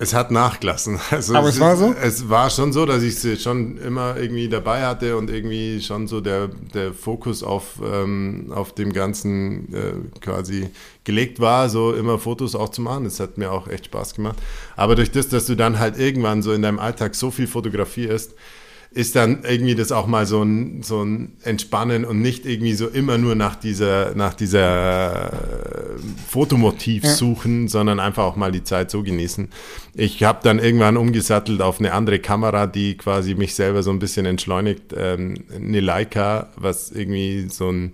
Es 0.00 0.14
hat 0.14 0.30
nachgelassen. 0.30 1.00
Also 1.10 1.34
Aber 1.34 1.48
es 1.48 1.58
war 1.58 1.74
ist, 1.74 1.80
so? 1.80 1.94
Es 2.00 2.28
war 2.28 2.50
schon 2.50 2.72
so, 2.72 2.86
dass 2.86 3.02
ich 3.02 3.18
sie 3.18 3.36
schon 3.36 3.78
immer 3.78 4.16
irgendwie 4.16 4.48
dabei 4.48 4.86
hatte 4.86 5.16
und 5.16 5.30
irgendwie 5.30 5.80
schon 5.80 6.06
so 6.06 6.20
der, 6.20 6.48
der 6.72 6.92
Fokus 6.92 7.42
auf, 7.42 7.80
ähm, 7.84 8.52
auf 8.54 8.74
dem 8.74 8.92
Ganzen 8.92 9.74
äh, 9.74 10.20
quasi 10.20 10.70
gelegt 11.04 11.40
war, 11.40 11.68
so 11.68 11.92
immer 11.94 12.18
Fotos 12.18 12.54
auch 12.54 12.68
zu 12.68 12.80
machen. 12.82 13.04
Das 13.04 13.18
hat 13.18 13.38
mir 13.38 13.50
auch 13.50 13.66
echt 13.66 13.86
Spaß 13.86 14.14
gemacht. 14.14 14.38
Aber 14.76 14.94
durch 14.94 15.10
das, 15.10 15.28
dass 15.28 15.46
du 15.46 15.56
dann 15.56 15.78
halt 15.78 15.98
irgendwann 15.98 16.42
so 16.42 16.52
in 16.52 16.62
deinem 16.62 16.78
Alltag 16.78 17.14
so 17.14 17.30
viel 17.30 17.46
fotografierst, 17.46 18.34
ist 18.90 19.16
dann 19.16 19.44
irgendwie 19.48 19.74
das 19.74 19.92
auch 19.92 20.06
mal 20.06 20.24
so 20.24 20.42
ein, 20.42 20.82
so 20.82 21.02
ein 21.04 21.36
Entspannen 21.42 22.04
und 22.04 22.20
nicht 22.22 22.46
irgendwie 22.46 22.72
so 22.72 22.88
immer 22.88 23.18
nur 23.18 23.34
nach 23.34 23.54
dieser, 23.54 24.14
nach 24.14 24.32
dieser 24.34 25.26
äh, 25.26 25.98
Fotomotiv 26.28 27.04
Ja. 27.04 27.10
suchen, 27.10 27.68
sondern 27.68 28.00
einfach 28.00 28.24
auch 28.24 28.36
mal 28.36 28.50
die 28.50 28.64
Zeit 28.64 28.90
so 28.90 29.02
genießen. 29.02 29.48
Ich 29.94 30.22
habe 30.24 30.40
dann 30.42 30.58
irgendwann 30.58 30.96
umgesattelt 30.96 31.60
auf 31.60 31.80
eine 31.80 31.92
andere 31.92 32.18
Kamera, 32.18 32.66
die 32.66 32.96
quasi 32.96 33.34
mich 33.34 33.54
selber 33.54 33.82
so 33.82 33.90
ein 33.90 33.98
bisschen 33.98 34.26
entschleunigt. 34.26 34.94
Ähm, 34.96 35.44
eine 35.54 35.80
Leica, 35.80 36.48
was 36.56 36.90
irgendwie 36.90 37.46
so 37.50 37.70
ein 37.70 37.92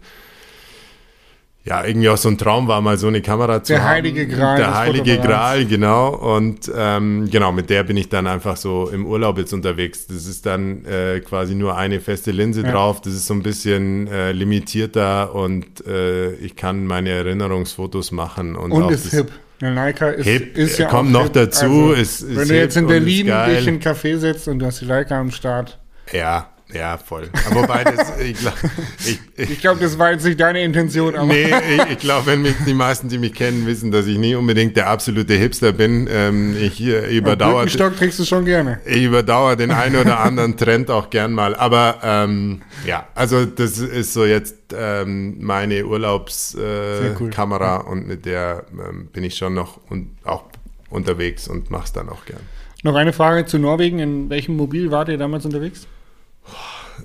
ja, 1.67 1.83
irgendwie 1.85 2.11
auch 2.11 2.17
so 2.19 2.29
ein 2.29 2.37
Traum 2.37 2.69
war, 2.69 2.81
mal 2.83 2.99
so 2.99 3.07
eine 3.07 3.23
Kamera 3.23 3.63
zu 3.63 3.73
Der 3.73 3.83
haben. 3.83 3.89
heilige 3.91 4.27
Gral 4.29 4.59
Der 4.59 4.77
heilige. 4.79 5.17
Gral, 5.19 5.65
genau. 5.65 6.09
Und 6.15 6.71
ähm, 6.77 7.29
genau, 7.31 7.53
mit 7.53 7.71
der 7.71 7.85
bin 7.85 7.97
ich 7.97 8.11
dann 8.11 8.27
einfach 8.27 8.57
so 8.59 8.91
im 8.91 9.07
Urlaub 9.07 9.39
jetzt 9.39 9.55
unterwegs. 9.55 10.07
Das 10.07 10.27
ist 10.27 10.45
dann 10.45 10.85
äh, 10.85 11.21
quasi 11.21 11.55
nur 11.55 11.77
eine 11.77 12.01
feste 12.01 12.33
Linse 12.33 12.63
Ja. 12.63 12.71
drauf. 12.73 13.01
Das 13.01 13.15
ist 13.15 13.27
so 13.27 13.33
ein 13.35 13.43
bisschen 13.43 14.09
äh, 14.09 14.33
limitierter 14.33 15.35
und 15.35 15.87
äh, 15.87 16.35
ich 16.35 16.55
kann 16.55 16.85
meine 16.87 17.09
Erinnerungsfotos 17.11 18.13
machen. 18.13 18.57
Und, 18.57 18.71
Und 18.73 18.83
auch 18.85 18.91
ist 18.91 19.11
hip. 19.13 19.33
Eine 19.63 19.73
Leica 19.75 20.09
ist, 20.11 20.27
Hip, 20.27 20.59
ist 20.59 20.79
ja 20.79 20.87
kommt 20.89 21.09
auch 21.11 21.13
noch 21.21 21.23
hip. 21.25 21.33
dazu, 21.35 21.65
Also, 21.65 21.93
ist- 21.95 22.21
ist 22.23 22.37
wenn 22.37 22.49
du 22.49 22.57
jetzt 22.59 22.77
in 22.77 22.87
Berlin 22.89 23.27
dich 23.27 23.27
in 23.27 23.33
einen 23.69 23.81
Café 23.81 24.19
sitzt 24.19 24.49
und 24.49 24.59
du 24.59 24.67
hast 24.67 24.81
die 24.83 24.85
Leica 24.85 25.19
am 25.19 25.31
Start. 25.31 25.79
Ja, 26.13 26.49
ja, 26.75 26.99
voll. 26.99 27.31
Aber 27.47 27.63
wobei 27.63 27.85
das, 27.85 28.19
ich, 28.21 28.39
glaub, 28.39 28.55
ich, 28.99 29.21
ich, 29.37 29.51
Ich 29.51 29.61
glaube, 29.61 29.81
das 29.81 29.99
war 29.99 30.13
jetzt 30.13 30.25
nicht 30.25 30.39
deine 30.39 30.63
Intention, 30.63 31.15
aber 31.15 31.27
Nee, 31.27 31.53
ich, 31.77 31.93
ich 31.93 31.99
glaube, 31.99 32.27
wenn 32.27 32.43
mich 32.43 32.55
die 32.67 32.75
meisten, 32.75 33.09
die 33.09 33.19
mich 33.19 33.33
kennen, 33.35 33.67
wissen, 33.67 33.91
dass 33.91 34.07
ich 34.07 34.19
nie 34.19 34.35
unbedingt 34.35 34.77
der 34.77 34.89
absolute 34.89 35.35
Hipster 35.35 35.73
bin. 35.73 36.09
Ähm, 36.11 36.57
ich 36.61 36.81
äh, 36.83 37.17
überdauere 37.17 37.65
Birkenstock 37.65 37.97
trägst 37.97 38.19
du 38.19 38.25
schon 38.25 38.45
gerne. 38.45 38.81
ich 38.85 39.05
überdauere 39.05 39.57
den 39.57 39.71
einen 39.71 39.97
oder 39.97 40.21
anderen 40.21 40.57
Trend 40.57 40.91
auch 40.91 41.11
gern 41.11 41.33
mal. 41.33 41.55
Aber 41.55 41.99
ähm, 42.03 42.63
ja, 42.87 43.07
also 43.15 43.45
das 43.45 43.79
ist 43.79 44.13
so 44.13 44.25
jetzt 44.25 44.57
ähm, 44.77 45.37
meine 45.41 45.87
Urlaubskamera 45.87 47.15
cool. 47.21 47.29
äh, 47.29 47.31
Kamera 47.31 47.77
und 47.77 48.07
mit 48.07 48.27
der 48.27 48.65
ähm, 48.73 49.09
bin 49.13 49.25
ich 49.25 49.37
schon 49.37 49.55
noch 49.55 49.79
und 49.89 50.11
auch 50.25 50.45
unterwegs 50.91 51.49
und 51.49 51.71
mache 51.71 51.85
es 51.85 51.93
dann 51.93 52.09
auch 52.09 52.25
gern. 52.25 52.41
Noch 52.83 52.95
eine 52.95 53.13
Frage 53.13 53.47
zu 53.47 53.59
Norwegen. 53.59 53.99
In 53.99 54.31
welchem 54.31 54.57
Mobil 54.57 54.91
wart 54.91 55.09
ihr 55.09 55.17
damals 55.17 55.45
unterwegs? 55.47 55.87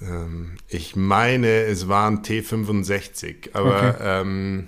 Ähm, 0.02 0.58
ich 0.68 0.96
meine, 0.96 1.62
es 1.64 1.88
waren 1.88 2.22
T65, 2.24 3.50
aber 3.54 3.76
Okay. 3.76 3.94
ähm, 4.02 4.68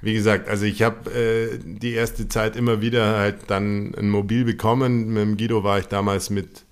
wie 0.00 0.14
gesagt, 0.14 0.48
also 0.48 0.64
ich 0.64 0.82
habe 0.82 1.10
äh, 1.10 1.58
die 1.62 1.92
erste 1.92 2.28
Zeit 2.28 2.56
immer 2.56 2.80
wieder 2.80 3.18
halt 3.18 3.36
dann 3.48 3.94
ein 3.96 4.10
Mobil 4.10 4.44
bekommen. 4.44 5.08
Mit 5.08 5.22
dem 5.22 5.36
Guido 5.36 5.64
war 5.64 5.78
ich 5.80 5.86
damals 5.86 6.30
mit, 6.30 6.64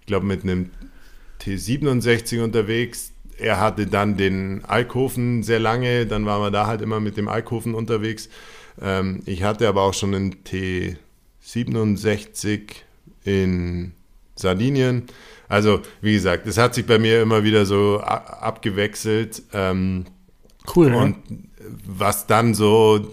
ich 0.00 0.06
glaube, 0.06 0.26
mit 0.26 0.42
einem 0.44 0.70
T67 1.40 2.42
unterwegs. 2.42 3.12
Er 3.38 3.58
hatte 3.60 3.86
dann 3.86 4.16
den 4.16 4.64
Alkoven 4.64 5.42
sehr 5.42 5.58
lange, 5.60 6.06
dann 6.06 6.26
waren 6.26 6.42
wir 6.42 6.50
da 6.50 6.66
halt 6.66 6.82
immer 6.82 7.00
mit 7.00 7.16
dem 7.16 7.28
Alkoven 7.28 7.74
unterwegs. 7.74 8.28
Ähm, 8.80 9.22
ich 9.26 9.42
hatte 9.42 9.68
aber 9.68 9.82
auch 9.82 9.94
schon 9.94 10.14
einen 10.14 10.36
T67 10.44 12.60
in 13.24 13.92
Sardinien. 14.36 15.04
Also, 15.54 15.82
wie 16.00 16.14
gesagt, 16.14 16.48
es 16.48 16.58
hat 16.58 16.74
sich 16.74 16.84
bei 16.84 16.98
mir 16.98 17.22
immer 17.22 17.44
wieder 17.44 17.64
so 17.64 18.00
abgewechselt. 18.00 19.40
Ähm, 19.52 20.04
Cool. 20.74 20.92
und 20.92 21.16
was 21.86 22.26
dann 22.26 22.54
so 22.54 23.06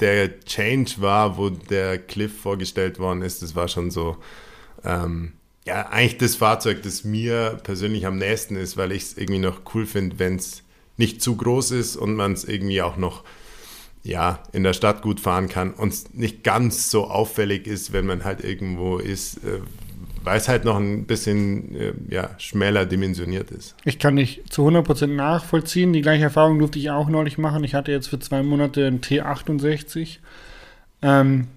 der 0.00 0.40
Change 0.40 0.94
war, 0.98 1.38
wo 1.38 1.50
der 1.50 1.98
Cliff 1.98 2.40
vorgestellt 2.40 2.98
worden 2.98 3.22
ist, 3.22 3.40
das 3.42 3.54
war 3.54 3.68
schon 3.68 3.92
so, 3.92 4.16
ähm, 4.84 5.34
ja, 5.64 5.86
eigentlich 5.90 6.18
das 6.18 6.34
Fahrzeug, 6.34 6.82
das 6.82 7.04
mir 7.04 7.60
persönlich 7.62 8.04
am 8.04 8.16
nächsten 8.18 8.56
ist, 8.56 8.76
weil 8.76 8.90
ich 8.90 9.02
es 9.04 9.16
irgendwie 9.16 9.40
noch 9.40 9.60
cool 9.74 9.86
finde, 9.86 10.18
wenn 10.18 10.34
es 10.34 10.64
nicht 10.96 11.22
zu 11.22 11.36
groß 11.36 11.70
ist 11.70 11.96
und 11.96 12.16
man 12.16 12.32
es 12.32 12.42
irgendwie 12.42 12.82
auch 12.82 12.96
noch 12.96 13.22
ja, 14.02 14.42
in 14.52 14.64
der 14.64 14.74
Stadt 14.74 15.02
gut 15.02 15.20
fahren 15.20 15.48
kann 15.48 15.72
und 15.72 15.92
es 15.92 16.12
nicht 16.12 16.42
ganz 16.42 16.90
so 16.90 17.06
auffällig 17.06 17.68
ist, 17.68 17.92
wenn 17.92 18.06
man 18.06 18.24
halt 18.24 18.42
irgendwo 18.42 18.98
ist, 18.98 19.36
äh, 19.44 19.60
weil 20.24 20.38
es 20.38 20.48
halt 20.48 20.64
noch 20.64 20.76
ein 20.76 21.04
bisschen 21.04 21.76
äh, 21.76 21.92
ja, 22.08 22.30
schmäler 22.38 22.86
dimensioniert 22.86 23.50
ist. 23.50 23.76
Ich 23.84 23.98
kann 23.98 24.16
dich 24.16 24.42
zu 24.48 24.66
100% 24.66 25.06
nachvollziehen. 25.06 25.92
Die 25.92 26.00
gleiche 26.00 26.24
Erfahrung 26.24 26.58
durfte 26.58 26.78
ich 26.78 26.90
auch 26.90 27.08
neulich 27.08 27.36
machen. 27.36 27.62
Ich 27.62 27.74
hatte 27.74 27.92
jetzt 27.92 28.08
für 28.08 28.18
zwei 28.18 28.42
Monate 28.42 28.86
einen 28.86 29.00
T68. 29.00 30.18
Ähm, 31.02 31.48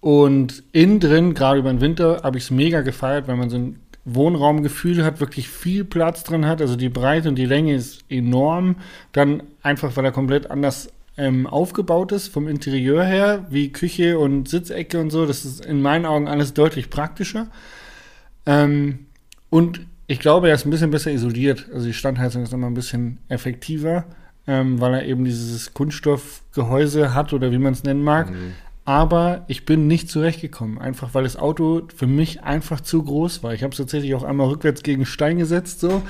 und 0.00 0.64
innen 0.72 1.00
drin, 1.00 1.34
gerade 1.34 1.60
über 1.60 1.70
den 1.70 1.80
Winter, 1.80 2.20
habe 2.22 2.38
ich 2.38 2.44
es 2.44 2.50
mega 2.50 2.80
gefeiert, 2.80 3.28
weil 3.28 3.36
man 3.36 3.50
so 3.50 3.56
ein 3.56 3.80
Wohnraumgefühl 4.04 5.04
hat, 5.04 5.20
wirklich 5.20 5.48
viel 5.48 5.84
Platz 5.84 6.24
drin 6.24 6.46
hat. 6.46 6.60
Also 6.60 6.76
die 6.76 6.88
Breite 6.88 7.28
und 7.28 7.36
die 7.36 7.46
Länge 7.46 7.74
ist 7.74 8.04
enorm. 8.08 8.76
Dann 9.12 9.44
einfach, 9.62 9.96
weil 9.96 10.04
er 10.04 10.12
komplett 10.12 10.50
anders 10.50 10.90
ähm, 11.16 11.46
aufgebaut 11.46 12.12
ist, 12.12 12.28
vom 12.28 12.48
Interieur 12.48 13.04
her, 13.04 13.46
wie 13.50 13.72
Küche 13.72 14.18
und 14.18 14.48
Sitzecke 14.48 15.00
und 15.00 15.10
so. 15.10 15.26
Das 15.26 15.44
ist 15.44 15.64
in 15.64 15.82
meinen 15.82 16.06
Augen 16.06 16.28
alles 16.28 16.54
deutlich 16.54 16.90
praktischer. 16.90 17.48
Ähm, 18.44 19.06
und 19.50 19.80
ich 20.06 20.20
glaube, 20.20 20.48
er 20.48 20.54
ist 20.54 20.66
ein 20.66 20.70
bisschen 20.70 20.90
besser 20.90 21.10
isoliert. 21.10 21.68
Also 21.72 21.86
die 21.86 21.94
Standheizung 21.94 22.42
ist 22.42 22.52
nochmal 22.52 22.70
ein 22.70 22.74
bisschen 22.74 23.18
effektiver, 23.28 24.04
ähm, 24.46 24.80
weil 24.80 24.94
er 24.94 25.06
eben 25.06 25.24
dieses 25.24 25.74
Kunststoffgehäuse 25.74 27.14
hat 27.14 27.32
oder 27.32 27.50
wie 27.50 27.58
man 27.58 27.72
es 27.72 27.82
nennen 27.82 28.02
mag. 28.02 28.30
Mhm 28.30 28.52
aber 28.86 29.44
ich 29.48 29.64
bin 29.64 29.88
nicht 29.88 30.08
zurechtgekommen, 30.08 30.78
einfach 30.78 31.12
weil 31.12 31.24
das 31.24 31.36
Auto 31.36 31.82
für 31.94 32.06
mich 32.06 32.44
einfach 32.44 32.80
zu 32.80 33.02
groß 33.02 33.42
war. 33.42 33.52
Ich 33.52 33.64
habe 33.64 33.72
es 33.72 33.78
tatsächlich 33.78 34.14
auch 34.14 34.22
einmal 34.22 34.46
rückwärts 34.46 34.84
gegen 34.84 35.04
Stein 35.04 35.38
gesetzt, 35.38 35.80
so, 35.80 36.02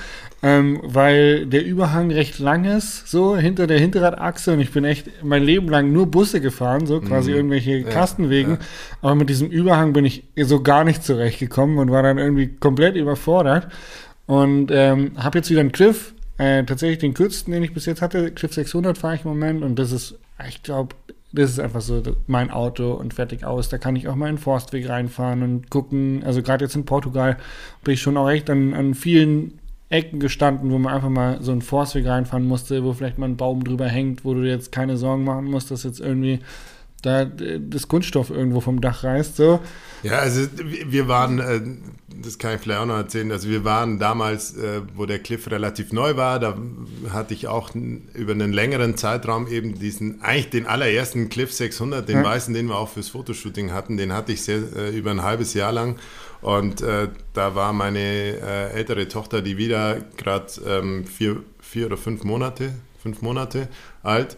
ähm, 0.42 0.80
weil 0.84 1.46
der 1.46 1.64
Überhang 1.64 2.10
recht 2.10 2.38
lang 2.38 2.66
ist, 2.66 3.08
so 3.08 3.34
hinter 3.34 3.66
der 3.66 3.78
Hinterradachse 3.78 4.52
und 4.52 4.60
ich 4.60 4.72
bin 4.72 4.84
echt 4.84 5.08
mein 5.24 5.42
Leben 5.42 5.70
lang 5.70 5.90
nur 5.90 6.06
Busse 6.10 6.42
gefahren, 6.42 6.86
so 6.86 7.00
quasi 7.00 7.30
mhm. 7.30 7.36
irgendwelche 7.38 7.78
ja, 7.78 7.88
Kastenwegen. 7.88 8.52
Ja. 8.52 8.58
Aber 9.00 9.14
mit 9.14 9.30
diesem 9.30 9.48
Überhang 9.48 9.94
bin 9.94 10.04
ich 10.04 10.24
so 10.36 10.62
gar 10.62 10.84
nicht 10.84 11.02
zurechtgekommen 11.02 11.78
und 11.78 11.90
war 11.90 12.02
dann 12.02 12.18
irgendwie 12.18 12.48
komplett 12.48 12.94
überfordert 12.94 13.68
und 14.26 14.70
ähm, 14.70 15.12
habe 15.16 15.38
jetzt 15.38 15.48
wieder 15.48 15.60
einen 15.60 15.72
Cliff, 15.72 16.12
äh, 16.36 16.62
tatsächlich 16.64 16.98
den 16.98 17.14
kürzesten, 17.14 17.54
den 17.54 17.62
ich 17.62 17.72
bis 17.72 17.86
jetzt 17.86 18.02
hatte. 18.02 18.32
Cliff 18.32 18.52
600 18.52 18.98
fahre 18.98 19.14
ich 19.14 19.24
im 19.24 19.30
Moment 19.30 19.64
und 19.64 19.78
das 19.78 19.92
ist, 19.92 20.18
ich 20.46 20.62
glaube, 20.62 20.94
das 21.36 21.50
ist 21.50 21.60
einfach 21.60 21.80
so 21.80 22.02
mein 22.26 22.50
Auto 22.50 22.92
und 22.92 23.14
fertig 23.14 23.44
aus. 23.44 23.68
Da 23.68 23.78
kann 23.78 23.96
ich 23.96 24.08
auch 24.08 24.14
mal 24.14 24.30
in 24.30 24.38
Forstweg 24.38 24.88
reinfahren 24.88 25.42
und 25.42 25.70
gucken. 25.70 26.22
Also 26.24 26.42
gerade 26.42 26.64
jetzt 26.64 26.76
in 26.76 26.84
Portugal 26.84 27.36
bin 27.84 27.94
ich 27.94 28.02
schon 28.02 28.16
auch 28.16 28.28
echt 28.28 28.50
an, 28.50 28.74
an 28.74 28.94
vielen 28.94 29.58
Ecken 29.88 30.18
gestanden, 30.18 30.70
wo 30.70 30.78
man 30.78 30.94
einfach 30.94 31.08
mal 31.08 31.40
so 31.42 31.52
einen 31.52 31.62
Forstweg 31.62 32.06
reinfahren 32.06 32.46
musste, 32.46 32.82
wo 32.82 32.92
vielleicht 32.92 33.18
mal 33.18 33.28
ein 33.28 33.36
Baum 33.36 33.62
drüber 33.62 33.86
hängt, 33.86 34.24
wo 34.24 34.34
du 34.34 34.42
jetzt 34.42 34.72
keine 34.72 34.96
Sorgen 34.96 35.24
machen 35.24 35.44
musst, 35.44 35.70
dass 35.70 35.84
jetzt 35.84 36.00
irgendwie 36.00 36.40
da 37.06 37.24
das 37.24 37.88
Kunststoff 37.88 38.30
irgendwo 38.30 38.60
vom 38.60 38.80
Dach 38.80 39.04
reißt. 39.04 39.36
So. 39.36 39.60
Ja, 40.02 40.18
also 40.18 40.46
wir 40.86 41.08
waren, 41.08 41.38
äh, 41.38 41.60
das 42.22 42.38
kann 42.38 42.54
ich 42.54 42.60
vielleicht 42.60 42.80
auch 42.80 42.86
noch 42.86 42.96
erzählen, 42.96 43.30
also 43.32 43.48
wir 43.48 43.64
waren 43.64 43.98
damals, 43.98 44.56
äh, 44.56 44.82
wo 44.94 45.06
der 45.06 45.20
Cliff 45.20 45.50
relativ 45.50 45.92
neu 45.92 46.16
war, 46.16 46.38
da 46.38 46.56
hatte 47.10 47.34
ich 47.34 47.46
auch 47.48 47.70
über 48.14 48.32
einen 48.32 48.52
längeren 48.52 48.96
Zeitraum 48.96 49.48
eben 49.48 49.78
diesen, 49.78 50.22
eigentlich 50.22 50.50
den 50.50 50.66
allerersten 50.66 51.28
Cliff 51.28 51.52
600, 51.52 52.08
den 52.08 52.18
ja. 52.18 52.24
weißen, 52.24 52.52
den 52.52 52.66
wir 52.66 52.76
auch 52.76 52.88
fürs 52.88 53.08
Fotoshooting 53.08 53.72
hatten, 53.72 53.96
den 53.96 54.12
hatte 54.12 54.32
ich 54.32 54.42
sehr, 54.42 54.60
äh, 54.76 54.96
über 54.96 55.10
ein 55.10 55.22
halbes 55.22 55.54
Jahr 55.54 55.72
lang 55.72 55.96
und 56.40 56.82
äh, 56.82 57.08
da 57.32 57.54
war 57.54 57.72
meine 57.72 58.00
äh, 58.00 58.72
ältere 58.72 59.08
Tochter, 59.08 59.42
die 59.42 59.56
wieder 59.56 59.98
gerade 60.16 60.46
ähm, 60.66 61.06
vier, 61.06 61.42
vier 61.60 61.86
oder 61.86 61.96
fünf 61.96 62.24
Monate, 62.24 62.72
fünf 63.02 63.22
Monate 63.22 63.68
alt 64.02 64.36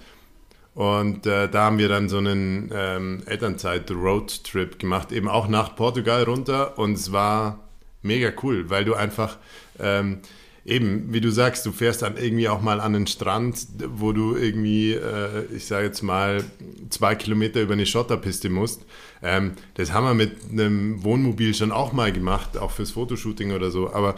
und 0.79 1.27
äh, 1.27 1.49
da 1.49 1.65
haben 1.65 1.79
wir 1.79 1.89
dann 1.89 2.09
so 2.09 2.19
einen 2.19 2.71
ähm, 2.73 3.25
Elternzeit-Roadtrip 3.27 4.79
gemacht, 4.79 5.11
eben 5.11 5.27
auch 5.27 5.49
nach 5.49 5.75
Portugal 5.75 6.23
runter. 6.23 6.79
Und 6.79 6.93
es 6.93 7.11
war 7.11 7.69
mega 8.03 8.31
cool, 8.45 8.71
weil 8.71 8.85
du 8.85 8.95
einfach 8.95 9.39
ähm, 9.81 10.21
eben, 10.65 11.13
wie 11.13 11.21
du 11.21 11.33
sagst, 11.33 11.67
du 11.67 11.73
fährst 11.73 12.03
dann 12.03 12.17
irgendwie 12.17 12.49
auch 12.49 12.63
mal 12.63 12.81
an 12.81 12.93
den 12.93 13.09
Strand, 13.09 13.59
wo 13.89 14.13
du 14.13 14.37
irgendwie, 14.37 14.93
äh, 14.93 15.47
ich 15.53 15.67
sage 15.67 15.87
jetzt 15.87 16.03
mal, 16.03 16.45
zwei 16.91 17.17
Kilometer 17.17 17.61
über 17.61 17.73
eine 17.73 17.85
Schotterpiste 17.85 18.49
musst. 18.49 18.87
Ähm, 19.21 19.55
das 19.75 19.93
haben 19.93 20.05
wir 20.05 20.15
mit 20.15 20.37
einem 20.53 21.03
Wohnmobil 21.03 21.55
schon 21.55 21.73
auch 21.73 21.93
mal 21.93 22.13
gemacht, 22.13 22.57
auch 22.57 22.71
fürs 22.71 22.93
Fotoshooting 22.93 23.51
oder 23.51 23.73
so. 23.73 23.93
Aber 23.93 24.15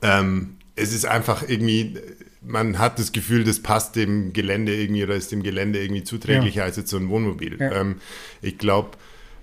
ähm, 0.00 0.56
es 0.76 0.94
ist 0.94 1.04
einfach 1.04 1.46
irgendwie 1.46 1.98
man 2.42 2.78
hat 2.78 2.98
das 2.98 3.12
Gefühl, 3.12 3.44
das 3.44 3.60
passt 3.60 3.96
dem 3.96 4.32
Gelände 4.32 4.74
irgendwie 4.74 5.04
oder 5.04 5.14
ist 5.14 5.32
dem 5.32 5.42
Gelände 5.42 5.80
irgendwie 5.80 6.04
zuträglicher 6.04 6.60
ja. 6.60 6.64
als 6.64 6.76
jetzt 6.76 6.90
so 6.90 6.96
ein 6.96 7.08
Wohnmobil. 7.08 7.56
Ja. 7.58 7.72
Ähm, 7.72 7.96
ich 8.42 8.58
glaube, 8.58 8.90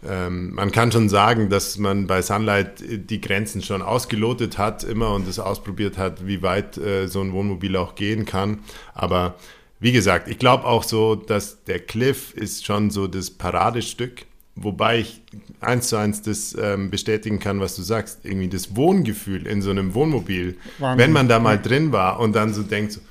ähm, 0.08 0.54
man 0.54 0.72
kann 0.72 0.92
schon 0.92 1.10
sagen, 1.10 1.50
dass 1.50 1.78
man 1.78 2.08
bei 2.08 2.22
Sunlight 2.22 2.84
die 2.88 3.22
Grenzen 3.22 3.62
schon 3.62 3.82
ausgelotet 3.82 4.58
hat 4.58 4.84
immer 4.84 5.14
und 5.14 5.28
es 5.28 5.40
ausprobiert 5.40 5.98
hat, 5.98 6.28
wie 6.28 6.42
weit 6.42 6.78
äh, 6.78 7.08
so 7.08 7.22
ein 7.22 7.34
Wohnmobil 7.34 7.76
auch 7.76 7.96
gehen 7.96 8.26
kann. 8.26 8.60
Aber 8.94 9.36
wie 9.80 9.92
gesagt, 9.92 10.28
ich 10.28 10.40
glaube 10.40 10.66
auch 10.66 10.84
so, 10.84 11.16
dass 11.16 11.64
der 11.64 11.80
Cliff 11.80 12.34
ist 12.34 12.66
schon 12.66 12.92
so 12.92 13.08
das 13.08 13.32
Paradestück 13.32 14.26
Wobei 14.56 15.00
ich 15.00 15.22
eins 15.60 15.90
zu 15.90 15.98
eins 15.98 16.22
das 16.22 16.56
ähm, 16.60 16.90
bestätigen 16.90 17.40
kann, 17.40 17.60
was 17.60 17.76
du 17.76 17.82
sagst. 17.82 18.20
Irgendwie 18.24 18.48
das 18.48 18.76
Wohngefühl 18.76 19.48
in 19.48 19.62
so 19.62 19.70
einem 19.70 19.94
Wohnmobil, 19.94 20.58
Wahnsinn. 20.80 20.98
wenn 20.98 21.12
man 21.12 21.28
da 21.28 21.40
mal 21.40 21.62
drin 21.62 21.92
war 21.92 22.20
und 22.22 22.36
dann 22.36 22.54
so 22.54 22.64
denkt, 22.64 22.94
so, 22.94 23.02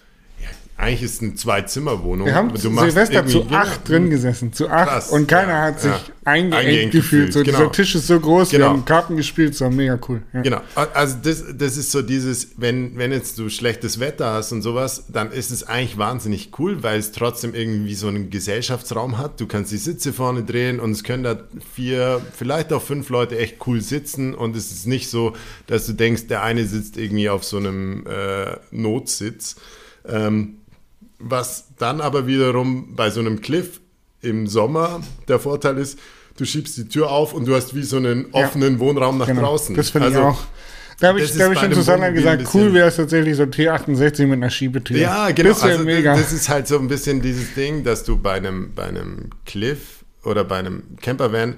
eigentlich 0.77 1.03
ist 1.03 1.15
es 1.15 1.23
eine 1.23 1.35
Zwei-Zimmer-Wohnung. 1.35 2.27
Wir 2.27 2.35
haben 2.35 2.53
du 2.53 2.59
Silvester 2.59 3.25
zu 3.27 3.47
acht 3.51 3.89
drin 3.89 4.11
gesessen, 4.11 4.53
zu 4.53 4.69
acht. 4.69 4.89
Krass, 4.89 5.11
und 5.11 5.29
keiner 5.29 5.53
ja, 5.53 5.63
hat 5.63 5.81
sich 5.81 5.93
ja. 5.93 6.01
eingeengt, 6.25 6.55
eingeengt 6.55 6.93
gefühlt. 6.93 7.33
So, 7.33 7.45
genau. 7.45 7.59
Dieser 7.59 7.73
Tisch 7.73 7.95
ist 7.95 8.09
so 8.09 8.19
groß, 8.19 8.51
genau. 8.51 8.65
wir 8.65 8.71
haben 8.71 8.85
Karten 8.85 9.17
gespielt, 9.17 9.55
so 9.55 9.71
mega 9.71 9.99
cool. 10.09 10.23
Ja. 10.33 10.43
Genau, 10.43 10.61
also 10.75 11.17
das, 11.23 11.45
das 11.57 11.77
ist 11.77 11.93
so 11.93 12.03
dieses, 12.03 12.55
wenn, 12.57 12.99
wenn 12.99 13.13
jetzt 13.13 13.39
du 13.39 13.49
schlechtes 13.51 14.01
Wetter 14.01 14.33
hast 14.33 14.51
und 14.51 14.63
sowas, 14.63 15.05
dann 15.09 15.31
ist 15.31 15.53
es 15.53 15.63
eigentlich 15.63 15.97
wahnsinnig 15.97 16.51
cool, 16.59 16.83
weil 16.83 16.99
es 16.99 17.13
trotzdem 17.13 17.55
irgendwie 17.55 17.95
so 17.95 18.09
einen 18.09 18.31
Gesellschaftsraum 18.31 19.19
hat. 19.19 19.41
Du 19.41 19.47
kannst 19.47 19.71
die 19.71 19.77
Sitze 19.77 20.13
vorne 20.13 20.43
drehen 20.43 20.81
und 20.81 20.91
es 20.91 21.05
können 21.05 21.23
da 21.23 21.39
vier, 21.73 22.21
vielleicht 22.37 22.73
auch 22.73 22.83
fünf 22.83 23.11
Leute 23.11 23.39
echt 23.39 23.65
cool 23.69 23.81
sitzen 23.81 24.35
und 24.35 24.57
es 24.57 24.73
ist 24.73 24.89
nicht 24.89 25.09
so, 25.09 25.35
dass 25.69 25.87
du 25.87 25.93
denkst, 25.93 26.27
der 26.27 26.43
eine 26.43 26.65
sitzt 26.65 26.97
irgendwie 26.97 27.29
auf 27.29 27.45
so 27.45 27.59
einem 27.59 28.05
äh, 28.09 28.57
Notsitz. 28.73 29.55
Ähm, 30.07 30.59
was 31.25 31.69
dann 31.79 32.01
aber 32.01 32.27
wiederum 32.27 32.95
bei 32.95 33.11
so 33.11 33.21
einem 33.21 33.41
Cliff 33.41 33.81
im 34.21 34.47
Sommer 34.47 35.01
der 35.29 35.39
Vorteil 35.39 35.79
ist, 35.79 35.99
du 36.37 36.45
schiebst 36.45 36.77
die 36.77 36.89
Tür 36.89 37.11
auf 37.11 37.35
und 37.35 37.47
du 37.47 37.55
hast 37.55 37.75
wie 37.75 37.83
so 37.83 37.97
einen 37.97 38.27
offenen 38.33 38.75
ja, 38.75 38.81
Wohnraum 38.81 39.19
nach 39.19 39.27
genau. 39.27 39.43
draußen. 39.43 39.75
Das 39.75 39.91
finde 39.91 40.09
also, 40.09 40.21
ich 40.21 40.25
auch. 40.25 40.45
Da 41.01 41.09
habe 41.09 41.21
ich, 41.21 41.37
da 41.37 41.47
hab 41.47 41.53
ich 41.53 41.59
schon 41.59 41.73
zusammen 41.73 42.15
gesagt, 42.15 42.47
cool 42.55 42.73
wäre 42.73 42.89
es 42.89 42.97
tatsächlich 42.97 43.37
so 43.37 43.43
ein 43.43 43.51
T68 43.51 44.27
mit 44.27 44.35
einer 44.35 44.51
Schiebetür. 44.51 44.97
Ja, 44.97 45.31
genau. 45.33 45.49
Das, 45.49 45.63
also, 45.63 45.85
mega. 45.85 46.15
das 46.17 46.33
ist 46.33 46.49
halt 46.49 46.69
so 46.69 46.79
ein 46.79 46.87
bisschen 46.87 47.21
dieses 47.21 47.55
Ding, 47.55 47.83
dass 47.83 48.05
du 48.05 48.17
bei 48.17 48.35
einem, 48.35 48.73
bei 48.75 48.85
einem 48.85 49.31
Cliff 49.45 50.05
oder 50.23 50.45
bei 50.45 50.59
einem 50.59 50.85
Campervan 51.03 51.57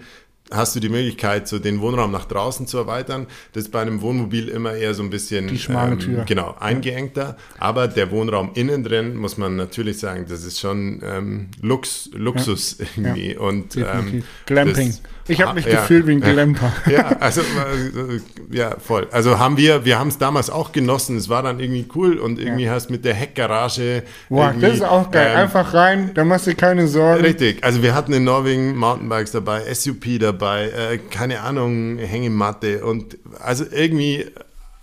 hast 0.50 0.76
du 0.76 0.80
die 0.80 0.88
Möglichkeit, 0.88 1.48
so 1.48 1.58
den 1.58 1.80
Wohnraum 1.80 2.12
nach 2.12 2.24
draußen 2.24 2.66
zu 2.66 2.78
erweitern. 2.78 3.26
Das 3.52 3.64
ist 3.64 3.70
bei 3.70 3.80
einem 3.80 4.00
Wohnmobil 4.00 4.48
immer 4.48 4.74
eher 4.74 4.94
so 4.94 5.02
ein 5.02 5.10
bisschen 5.10 5.48
die 5.48 5.58
schmale 5.58 5.92
ähm, 5.92 5.98
Tür. 5.98 6.24
genau 6.24 6.54
eingeengter. 6.58 7.36
Aber 7.58 7.88
der 7.88 8.10
Wohnraum 8.10 8.50
innen 8.54 8.84
drin 8.84 9.16
muss 9.16 9.38
man 9.38 9.56
natürlich 9.56 9.98
sagen, 9.98 10.26
das 10.28 10.44
ist 10.44 10.60
schon 10.60 11.02
ähm, 11.04 11.48
Lux, 11.60 12.10
Luxus 12.12 12.78
ja. 12.78 12.86
irgendwie 12.96 13.32
ja. 13.32 13.40
und 13.40 13.76
ähm, 13.76 14.22
Glamping. 14.46 14.88
Das, 14.88 15.02
ich 15.28 15.42
habe 15.42 15.54
mich 15.54 15.66
ja, 15.66 15.80
gefühlt 15.80 16.06
wie 16.06 16.12
ein 16.12 16.20
Glamper. 16.20 16.72
Ja, 16.90 17.16
also 17.20 17.40
äh, 17.40 18.20
ja, 18.50 18.76
voll. 18.78 19.08
Also 19.10 19.38
haben 19.38 19.56
wir, 19.56 19.84
wir 19.84 19.98
haben 19.98 20.08
es 20.08 20.18
damals 20.18 20.50
auch 20.50 20.72
genossen. 20.72 21.16
Es 21.16 21.28
war 21.28 21.42
dann 21.42 21.58
irgendwie 21.58 21.86
cool 21.94 22.18
und 22.18 22.38
irgendwie 22.38 22.64
ja. 22.64 22.72
hast 22.72 22.90
mit 22.90 23.04
der 23.04 23.14
Heckgarage. 23.14 24.04
Boah, 24.28 24.54
das 24.58 24.74
ist 24.74 24.84
auch 24.84 25.10
geil. 25.10 25.30
Ähm, 25.32 25.40
Einfach 25.40 25.74
rein, 25.74 26.10
da 26.14 26.24
machst 26.24 26.46
du 26.46 26.54
keine 26.54 26.86
Sorgen. 26.86 27.24
Richtig. 27.24 27.64
Also 27.64 27.82
wir 27.82 27.94
hatten 27.94 28.12
in 28.12 28.24
Norwegen 28.24 28.76
Mountainbikes 28.76 29.32
dabei, 29.32 29.62
SUP 29.74 30.18
dabei, 30.20 30.68
äh, 30.68 30.98
keine 30.98 31.40
Ahnung, 31.40 31.98
Hängematte 31.98 32.84
und 32.84 33.18
also 33.40 33.64
irgendwie 33.70 34.26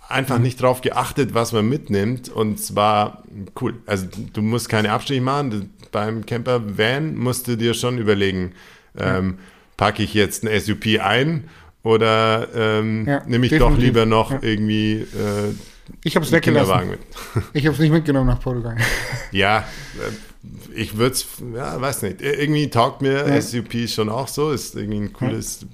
einfach 0.08 0.38
nicht 0.38 0.60
drauf 0.60 0.80
geachtet, 0.80 1.34
was 1.34 1.52
man 1.52 1.68
mitnimmt 1.68 2.28
und 2.28 2.58
es 2.58 2.76
war 2.76 3.22
cool. 3.60 3.74
Also 3.86 4.06
du 4.32 4.42
musst 4.42 4.68
keine 4.68 4.92
Abstriche 4.92 5.20
machen. 5.20 5.70
Beim 5.90 6.26
Camper 6.26 6.78
Van 6.78 7.16
musst 7.16 7.48
du 7.48 7.56
dir 7.56 7.74
schon 7.74 7.98
überlegen. 7.98 8.52
Ähm, 8.98 9.38
packe 9.76 10.02
ich 10.02 10.14
jetzt 10.14 10.44
ein 10.44 10.60
SUP 10.60 10.86
ein 11.00 11.48
oder 11.82 12.48
ähm, 12.54 13.06
ja, 13.06 13.22
nehme 13.26 13.46
ich 13.46 13.50
definitiv. 13.50 13.76
doch 13.76 13.78
lieber 13.78 14.06
noch 14.06 14.30
ja. 14.30 14.38
irgendwie 14.42 15.00
äh, 15.00 15.54
ich 16.02 16.16
habe 16.16 16.24
es 16.24 16.32
weggelassen. 16.32 16.90
Mit. 16.90 17.00
ich 17.52 17.66
habe 17.66 17.74
es 17.74 17.80
nicht 17.80 17.90
mitgenommen 17.90 18.28
nach 18.28 18.40
Portugal. 18.40 18.76
ja, 19.32 19.58
äh, 19.58 20.74
ich 20.74 20.96
würde 20.96 21.14
es, 21.14 21.26
ja, 21.54 21.80
weiß 21.80 22.02
nicht. 22.02 22.20
Irgendwie 22.20 22.68
taugt 22.68 23.02
mir 23.02 23.28
ja. 23.28 23.40
SUP 23.40 23.88
schon 23.88 24.08
auch 24.08 24.28
so. 24.28 24.50
Ist 24.50 24.74
irgendwie 24.74 25.00
ein 25.00 25.12
cooles 25.12 25.66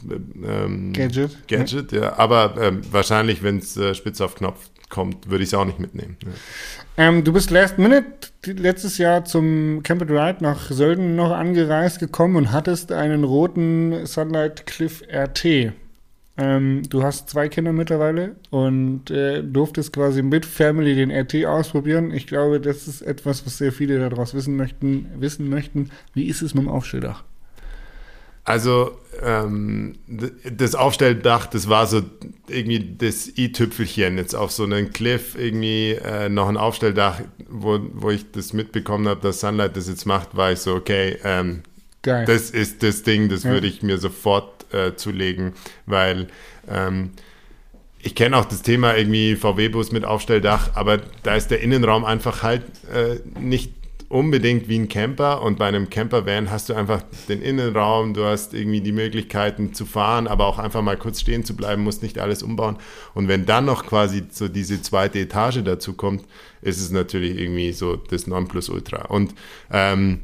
ähm, 0.45 0.93
Gadget. 0.93 1.49
Gadget, 1.49 1.93
ja. 1.93 2.19
Aber 2.19 2.55
ähm, 2.61 2.83
wahrscheinlich, 2.91 3.43
wenn 3.43 3.59
es 3.59 3.77
äh, 3.77 3.95
spitz 3.95 4.21
auf 4.21 4.35
Knopf 4.37 4.71
kommt, 4.91 5.31
würde 5.31 5.43
ich 5.45 5.51
es 5.51 5.55
auch 5.55 5.65
nicht 5.65 5.79
mitnehmen. 5.79 6.17
Ja. 6.23 6.31
Ähm, 7.09 7.25
du 7.25 7.33
bist 7.33 7.51
Last 7.51 7.79
Minute 7.79 8.07
letztes 8.45 8.99
Jahr 8.99 9.25
zum 9.25 9.83
Camp 9.83 10.03
Ride 10.03 10.39
nach 10.41 10.71
Sölden 10.71 11.17
noch 11.17 11.31
angereist 11.31 12.01
gekommen 12.01 12.37
und 12.37 12.53
hattest 12.53 12.93
einen 12.93 13.25
roten 13.25 14.05
Sunlight 14.07 14.67
Cliff 14.67 15.03
RT. 15.11 15.73
Ähm, 16.37 16.83
du 16.89 17.03
hast 17.03 17.29
zwei 17.29 17.49
Kinder 17.49 17.73
mittlerweile 17.73 18.37
und 18.51 19.11
äh, 19.11 19.43
durftest 19.43 19.93
quasi 19.93 20.23
mit 20.23 20.47
Family 20.47 20.95
den 20.95 21.11
RT 21.11 21.45
ausprobieren. 21.45 22.13
Ich 22.13 22.27
glaube, 22.27 22.61
das 22.61 22.89
ist 22.89 23.03
etwas, 23.03 23.45
was 23.45 23.59
sehr 23.59 23.73
viele 23.73 23.99
daraus 23.99 24.35
wissen 24.35 24.57
möchten. 24.57 25.07
Wissen 25.17 25.49
möchten. 25.49 25.91
Wie 26.15 26.29
ist 26.29 26.43
es 26.43 26.55
mit 26.55 26.65
dem 26.65 26.71
Aufstelldach? 26.71 27.25
Also 28.45 28.99
ähm, 29.23 29.97
das 30.09 30.75
Aufstelldach, 30.75 31.47
das 31.47 31.69
war 31.69 31.87
so 31.87 32.03
irgendwie 32.49 32.97
das 32.97 33.29
i-Tüpfelchen 33.37 34.17
jetzt 34.17 34.35
auf 34.35 34.51
so 34.51 34.65
einen 34.65 34.93
Cliff 34.93 35.37
irgendwie 35.39 35.93
äh, 35.93 36.29
noch 36.29 36.49
ein 36.49 36.57
Aufstelldach, 36.57 37.21
wo, 37.49 37.79
wo 37.93 38.11
ich 38.11 38.31
das 38.33 38.53
mitbekommen 38.53 39.09
habe, 39.09 39.21
dass 39.21 39.41
Sunlight 39.41 39.77
das 39.77 39.89
jetzt 39.89 40.07
macht, 40.07 40.37
war 40.37 40.53
ich 40.53 40.61
so, 40.61 40.75
okay, 40.75 41.19
ähm, 41.23 41.63
Geil. 42.03 42.25
das 42.25 42.51
ist 42.51 42.83
das 42.83 43.03
Ding, 43.03 43.29
das 43.29 43.45
ja. 43.45 43.51
würde 43.51 43.67
ich 43.67 43.83
mir 43.83 43.99
sofort 43.99 44.73
äh, 44.73 44.97
zulegen, 44.97 45.53
weil 45.87 46.29
ähm, 46.69 47.11
ich 48.03 48.15
kenne 48.15 48.37
auch 48.39 48.47
das 48.47 48.63
Thema 48.63 48.97
irgendwie 48.97 49.37
VW-Bus 49.37 49.93
mit 49.93 50.05
Aufstelldach, 50.07 50.71
aber 50.75 51.01
da 51.23 51.35
ist 51.35 51.51
der 51.51 51.61
Innenraum 51.61 52.05
einfach 52.07 52.43
halt 52.43 52.63
äh, 52.93 53.21
nicht 53.39 53.75
unbedingt 54.11 54.69
wie 54.69 54.77
ein 54.77 54.89
Camper 54.89 55.41
und 55.41 55.57
bei 55.57 55.69
einem 55.69 55.89
Campervan 55.89 56.51
hast 56.51 56.69
du 56.69 56.75
einfach 56.75 57.01
den 57.29 57.41
Innenraum, 57.41 58.13
du 58.13 58.25
hast 58.25 58.53
irgendwie 58.53 58.81
die 58.81 58.91
Möglichkeiten 58.91 59.73
zu 59.73 59.87
fahren, 59.87 60.27
aber 60.27 60.47
auch 60.47 60.59
einfach 60.59 60.83
mal 60.83 60.97
kurz 60.97 61.21
stehen 61.21 61.45
zu 61.45 61.55
bleiben, 61.55 61.85
musst 61.85 62.03
nicht 62.03 62.19
alles 62.19 62.43
umbauen. 62.43 62.77
Und 63.15 63.29
wenn 63.29 63.47
dann 63.47 63.67
noch 63.67 63.87
quasi 63.87 64.25
so 64.29 64.49
diese 64.49 64.83
zweite 64.83 65.21
Etage 65.21 65.63
dazu 65.65 65.93
kommt, 65.93 66.25
ist 66.61 66.81
es 66.81 66.91
natürlich 66.91 67.39
irgendwie 67.39 67.73
so 67.73 67.95
das 67.95 68.27
Nonplusultra. 68.27 69.07
Und 69.07 69.33
ähm, 69.71 70.19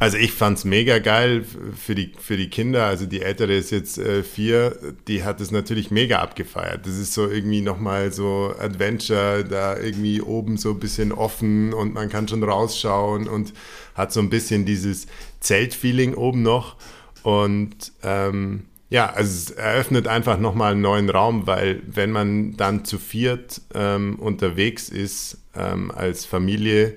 also 0.00 0.18
ich 0.18 0.32
fand 0.32 0.58
es 0.58 0.64
mega 0.64 0.98
geil 0.98 1.44
für 1.76 1.94
die, 1.94 2.12
für 2.18 2.36
die 2.36 2.50
Kinder. 2.50 2.86
Also 2.86 3.06
die 3.06 3.22
Ältere 3.22 3.54
ist 3.54 3.70
jetzt 3.70 3.96
äh, 3.96 4.22
vier, 4.22 4.76
die 5.06 5.22
hat 5.22 5.40
es 5.40 5.50
natürlich 5.50 5.90
mega 5.90 6.18
abgefeiert. 6.18 6.86
Das 6.86 6.98
ist 6.98 7.14
so 7.14 7.28
irgendwie 7.28 7.60
nochmal 7.60 8.12
so 8.12 8.54
Adventure, 8.58 9.44
da 9.44 9.78
irgendwie 9.78 10.20
oben 10.20 10.56
so 10.56 10.70
ein 10.70 10.80
bisschen 10.80 11.12
offen 11.12 11.72
und 11.72 11.94
man 11.94 12.08
kann 12.08 12.26
schon 12.26 12.42
rausschauen 12.42 13.28
und 13.28 13.52
hat 13.94 14.12
so 14.12 14.20
ein 14.20 14.30
bisschen 14.30 14.64
dieses 14.64 15.06
Zeltfeeling 15.40 16.14
oben 16.14 16.42
noch. 16.42 16.76
Und 17.22 17.92
ähm, 18.02 18.64
ja, 18.90 19.10
also 19.10 19.30
es 19.30 19.50
eröffnet 19.52 20.08
einfach 20.08 20.38
nochmal 20.38 20.72
einen 20.72 20.82
neuen 20.82 21.08
Raum, 21.08 21.46
weil 21.46 21.82
wenn 21.86 22.10
man 22.10 22.56
dann 22.56 22.84
zu 22.84 22.98
viert 22.98 23.60
ähm, 23.74 24.16
unterwegs 24.16 24.88
ist 24.88 25.38
ähm, 25.56 25.90
als 25.92 26.24
Familie, 26.24 26.96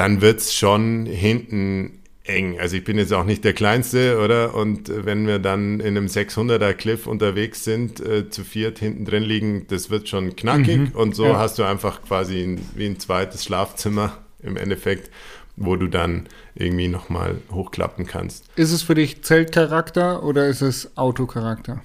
dann 0.00 0.22
wird 0.22 0.40
es 0.40 0.54
schon 0.54 1.04
hinten 1.04 2.00
eng. 2.24 2.58
Also 2.58 2.74
ich 2.74 2.84
bin 2.84 2.96
jetzt 2.96 3.12
auch 3.12 3.24
nicht 3.24 3.44
der 3.44 3.52
Kleinste, 3.52 4.18
oder? 4.18 4.54
Und 4.54 4.90
wenn 5.04 5.26
wir 5.26 5.38
dann 5.38 5.78
in 5.78 5.88
einem 5.88 6.06
600er 6.06 6.72
Cliff 6.72 7.06
unterwegs 7.06 7.64
sind, 7.64 8.00
äh, 8.00 8.30
zu 8.30 8.42
viert 8.42 8.78
hinten 8.78 9.04
drin 9.04 9.22
liegen, 9.22 9.66
das 9.68 9.90
wird 9.90 10.08
schon 10.08 10.34
knackig. 10.36 10.78
Mhm. 10.78 10.90
Und 10.94 11.14
so 11.14 11.26
ja. 11.26 11.38
hast 11.38 11.58
du 11.58 11.64
einfach 11.64 12.00
quasi 12.02 12.42
ein, 12.42 12.66
wie 12.74 12.86
ein 12.86 12.98
zweites 12.98 13.44
Schlafzimmer 13.44 14.16
im 14.42 14.56
Endeffekt, 14.56 15.10
wo 15.56 15.76
du 15.76 15.86
dann 15.86 16.28
irgendwie 16.54 16.88
nochmal 16.88 17.36
hochklappen 17.52 18.06
kannst. 18.06 18.46
Ist 18.56 18.72
es 18.72 18.80
für 18.80 18.94
dich 18.94 19.22
Zeltcharakter 19.22 20.22
oder 20.22 20.46
ist 20.46 20.62
es 20.62 20.96
Autocharakter? 20.96 21.82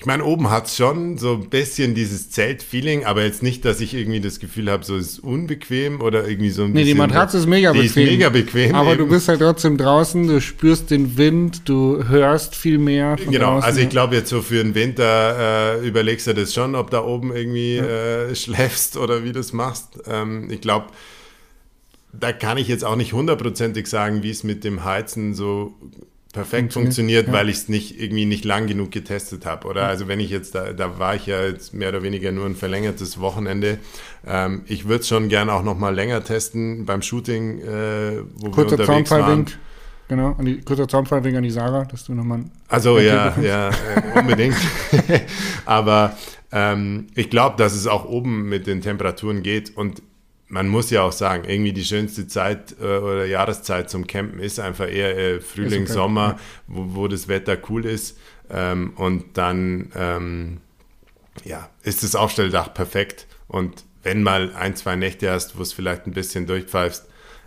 Ich 0.00 0.06
meine, 0.06 0.24
oben 0.24 0.48
hat 0.48 0.66
es 0.66 0.76
schon 0.76 1.18
so 1.18 1.32
ein 1.32 1.50
bisschen 1.50 1.96
dieses 1.96 2.30
Zelt-Feeling, 2.30 3.04
aber 3.04 3.24
jetzt 3.24 3.42
nicht, 3.42 3.64
dass 3.64 3.80
ich 3.80 3.94
irgendwie 3.94 4.20
das 4.20 4.38
Gefühl 4.38 4.70
habe, 4.70 4.84
so 4.84 4.96
ist 4.96 5.10
es 5.10 5.18
unbequem 5.18 6.00
oder 6.00 6.28
irgendwie 6.28 6.50
so 6.50 6.62
ein 6.62 6.68
nee, 6.68 6.84
bisschen. 6.84 6.86
Nee, 6.86 6.92
die 6.92 6.98
Matratze 6.98 7.38
ist 7.38 7.46
mega 7.46 7.72
die 7.72 7.80
bequem. 7.80 8.04
Ist 8.04 8.10
mega 8.12 8.28
bequem. 8.28 8.74
Aber 8.76 8.92
eben. 8.92 8.98
du 8.98 9.08
bist 9.08 9.26
halt 9.26 9.40
trotzdem 9.40 9.76
draußen, 9.76 10.28
du 10.28 10.40
spürst 10.40 10.92
den 10.92 11.18
Wind, 11.18 11.68
du 11.68 12.04
hörst 12.06 12.54
viel 12.54 12.78
mehr. 12.78 13.16
genau, 13.16 13.54
draußen. 13.54 13.64
also 13.64 13.80
ich 13.80 13.88
glaube 13.88 14.14
jetzt 14.14 14.30
so 14.30 14.40
für 14.40 14.62
den 14.62 14.76
Winter 14.76 15.80
äh, 15.80 15.88
überlegst 15.88 16.28
du 16.28 16.32
das 16.32 16.54
schon, 16.54 16.76
ob 16.76 16.92
da 16.92 17.02
oben 17.02 17.34
irgendwie 17.34 17.78
ja. 17.78 17.84
äh, 17.84 18.36
schläfst 18.36 18.96
oder 18.96 19.24
wie 19.24 19.32
du 19.32 19.40
es 19.40 19.52
machst. 19.52 19.98
Ähm, 20.06 20.48
ich 20.48 20.60
glaube, 20.60 20.86
da 22.12 22.32
kann 22.32 22.56
ich 22.56 22.68
jetzt 22.68 22.84
auch 22.84 22.94
nicht 22.94 23.14
hundertprozentig 23.14 23.88
sagen, 23.88 24.22
wie 24.22 24.30
es 24.30 24.44
mit 24.44 24.62
dem 24.62 24.84
Heizen 24.84 25.34
so 25.34 25.74
perfekt 26.32 26.72
funktioniert, 26.74 27.28
ja. 27.28 27.32
weil 27.32 27.48
ich 27.48 27.56
es 27.56 27.68
nicht 27.68 28.00
irgendwie 28.00 28.26
nicht 28.26 28.44
lang 28.44 28.66
genug 28.66 28.90
getestet 28.90 29.46
habe. 29.46 29.66
Oder 29.66 29.86
also 29.86 30.08
wenn 30.08 30.20
ich 30.20 30.30
jetzt 30.30 30.54
da, 30.54 30.72
da 30.72 30.98
war 30.98 31.14
ich 31.14 31.26
ja 31.26 31.44
jetzt 31.44 31.72
mehr 31.74 31.88
oder 31.88 32.02
weniger 32.02 32.32
nur 32.32 32.46
ein 32.46 32.54
verlängertes 32.54 33.20
Wochenende. 33.20 33.78
Ähm, 34.26 34.62
ich 34.66 34.86
würde 34.86 35.00
es 35.00 35.08
schon 35.08 35.28
gerne 35.28 35.52
auch 35.52 35.62
noch 35.62 35.78
mal 35.78 35.94
länger 35.94 36.22
testen 36.22 36.84
beim 36.84 37.02
Shooting, 37.02 37.60
äh, 37.60 38.22
wo 38.36 38.50
Kurzer 38.50 38.78
wir 38.78 38.88
unterwegs 38.88 39.10
waren. 39.10 39.46
Genau, 40.08 40.34
an 40.38 40.46
die, 40.46 40.60
kurzer 40.62 40.88
Zaunfallwink 40.88 41.36
an 41.36 41.42
die 41.42 41.50
Sarah, 41.50 41.84
dass 41.84 42.04
du 42.04 42.14
nochmal. 42.14 42.44
Also 42.68 42.98
ja, 42.98 43.38
ja, 43.40 43.68
äh, 43.68 43.72
unbedingt. 44.18 44.56
Aber 45.66 46.16
ähm, 46.50 47.08
ich 47.14 47.28
glaube, 47.28 47.56
dass 47.58 47.74
es 47.74 47.86
auch 47.86 48.06
oben 48.06 48.48
mit 48.48 48.66
den 48.66 48.80
Temperaturen 48.80 49.42
geht 49.42 49.76
und 49.76 50.02
man 50.48 50.68
muss 50.68 50.90
ja 50.90 51.02
auch 51.02 51.12
sagen, 51.12 51.44
irgendwie 51.46 51.72
die 51.72 51.84
schönste 51.84 52.26
Zeit 52.26 52.74
äh, 52.80 52.84
oder 52.84 53.26
Jahreszeit 53.26 53.90
zum 53.90 54.06
Campen 54.06 54.40
ist 54.40 54.58
einfach 54.58 54.88
eher 54.88 55.16
äh, 55.16 55.40
Frühling, 55.40 55.82
okay. 55.82 55.92
Sommer, 55.92 56.38
wo, 56.66 56.86
wo, 56.94 57.08
das 57.08 57.28
Wetter 57.28 57.58
cool 57.68 57.84
ist. 57.84 58.18
Ähm, 58.50 58.92
und 58.96 59.36
dann 59.36 59.92
ähm, 59.94 60.60
ja, 61.44 61.68
ist 61.82 62.02
das 62.02 62.14
Aufstelldach 62.14 62.72
perfekt. 62.72 63.26
Und 63.46 63.84
wenn 64.02 64.22
mal 64.22 64.52
ein, 64.54 64.74
zwei 64.74 64.96
Nächte 64.96 65.30
hast, 65.30 65.58
wo 65.58 65.62
es 65.62 65.72
vielleicht 65.72 66.06
ein 66.06 66.12
bisschen 66.12 66.46
durchpfeifst, 66.46 67.06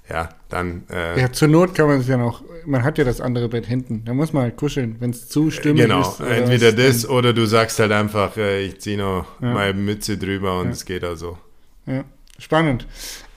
ja, 0.10 0.30
dann. 0.50 0.84
Äh, 0.92 1.20
ja, 1.20 1.32
zur 1.32 1.48
Not 1.48 1.74
kann 1.74 1.88
man 1.88 2.02
es 2.02 2.08
ja 2.08 2.18
noch, 2.18 2.44
man 2.66 2.84
hat 2.84 2.98
ja 2.98 3.04
das 3.04 3.22
andere 3.22 3.48
Bett 3.48 3.66
hinten. 3.66 4.04
Da 4.04 4.14
muss 4.14 4.34
man 4.34 4.44
halt 4.44 4.58
kuscheln, 4.58 4.98
wenn 5.00 5.12
es 5.12 5.30
zu 5.30 5.50
stimmig 5.52 5.84
genau, 5.84 6.02
ist. 6.02 6.18
Genau, 6.18 6.30
entweder 6.30 6.74
das 6.74 7.08
oder 7.08 7.34
du 7.34 7.46
sagst 7.46 7.80
halt 7.80 7.92
einfach, 7.92 8.36
äh, 8.36 8.66
ich 8.66 8.80
ziehe 8.80 8.98
noch 8.98 9.26
ja. 9.42 9.54
meine 9.54 9.74
Mütze 9.74 10.18
drüber 10.18 10.60
und 10.60 10.68
ja. 10.68 10.72
es 10.72 10.86
geht 10.86 11.04
also. 11.04 11.38
Ja. 11.86 12.04
Spannend. 12.42 12.88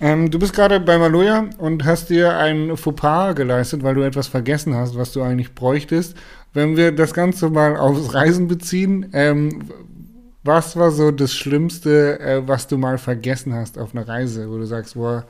Ähm, 0.00 0.30
du 0.30 0.38
bist 0.38 0.54
gerade 0.54 0.80
bei 0.80 0.96
Maloja 0.96 1.50
und 1.58 1.84
hast 1.84 2.08
dir 2.08 2.38
ein 2.38 2.74
Fauxpas 2.74 3.34
geleistet, 3.34 3.82
weil 3.82 3.94
du 3.94 4.00
etwas 4.00 4.28
vergessen 4.28 4.74
hast, 4.74 4.96
was 4.96 5.12
du 5.12 5.20
eigentlich 5.20 5.54
bräuchtest. 5.54 6.16
Wenn 6.54 6.78
wir 6.78 6.90
das 6.90 7.12
Ganze 7.12 7.50
mal 7.50 7.76
aufs 7.76 8.14
Reisen 8.14 8.48
beziehen, 8.48 9.10
ähm, 9.12 9.68
was 10.42 10.76
war 10.76 10.90
so 10.90 11.10
das 11.10 11.34
Schlimmste, 11.34 12.18
äh, 12.18 12.48
was 12.48 12.66
du 12.66 12.78
mal 12.78 12.96
vergessen 12.96 13.52
hast 13.52 13.78
auf 13.78 13.94
einer 13.94 14.08
Reise, 14.08 14.50
wo 14.50 14.56
du 14.56 14.64
sagst, 14.64 14.94
boah, 14.94 15.26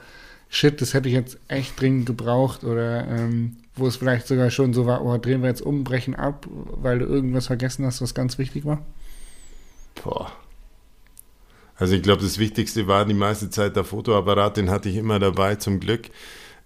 shit, 0.49 0.81
das 0.81 0.95
hätte 0.95 1.09
ich 1.09 1.15
jetzt 1.15 1.39
echt 1.49 1.81
dringend 1.81 2.07
gebraucht 2.07 2.63
oder 2.63 3.09
ähm, 3.09 3.57
wo 3.75 3.89
es 3.89 3.97
vielleicht 3.97 4.29
sogar 4.29 4.51
schon 4.51 4.73
so 4.73 4.87
war, 4.87 5.05
oh, 5.05 5.19
drehen 5.19 5.43
wir 5.43 5.49
jetzt 5.49 5.63
um, 5.63 5.83
brechen 5.83 6.15
ab, 6.15 6.47
weil 6.49 7.01
du 7.01 7.07
irgendwas 7.07 7.49
vergessen 7.49 7.85
hast, 7.85 8.01
was 8.01 8.15
ganz 8.15 8.39
wichtig 8.39 8.65
war? 8.65 8.83
Boah. 10.05 10.31
Also 11.77 11.95
ich 11.95 12.03
glaube, 12.03 12.23
das 12.23 12.39
Wichtigste 12.39 12.87
war 12.87 13.05
die 13.05 13.15
meiste 13.15 13.51
Zeit 13.51 13.77
der 13.77 13.85
Fotoapparat, 13.85 14.57
den 14.57 14.71
hatte 14.71 14.89
ich 14.89 14.97
immer 14.97 15.19
dabei, 15.19 15.57
zum 15.57 15.81
Glück. 15.81 16.11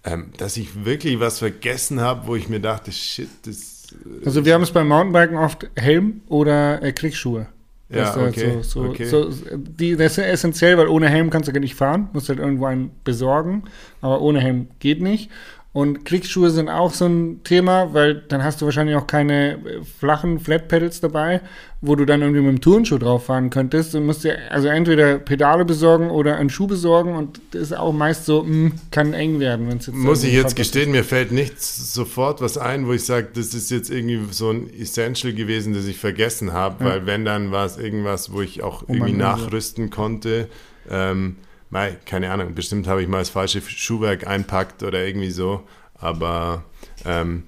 Ähm, 0.05 0.31
dass 0.37 0.55
ich 0.55 0.85
wirklich 0.85 1.19
was 1.19 1.39
vergessen 1.39 1.99
habe, 1.99 2.25
wo 2.25 2.35
ich 2.35 2.47
mir 2.47 2.61
dachte, 2.61 2.91
shit, 2.91 3.27
das. 3.45 3.87
Äh, 3.91 4.25
also 4.25 4.45
wir 4.45 4.53
haben 4.53 4.61
es 4.61 4.71
beim 4.71 4.87
Mountainbiken 4.87 5.35
oft 5.37 5.69
Helm 5.75 6.21
oder 6.27 6.81
äh, 6.81 6.93
Klickschuhe. 6.93 7.47
Ja, 7.89 8.15
okay, 8.15 8.59
so, 8.61 8.83
so, 8.83 8.89
okay. 8.89 9.05
So, 9.05 9.29
die, 9.55 9.95
das 9.95 10.19
ist 10.19 10.23
essentiell, 10.23 10.77
weil 10.77 10.87
ohne 10.87 11.09
Helm 11.09 11.31
kannst 11.31 11.49
du 11.49 11.53
gar 11.53 11.59
nicht 11.59 11.73
fahren, 11.73 12.07
musst 12.13 12.29
halt 12.29 12.37
irgendwo 12.37 12.65
einen 12.65 12.91
besorgen, 13.03 13.63
aber 14.01 14.21
ohne 14.21 14.39
Helm 14.39 14.67
geht 14.77 15.01
nicht. 15.01 15.31
Und 15.71 16.03
Klickschuhe 16.03 16.49
sind 16.49 16.67
auch 16.67 16.93
so 16.93 17.05
ein 17.05 17.43
Thema, 17.43 17.93
weil 17.93 18.23
dann 18.27 18.43
hast 18.43 18.59
du 18.59 18.65
wahrscheinlich 18.65 18.95
auch 18.95 19.05
keine 19.05 19.53
äh, 19.53 19.83
flachen 19.83 20.39
Flat 20.39 20.67
Pedals 20.67 20.99
dabei, 20.99 21.41
wo 21.79 21.95
du 21.95 22.05
dann 22.05 22.21
irgendwie 22.21 22.41
mit 22.41 22.51
dem 22.53 22.61
Turnschuh 22.61 22.97
drauf 22.97 23.27
fahren 23.27 23.51
könntest. 23.51 23.93
Du 23.93 24.01
musst 24.01 24.23
dir 24.23 24.39
also 24.49 24.67
entweder 24.67 25.19
Pedale 25.19 25.65
besorgen 25.65 26.09
oder 26.09 26.37
einen 26.37 26.49
Schuh 26.49 26.65
besorgen 26.65 27.13
und 27.13 27.39
das 27.51 27.61
ist 27.61 27.73
auch 27.77 27.93
meist 27.93 28.25
so, 28.25 28.41
mh, 28.41 28.49
hm, 28.49 28.71
kann 28.89 29.13
eng 29.13 29.39
werden, 29.39 29.69
wenn 29.69 29.77
es 29.77 29.85
jetzt 29.85 29.95
Muss 29.95 30.23
ich 30.23 30.33
jetzt 30.33 30.55
gestehen, 30.55 30.89
mir 30.89 31.03
fällt 31.03 31.31
nichts 31.31 31.93
sofort 31.93 32.41
was 32.41 32.57
ein, 32.57 32.87
wo 32.87 32.93
ich 32.93 33.05
sage, 33.05 33.27
das 33.31 33.53
ist 33.53 33.69
jetzt 33.69 33.91
irgendwie 33.91 34.21
so 34.31 34.49
ein 34.49 34.73
Essential 34.73 35.33
gewesen, 35.33 35.75
das 35.75 35.85
ich 35.85 35.99
vergessen 35.99 36.51
habe, 36.51 36.83
ja. 36.83 36.89
weil 36.89 37.05
wenn 37.05 37.25
dann 37.25 37.51
war 37.51 37.67
es 37.67 37.77
irgendwas, 37.77 38.33
wo 38.33 38.41
ich 38.41 38.63
auch 38.63 38.81
oh 38.87 38.93
irgendwie 38.93 39.13
nachrüsten 39.13 39.91
konnte. 39.91 40.49
Ähm, 40.89 41.35
Mei, 41.69 41.97
keine 42.05 42.31
Ahnung, 42.31 42.55
bestimmt 42.55 42.87
habe 42.87 43.01
ich 43.01 43.07
mal 43.07 43.19
das 43.19 43.29
falsche 43.29 43.61
Schuhwerk 43.61 44.25
einpackt 44.25 44.81
oder 44.81 45.05
irgendwie 45.05 45.31
so, 45.31 45.67
aber 45.95 46.63
ähm, 47.05 47.43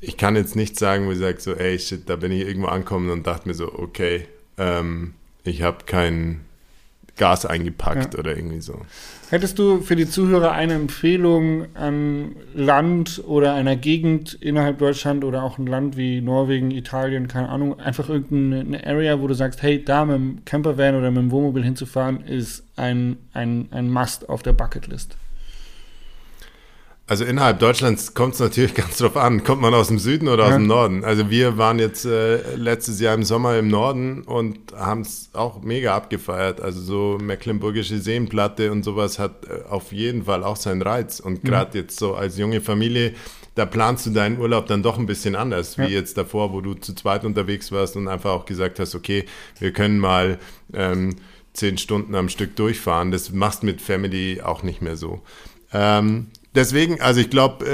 ich 0.00 0.16
kann 0.16 0.36
jetzt 0.36 0.54
nicht 0.54 0.78
sagen, 0.78 1.06
wo 1.06 1.12
ich 1.12 1.18
sage 1.18 1.40
so, 1.40 1.54
ey, 1.54 1.78
shit, 1.78 2.08
da 2.08 2.16
bin 2.16 2.30
ich 2.32 2.46
irgendwo 2.46 2.68
angekommen 2.68 3.10
und 3.10 3.26
dachte 3.26 3.48
mir 3.48 3.54
so, 3.54 3.72
okay, 3.72 4.28
ähm, 4.58 5.14
ich 5.44 5.62
habe 5.62 5.84
kein 5.86 6.44
Gas 7.16 7.46
eingepackt 7.46 8.14
ja. 8.14 8.20
oder 8.20 8.36
irgendwie 8.36 8.60
so. 8.60 8.84
Hättest 9.28 9.58
du 9.58 9.80
für 9.80 9.96
die 9.96 10.08
Zuhörer 10.08 10.52
eine 10.52 10.74
Empfehlung 10.74 11.66
an 11.74 12.36
Land 12.54 13.24
oder 13.26 13.54
einer 13.54 13.74
Gegend 13.74 14.34
innerhalb 14.34 14.78
Deutschland 14.78 15.24
oder 15.24 15.42
auch 15.42 15.58
ein 15.58 15.66
Land 15.66 15.96
wie 15.96 16.20
Norwegen, 16.20 16.70
Italien, 16.70 17.26
keine 17.26 17.48
Ahnung, 17.48 17.80
einfach 17.80 18.08
irgendeine 18.08 18.86
Area, 18.86 19.20
wo 19.20 19.26
du 19.26 19.34
sagst, 19.34 19.62
hey, 19.62 19.82
da 19.84 20.04
mit 20.04 20.14
dem 20.14 20.44
Campervan 20.44 20.94
oder 20.94 21.10
mit 21.10 21.24
dem 21.24 21.30
Wohnmobil 21.32 21.64
hinzufahren, 21.64 22.20
ist 22.20 22.62
ein, 22.76 23.16
ein, 23.32 23.66
ein 23.72 23.90
Must 23.90 24.28
auf 24.28 24.44
der 24.44 24.52
Bucketlist? 24.52 25.16
Also 27.08 27.24
innerhalb 27.24 27.60
Deutschlands 27.60 28.14
kommt 28.14 28.34
es 28.34 28.40
natürlich 28.40 28.74
ganz 28.74 28.98
drauf 28.98 29.16
an. 29.16 29.44
Kommt 29.44 29.62
man 29.62 29.74
aus 29.74 29.88
dem 29.88 29.98
Süden 29.98 30.28
oder 30.28 30.44
ja. 30.44 30.48
aus 30.48 30.56
dem 30.56 30.66
Norden? 30.66 31.04
Also 31.04 31.30
wir 31.30 31.56
waren 31.56 31.78
jetzt 31.78 32.04
äh, 32.04 32.56
letztes 32.56 33.00
Jahr 33.00 33.14
im 33.14 33.22
Sommer 33.22 33.56
im 33.58 33.68
Norden 33.68 34.22
und 34.22 34.58
haben 34.76 35.02
es 35.02 35.30
auch 35.32 35.62
mega 35.62 35.94
abgefeiert. 35.94 36.60
Also 36.60 36.80
so 36.80 37.18
Mecklenburgische 37.22 37.98
Seenplatte 37.98 38.72
und 38.72 38.82
sowas 38.82 39.20
hat 39.20 39.44
äh, 39.44 39.68
auf 39.68 39.92
jeden 39.92 40.24
Fall 40.24 40.42
auch 40.42 40.56
seinen 40.56 40.82
Reiz. 40.82 41.20
Und 41.20 41.44
gerade 41.44 41.70
mhm. 41.78 41.84
jetzt 41.84 41.98
so 41.98 42.14
als 42.14 42.38
junge 42.38 42.60
Familie, 42.60 43.14
da 43.54 43.66
planst 43.66 44.06
du 44.06 44.10
deinen 44.10 44.38
Urlaub 44.40 44.66
dann 44.66 44.82
doch 44.82 44.98
ein 44.98 45.06
bisschen 45.06 45.36
anders, 45.36 45.78
wie 45.78 45.82
ja. 45.82 45.88
jetzt 45.88 46.18
davor, 46.18 46.52
wo 46.52 46.60
du 46.60 46.74
zu 46.74 46.92
zweit 46.94 47.24
unterwegs 47.24 47.70
warst 47.70 47.96
und 47.96 48.08
einfach 48.08 48.32
auch 48.32 48.46
gesagt 48.46 48.80
hast, 48.80 48.96
okay, 48.96 49.24
wir 49.60 49.72
können 49.72 49.98
mal 49.98 50.38
ähm, 50.74 51.16
zehn 51.52 51.78
Stunden 51.78 52.16
am 52.16 52.28
Stück 52.28 52.56
durchfahren. 52.56 53.12
Das 53.12 53.30
machst 53.30 53.62
mit 53.62 53.80
Family 53.80 54.42
auch 54.42 54.64
nicht 54.64 54.82
mehr 54.82 54.96
so. 54.96 55.22
Ähm, 55.72 56.26
deswegen, 56.56 57.00
also 57.00 57.20
ich 57.20 57.30
glaube, 57.30 57.64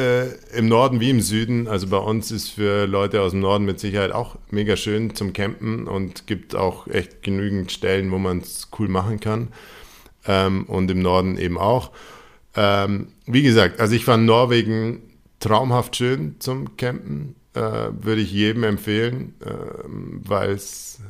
äh, 0.52 0.58
im 0.58 0.68
Norden 0.68 1.00
wie 1.00 1.10
im 1.10 1.20
Süden, 1.20 1.68
also 1.68 1.86
bei 1.86 1.96
uns 1.96 2.30
ist 2.30 2.50
für 2.50 2.86
Leute 2.86 3.22
aus 3.22 3.30
dem 3.30 3.40
Norden 3.40 3.64
mit 3.64 3.80
Sicherheit 3.80 4.12
auch 4.12 4.36
mega 4.50 4.76
schön 4.76 5.14
zum 5.14 5.32
Campen 5.32 5.86
und 5.86 6.26
gibt 6.26 6.54
auch 6.54 6.86
echt 6.86 7.22
genügend 7.22 7.72
Stellen, 7.72 8.10
wo 8.10 8.18
man 8.18 8.38
es 8.38 8.68
cool 8.78 8.88
machen 8.88 9.20
kann. 9.20 9.48
Ähm, 10.26 10.64
und 10.64 10.90
im 10.90 11.00
Norden 11.00 11.38
eben 11.38 11.58
auch. 11.58 11.90
Ähm, 12.54 13.08
wie 13.26 13.42
gesagt, 13.42 13.80
also 13.80 13.94
ich 13.94 14.04
fand 14.04 14.26
Norwegen 14.26 15.02
traumhaft 15.40 15.96
schön 15.96 16.36
zum 16.38 16.76
Campen. 16.76 17.34
Äh, 17.54 17.60
Würde 17.60 18.20
ich 18.20 18.32
jedem 18.32 18.64
empfehlen, 18.64 19.34
äh, 19.44 19.50
weil 19.84 20.50
es 20.50 21.00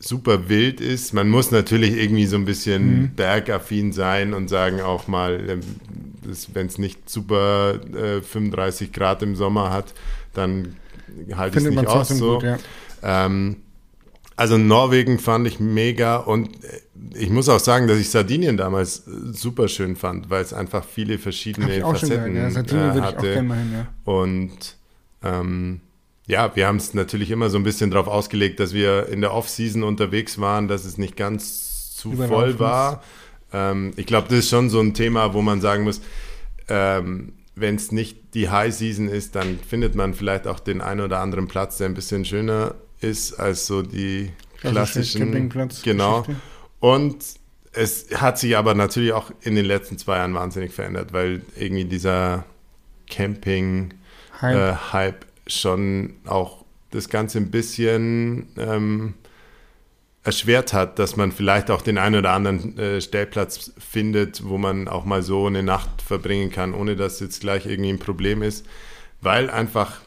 super 0.00 0.48
wild 0.48 0.80
ist. 0.80 1.12
Man 1.12 1.28
muss 1.28 1.50
natürlich 1.50 1.96
irgendwie 1.96 2.26
so 2.26 2.36
ein 2.36 2.46
bisschen 2.46 3.02
mhm. 3.02 3.14
bergaffin 3.14 3.92
sein 3.92 4.34
und 4.34 4.48
sagen 4.48 4.80
auch 4.80 5.06
mal, 5.06 5.48
ähm, 5.48 5.60
wenn 6.52 6.66
es 6.66 6.78
nicht 6.78 7.08
super 7.08 7.78
äh, 7.94 8.22
35 8.22 8.92
Grad 8.92 9.22
im 9.22 9.36
Sommer 9.36 9.70
hat, 9.70 9.94
dann 10.32 10.76
halte 11.34 11.58
ich 11.58 11.64
es 11.64 11.70
nicht 11.70 11.86
aus. 11.86 12.08
So. 12.08 12.34
Gut, 12.34 12.44
ja. 12.44 12.58
ähm, 13.02 13.56
also 14.36 14.56
Norwegen 14.56 15.18
fand 15.18 15.46
ich 15.46 15.60
mega 15.60 16.16
und 16.16 16.64
äh, 16.64 16.80
ich 17.14 17.28
muss 17.28 17.48
auch 17.50 17.60
sagen, 17.60 17.86
dass 17.86 17.98
ich 17.98 18.08
Sardinien 18.08 18.56
damals 18.56 19.00
äh, 19.00 19.10
super 19.32 19.68
schön 19.68 19.96
fand, 19.96 20.30
weil 20.30 20.42
es 20.42 20.54
einfach 20.54 20.84
viele 20.84 21.18
verschiedene 21.18 21.80
Facetten 21.82 22.36
ja. 22.36 22.50
Sardinien 22.50 22.98
äh, 22.98 23.00
hatte. 23.02 23.34
Hin, 23.34 23.50
ja. 23.50 23.86
Und 24.10 24.76
ähm, 25.22 25.80
ja, 26.26 26.54
wir 26.54 26.66
haben 26.66 26.76
es 26.76 26.94
natürlich 26.94 27.30
immer 27.30 27.50
so 27.50 27.58
ein 27.58 27.64
bisschen 27.64 27.90
darauf 27.90 28.06
ausgelegt, 28.06 28.60
dass 28.60 28.72
wir 28.72 29.08
in 29.08 29.20
der 29.20 29.34
Off-Season 29.34 29.82
unterwegs 29.82 30.40
waren, 30.40 30.68
dass 30.68 30.84
es 30.84 30.98
nicht 30.98 31.16
ganz 31.16 31.96
zu 31.96 32.12
voll 32.12 32.58
war. 32.58 33.02
Ähm, 33.52 33.92
ich 33.96 34.06
glaube, 34.06 34.28
das 34.28 34.38
ist 34.38 34.50
schon 34.50 34.70
so 34.70 34.80
ein 34.80 34.94
Thema, 34.94 35.34
wo 35.34 35.42
man 35.42 35.60
sagen 35.60 35.84
muss, 35.84 36.00
ähm, 36.68 37.32
wenn 37.56 37.74
es 37.74 37.92
nicht 37.92 38.34
die 38.34 38.48
High-Season 38.48 39.08
ist, 39.08 39.34
dann 39.34 39.58
findet 39.58 39.94
man 39.94 40.14
vielleicht 40.14 40.46
auch 40.46 40.60
den 40.60 40.80
einen 40.80 41.00
oder 41.00 41.18
anderen 41.18 41.48
Platz, 41.48 41.78
der 41.78 41.88
ein 41.88 41.94
bisschen 41.94 42.24
schöner 42.24 42.74
ist 43.00 43.34
als 43.34 43.66
so 43.66 43.82
die 43.82 44.30
klassischen. 44.60 45.20
Campingplatz. 45.20 45.82
Genau. 45.82 46.24
Und 46.78 47.24
es 47.72 48.06
hat 48.14 48.38
sich 48.38 48.56
aber 48.56 48.74
natürlich 48.74 49.12
auch 49.12 49.30
in 49.42 49.54
den 49.54 49.64
letzten 49.64 49.98
zwei 49.98 50.16
Jahren 50.16 50.34
wahnsinnig 50.34 50.72
verändert, 50.72 51.12
weil 51.12 51.42
irgendwie 51.56 51.84
dieser 51.84 52.44
Camping-Hype 53.08 55.24
äh, 55.24 55.26
schon 55.52 56.14
auch 56.26 56.64
das 56.90 57.08
Ganze 57.08 57.38
ein 57.38 57.50
bisschen 57.50 58.48
ähm, 58.56 59.14
erschwert 60.22 60.72
hat, 60.72 60.98
dass 60.98 61.16
man 61.16 61.32
vielleicht 61.32 61.70
auch 61.70 61.82
den 61.82 61.98
einen 61.98 62.16
oder 62.16 62.32
anderen 62.32 62.78
äh, 62.78 63.00
Stellplatz 63.00 63.72
findet, 63.78 64.46
wo 64.46 64.58
man 64.58 64.86
auch 64.88 65.04
mal 65.04 65.22
so 65.22 65.46
eine 65.46 65.62
Nacht 65.62 66.02
verbringen 66.02 66.50
kann, 66.50 66.74
ohne 66.74 66.96
dass 66.96 67.20
jetzt 67.20 67.40
gleich 67.40 67.66
irgendwie 67.66 67.90
ein 67.90 67.98
Problem 67.98 68.42
ist, 68.42 68.66
weil 69.22 69.48
einfach, 69.48 70.00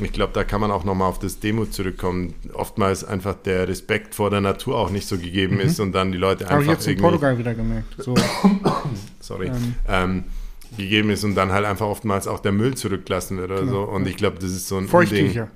ich 0.00 0.12
glaube, 0.12 0.32
da 0.32 0.42
kann 0.42 0.60
man 0.60 0.72
auch 0.72 0.84
nochmal 0.84 1.08
auf 1.08 1.20
das 1.20 1.38
Demo 1.38 1.66
zurückkommen, 1.66 2.34
oftmals 2.52 3.04
einfach 3.04 3.34
der 3.34 3.68
Respekt 3.68 4.14
vor 4.14 4.30
der 4.30 4.40
Natur 4.40 4.76
auch 4.76 4.90
nicht 4.90 5.06
so 5.06 5.18
gegeben 5.18 5.56
mhm. 5.56 5.60
ist 5.60 5.78
und 5.78 5.92
dann 5.92 6.10
die 6.10 6.18
Leute 6.18 6.48
einfach 6.48 6.66
Habe 6.66 6.80
ich 6.80 6.88
in 6.88 6.98
Portugal 6.98 7.38
wieder 7.38 7.54
gemerkt. 7.54 7.94
So. 7.98 8.14
Sorry. 9.20 9.48
Ähm. 9.48 9.74
Ähm, 9.86 10.24
gegeben 10.76 11.10
ist 11.10 11.24
und 11.24 11.34
dann 11.34 11.52
halt 11.52 11.64
einfach 11.64 11.86
oftmals 11.86 12.26
auch 12.26 12.40
der 12.40 12.52
Müll 12.52 12.74
zurückgelassen 12.74 13.38
wird 13.38 13.50
oder 13.50 13.60
genau. 13.60 13.72
so. 13.72 13.82
Und 13.82 14.06
ich 14.06 14.16
glaube, 14.16 14.38
das 14.38 14.50
ist 14.50 14.68
so 14.68 14.76
ein 14.76 14.88
Feuchttücher. 14.88 15.50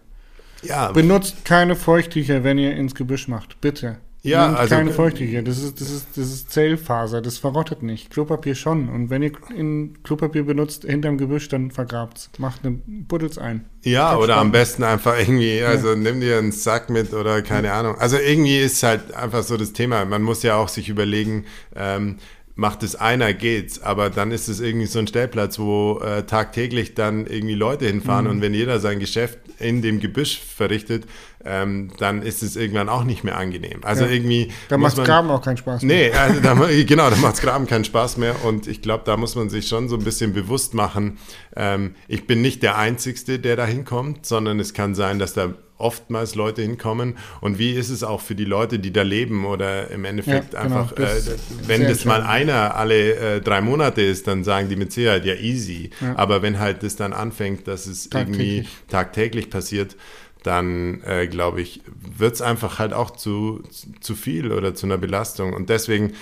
Ja. 0.62 0.92
Benutzt 0.92 1.44
keine 1.44 1.76
Feuchttücher, 1.76 2.42
wenn 2.44 2.58
ihr 2.58 2.74
ins 2.74 2.94
Gebüsch 2.94 3.28
macht. 3.28 3.60
Bitte. 3.60 3.98
Ja, 4.24 4.46
Nehmt 4.46 4.58
also 4.58 4.74
keine 4.74 4.90
Feuchttücher. 4.90 5.42
Das 5.42 5.58
ist, 5.58 5.82
das 5.82 5.90
ist, 5.90 6.16
das 6.16 6.28
ist 6.28 6.50
Zellfaser. 6.50 7.20
Das 7.20 7.36
verrottet 7.36 7.82
nicht. 7.82 8.10
Klopapier 8.10 8.54
schon. 8.54 8.88
Und 8.88 9.10
wenn 9.10 9.22
ihr 9.22 9.32
in 9.54 10.02
Klopapier 10.02 10.44
benutzt 10.44 10.84
hinterm 10.84 11.18
Gebüsch, 11.18 11.50
dann 11.50 11.70
vergrabt's. 11.70 12.30
Macht 12.38 12.64
eine 12.64 12.80
Buddels 12.86 13.36
ein. 13.36 13.66
Ja, 13.82 14.16
oder 14.16 14.38
am 14.38 14.50
besten 14.50 14.82
einfach 14.82 15.18
irgendwie, 15.18 15.62
also 15.62 15.90
ja. 15.90 15.96
nimm 15.96 16.22
dir 16.22 16.38
einen 16.38 16.52
Sack 16.52 16.88
mit 16.88 17.12
oder 17.12 17.42
keine 17.42 17.66
ja. 17.66 17.80
Ahnung. 17.80 17.96
Also 17.98 18.16
irgendwie 18.16 18.60
ist 18.60 18.82
halt 18.82 19.12
einfach 19.12 19.42
so 19.42 19.58
das 19.58 19.74
Thema. 19.74 20.06
Man 20.06 20.22
muss 20.22 20.42
ja 20.42 20.56
auch 20.56 20.68
sich 20.68 20.88
überlegen, 20.88 21.44
ähm, 21.76 22.16
macht 22.56 22.82
es 22.82 22.96
einer, 22.96 23.32
geht's. 23.32 23.82
Aber 23.82 24.10
dann 24.10 24.30
ist 24.30 24.48
es 24.48 24.60
irgendwie 24.60 24.86
so 24.86 24.98
ein 24.98 25.06
Stellplatz, 25.06 25.58
wo 25.58 26.00
äh, 26.00 26.24
tagtäglich 26.24 26.94
dann 26.94 27.26
irgendwie 27.26 27.54
Leute 27.54 27.86
hinfahren 27.86 28.26
mhm. 28.26 28.30
und 28.32 28.40
wenn 28.40 28.54
jeder 28.54 28.80
sein 28.80 29.00
Geschäft 29.00 29.38
in 29.58 29.82
dem 29.82 30.00
Gebüsch 30.00 30.40
verrichtet, 30.40 31.06
ähm, 31.44 31.90
dann 31.98 32.22
ist 32.22 32.42
es 32.42 32.56
irgendwann 32.56 32.88
auch 32.88 33.04
nicht 33.04 33.22
mehr 33.22 33.36
angenehm. 33.36 33.80
Also 33.82 34.04
ja. 34.04 34.10
irgendwie. 34.10 34.50
Da 34.68 34.78
macht 34.78 34.96
Graben 34.96 35.30
auch 35.30 35.42
keinen 35.42 35.56
Spaß 35.56 35.82
mehr. 35.82 36.10
Nee, 36.10 36.16
also 36.16 36.40
da, 36.40 36.54
genau, 36.86 37.10
da 37.10 37.16
macht 37.16 37.40
Graben 37.40 37.66
keinen 37.66 37.84
Spaß 37.84 38.16
mehr. 38.16 38.44
Und 38.44 38.66
ich 38.66 38.82
glaube, 38.82 39.04
da 39.04 39.16
muss 39.16 39.34
man 39.34 39.50
sich 39.50 39.68
schon 39.68 39.88
so 39.88 39.96
ein 39.96 40.04
bisschen 40.04 40.32
bewusst 40.32 40.74
machen, 40.74 41.18
ähm, 41.56 41.94
ich 42.08 42.26
bin 42.26 42.40
nicht 42.42 42.62
der 42.62 42.78
Einzige, 42.78 43.38
der 43.38 43.56
da 43.56 43.66
hinkommt, 43.66 44.26
sondern 44.26 44.58
es 44.58 44.74
kann 44.74 44.94
sein, 44.94 45.18
dass 45.18 45.34
da 45.34 45.54
oftmals 45.78 46.34
Leute 46.34 46.62
hinkommen. 46.62 47.18
Und 47.40 47.58
wie 47.58 47.72
ist 47.72 47.90
es 47.90 48.02
auch 48.02 48.20
für 48.20 48.34
die 48.34 48.44
Leute, 48.44 48.78
die 48.78 48.92
da 48.92 49.02
leben 49.02 49.44
oder 49.44 49.90
im 49.90 50.04
Endeffekt 50.04 50.54
ja, 50.54 50.62
genau, 50.62 50.82
einfach, 50.82 50.96
äh, 50.98 51.36
wenn 51.66 51.82
das 51.82 52.04
mal 52.04 52.22
einer 52.22 52.76
alle 52.76 53.14
äh, 53.14 53.40
drei 53.40 53.60
Monate 53.60 54.02
ist, 54.02 54.26
dann 54.26 54.44
sagen 54.44 54.68
die 54.68 54.76
mit 54.76 54.92
Sicherheit 54.92 55.24
ja 55.24 55.34
easy. 55.34 55.90
Ja. 56.00 56.16
Aber 56.16 56.42
wenn 56.42 56.58
halt 56.58 56.82
das 56.82 56.96
dann 56.96 57.12
anfängt, 57.12 57.66
dass 57.66 57.86
es 57.86 58.08
tagtäglich. 58.08 58.48
irgendwie 58.48 58.68
tagtäglich 58.88 59.50
passiert, 59.50 59.96
dann 60.44 61.02
äh, 61.04 61.26
glaube 61.26 61.62
ich, 61.62 61.80
wird 61.86 62.34
es 62.34 62.42
einfach 62.42 62.78
halt 62.78 62.92
auch 62.92 63.10
zu, 63.10 63.62
zu 64.00 64.14
viel 64.14 64.52
oder 64.52 64.74
zu 64.74 64.86
einer 64.86 64.98
Belastung. 64.98 65.54
Und 65.54 65.70
deswegen 65.70 66.12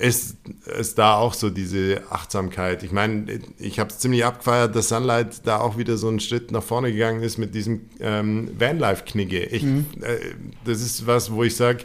ist 0.00 0.36
es 0.66 0.94
da 0.94 1.16
auch 1.16 1.34
so 1.34 1.50
diese 1.50 2.02
Achtsamkeit. 2.10 2.82
Ich 2.82 2.90
meine, 2.90 3.40
ich 3.58 3.78
habe 3.78 3.90
es 3.90 3.98
ziemlich 3.98 4.24
abgefeiert, 4.24 4.74
dass 4.74 4.88
Sunlight 4.88 5.46
da 5.46 5.58
auch 5.58 5.76
wieder 5.76 5.98
so 5.98 6.08
einen 6.08 6.20
Schritt 6.20 6.50
nach 6.50 6.62
vorne 6.62 6.90
gegangen 6.92 7.22
ist 7.22 7.36
mit 7.36 7.54
diesem 7.54 7.82
ähm, 8.00 8.50
Vanlife-Knigge. 8.58 9.48
Mhm. 9.60 9.86
Äh, 10.00 10.16
das 10.64 10.80
ist 10.80 11.06
was, 11.06 11.30
wo 11.30 11.44
ich 11.44 11.54
sage, 11.54 11.84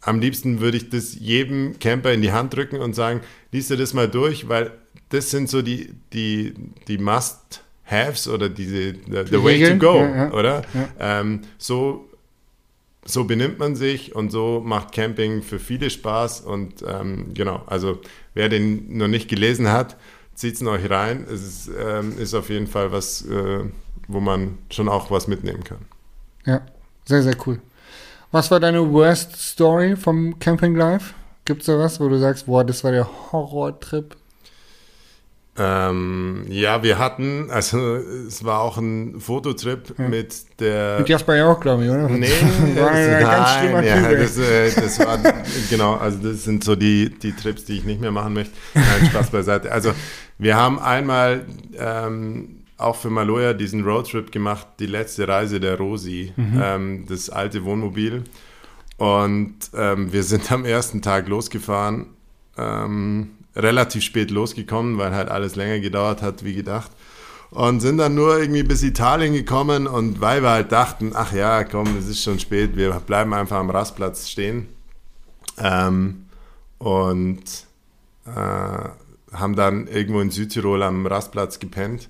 am 0.00 0.20
liebsten 0.20 0.60
würde 0.60 0.76
ich 0.76 0.90
das 0.90 1.14
jedem 1.14 1.78
Camper 1.80 2.12
in 2.12 2.22
die 2.22 2.30
Hand 2.30 2.54
drücken 2.54 2.78
und 2.78 2.94
sagen, 2.94 3.20
liest 3.50 3.70
dir 3.70 3.76
das 3.76 3.94
mal 3.94 4.08
durch, 4.08 4.48
weil 4.48 4.70
das 5.08 5.30
sind 5.30 5.50
so 5.50 5.60
die, 5.60 5.90
die, 6.12 6.54
die 6.86 6.98
Must-Haves 6.98 8.28
oder 8.28 8.48
diese, 8.48 8.92
the, 8.92 9.24
the 9.28 9.42
way 9.42 9.70
to 9.70 9.76
go, 9.76 9.96
ja, 9.96 10.16
ja. 10.16 10.32
oder? 10.32 10.62
Ja. 10.72 11.20
Ähm, 11.20 11.40
so 11.58 12.08
so 13.04 13.24
benimmt 13.24 13.58
man 13.58 13.76
sich 13.76 14.14
und 14.14 14.30
so 14.30 14.62
macht 14.64 14.92
Camping 14.92 15.42
für 15.42 15.58
viele 15.58 15.90
Spaß. 15.90 16.40
Und 16.40 16.84
ähm, 16.86 17.32
genau, 17.34 17.62
also 17.66 18.00
wer 18.34 18.48
den 18.48 18.96
noch 18.96 19.08
nicht 19.08 19.28
gelesen 19.28 19.70
hat, 19.70 19.96
zieht 20.34 20.54
es 20.54 20.66
euch 20.66 20.90
rein. 20.90 21.26
Es 21.30 21.42
ist, 21.42 21.70
ähm, 21.78 22.18
ist, 22.18 22.34
auf 22.34 22.50
jeden 22.50 22.66
Fall 22.66 22.92
was, 22.92 23.22
äh, 23.26 23.64
wo 24.08 24.20
man 24.20 24.58
schon 24.70 24.88
auch 24.88 25.10
was 25.10 25.28
mitnehmen 25.28 25.64
kann. 25.64 25.78
Ja, 26.44 26.62
sehr, 27.04 27.22
sehr 27.22 27.36
cool. 27.46 27.60
Was 28.32 28.50
war 28.50 28.58
deine 28.58 28.92
Worst 28.92 29.36
Story 29.36 29.96
vom 29.96 30.38
Camping 30.38 30.74
Life? 30.74 31.14
Gibt 31.44 31.60
es 31.60 31.66
da 31.66 31.78
was, 31.78 32.00
wo 32.00 32.08
du 32.08 32.18
sagst, 32.18 32.46
boah, 32.46 32.64
das 32.64 32.82
war 32.82 32.90
der 32.90 33.08
Horrortrip? 33.32 34.16
Ähm, 35.56 36.46
ja, 36.48 36.82
wir 36.82 36.98
hatten, 36.98 37.48
also 37.48 37.96
es 37.96 38.44
war 38.44 38.60
auch 38.60 38.76
ein 38.76 39.20
Fototrip 39.20 39.94
ja. 39.96 40.08
mit 40.08 40.60
der. 40.60 40.98
Mit 40.98 41.08
Jasper 41.08 41.36
ja 41.36 41.46
auch, 41.46 41.60
glaube 41.60 41.84
ich, 41.84 41.90
oder? 41.90 42.08
Nee, 42.08 42.26
war 42.74 42.90
das, 42.90 43.06
ja 43.06 43.20
ganz 43.20 43.72
nein, 43.72 43.84
ja, 43.84 44.14
das, 44.14 44.36
äh, 44.36 44.72
das 44.74 44.98
war, 44.98 45.18
genau, 45.70 45.94
also 45.94 46.18
das 46.28 46.42
sind 46.42 46.64
so 46.64 46.74
die, 46.74 47.08
die 47.08 47.32
Trips, 47.32 47.64
die 47.66 47.78
ich 47.78 47.84
nicht 47.84 48.00
mehr 48.00 48.10
machen 48.10 48.34
möchte. 48.34 48.52
Nein, 48.74 49.06
Spaß 49.10 49.30
beiseite. 49.30 49.70
Also 49.70 49.92
wir 50.38 50.56
haben 50.56 50.80
einmal 50.80 51.44
ähm, 51.78 52.64
auch 52.76 52.96
für 52.96 53.10
Maloja 53.10 53.52
diesen 53.52 53.84
Roadtrip 53.84 54.32
gemacht, 54.32 54.66
die 54.80 54.86
letzte 54.86 55.28
Reise 55.28 55.60
der 55.60 55.78
Rosi, 55.78 56.32
mhm. 56.34 56.60
ähm, 56.60 57.06
das 57.08 57.30
alte 57.30 57.64
Wohnmobil. 57.64 58.24
Und 58.96 59.54
ähm, 59.76 60.12
wir 60.12 60.24
sind 60.24 60.50
am 60.50 60.64
ersten 60.64 61.00
Tag 61.00 61.28
losgefahren. 61.28 62.06
Relativ 63.56 64.02
spät 64.02 64.30
losgekommen, 64.30 64.98
weil 64.98 65.14
halt 65.14 65.28
alles 65.28 65.54
länger 65.56 65.80
gedauert 65.80 66.22
hat 66.22 66.44
wie 66.44 66.54
gedacht. 66.54 66.90
Und 67.50 67.80
sind 67.80 67.98
dann 67.98 68.16
nur 68.16 68.38
irgendwie 68.38 68.64
bis 68.64 68.82
Italien 68.82 69.32
gekommen 69.32 69.86
und 69.86 70.20
weil 70.20 70.42
wir 70.42 70.50
halt 70.50 70.72
dachten, 70.72 71.12
ach 71.14 71.32
ja, 71.32 71.62
komm, 71.62 71.96
es 71.96 72.08
ist 72.08 72.22
schon 72.22 72.40
spät, 72.40 72.76
wir 72.76 72.90
bleiben 72.94 73.32
einfach 73.32 73.58
am 73.58 73.70
Rastplatz 73.70 74.28
stehen. 74.28 74.68
Ähm, 75.58 76.24
und 76.78 77.44
äh, 78.26 78.88
haben 79.32 79.56
dann 79.56 79.86
irgendwo 79.86 80.20
in 80.20 80.30
Südtirol 80.30 80.82
am 80.82 81.06
Rastplatz 81.06 81.58
gepennt. 81.58 82.08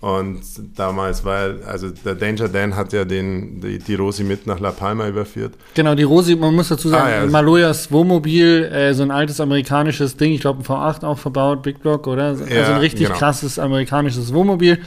Und 0.00 0.40
damals 0.76 1.26
war, 1.26 1.56
also 1.66 1.90
der 1.90 2.14
Danger 2.14 2.48
Dan 2.48 2.74
hat 2.74 2.94
ja 2.94 3.04
den, 3.04 3.60
die, 3.60 3.78
die 3.78 3.94
Rosi 3.96 4.24
mit 4.24 4.46
nach 4.46 4.58
La 4.58 4.70
Palma 4.70 5.06
überführt. 5.06 5.52
Genau, 5.74 5.94
die 5.94 6.04
Rosi, 6.04 6.36
man 6.36 6.54
muss 6.54 6.68
dazu 6.68 6.88
sagen, 6.88 7.06
ah, 7.06 7.24
ja. 7.24 7.26
Maloyas 7.26 7.92
Wohnmobil, 7.92 8.64
äh, 8.64 8.94
so 8.94 9.02
ein 9.02 9.10
altes 9.10 9.40
amerikanisches 9.40 10.16
Ding, 10.16 10.32
ich 10.32 10.40
glaube 10.40 10.60
ein 10.60 10.64
V8 10.64 11.04
auch 11.04 11.18
verbaut, 11.18 11.62
Big 11.62 11.82
Block, 11.82 12.06
oder? 12.06 12.24
Also 12.28 12.46
ja, 12.46 12.74
ein 12.74 12.80
richtig 12.80 13.08
genau. 13.08 13.18
krasses 13.18 13.58
amerikanisches 13.58 14.32
Wohnmobil. 14.32 14.78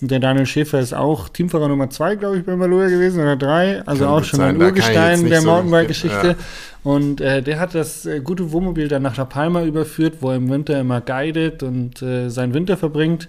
Und 0.00 0.10
der 0.10 0.20
Daniel 0.20 0.46
Schäfer 0.46 0.80
ist 0.80 0.94
auch 0.94 1.28
Teamfahrer 1.28 1.68
Nummer 1.68 1.90
zwei, 1.90 2.16
glaube 2.16 2.38
ich, 2.38 2.44
bei 2.44 2.56
Maloya 2.56 2.88
gewesen, 2.88 3.20
oder 3.20 3.36
drei. 3.36 3.82
Also 3.86 4.04
Kann 4.04 4.14
auch 4.14 4.24
schon 4.24 4.38
sein. 4.38 4.56
ein 4.56 4.62
Urgestein 4.62 5.28
der 5.28 5.42
so 5.42 5.48
Mountainbike-Geschichte. 5.48 6.28
Ja. 6.28 6.34
Und 6.84 7.20
äh, 7.20 7.42
der 7.42 7.60
hat 7.60 7.74
das 7.74 8.06
äh, 8.06 8.20
gute 8.20 8.50
Wohnmobil 8.50 8.88
dann 8.88 9.02
nach 9.02 9.16
La 9.16 9.24
Palma 9.24 9.62
überführt, 9.62 10.16
wo 10.20 10.30
er 10.30 10.36
im 10.36 10.50
Winter 10.50 10.80
immer 10.80 11.00
guidet 11.00 11.62
und 11.62 12.02
äh, 12.02 12.28
seinen 12.28 12.54
Winter 12.54 12.76
verbringt. 12.76 13.28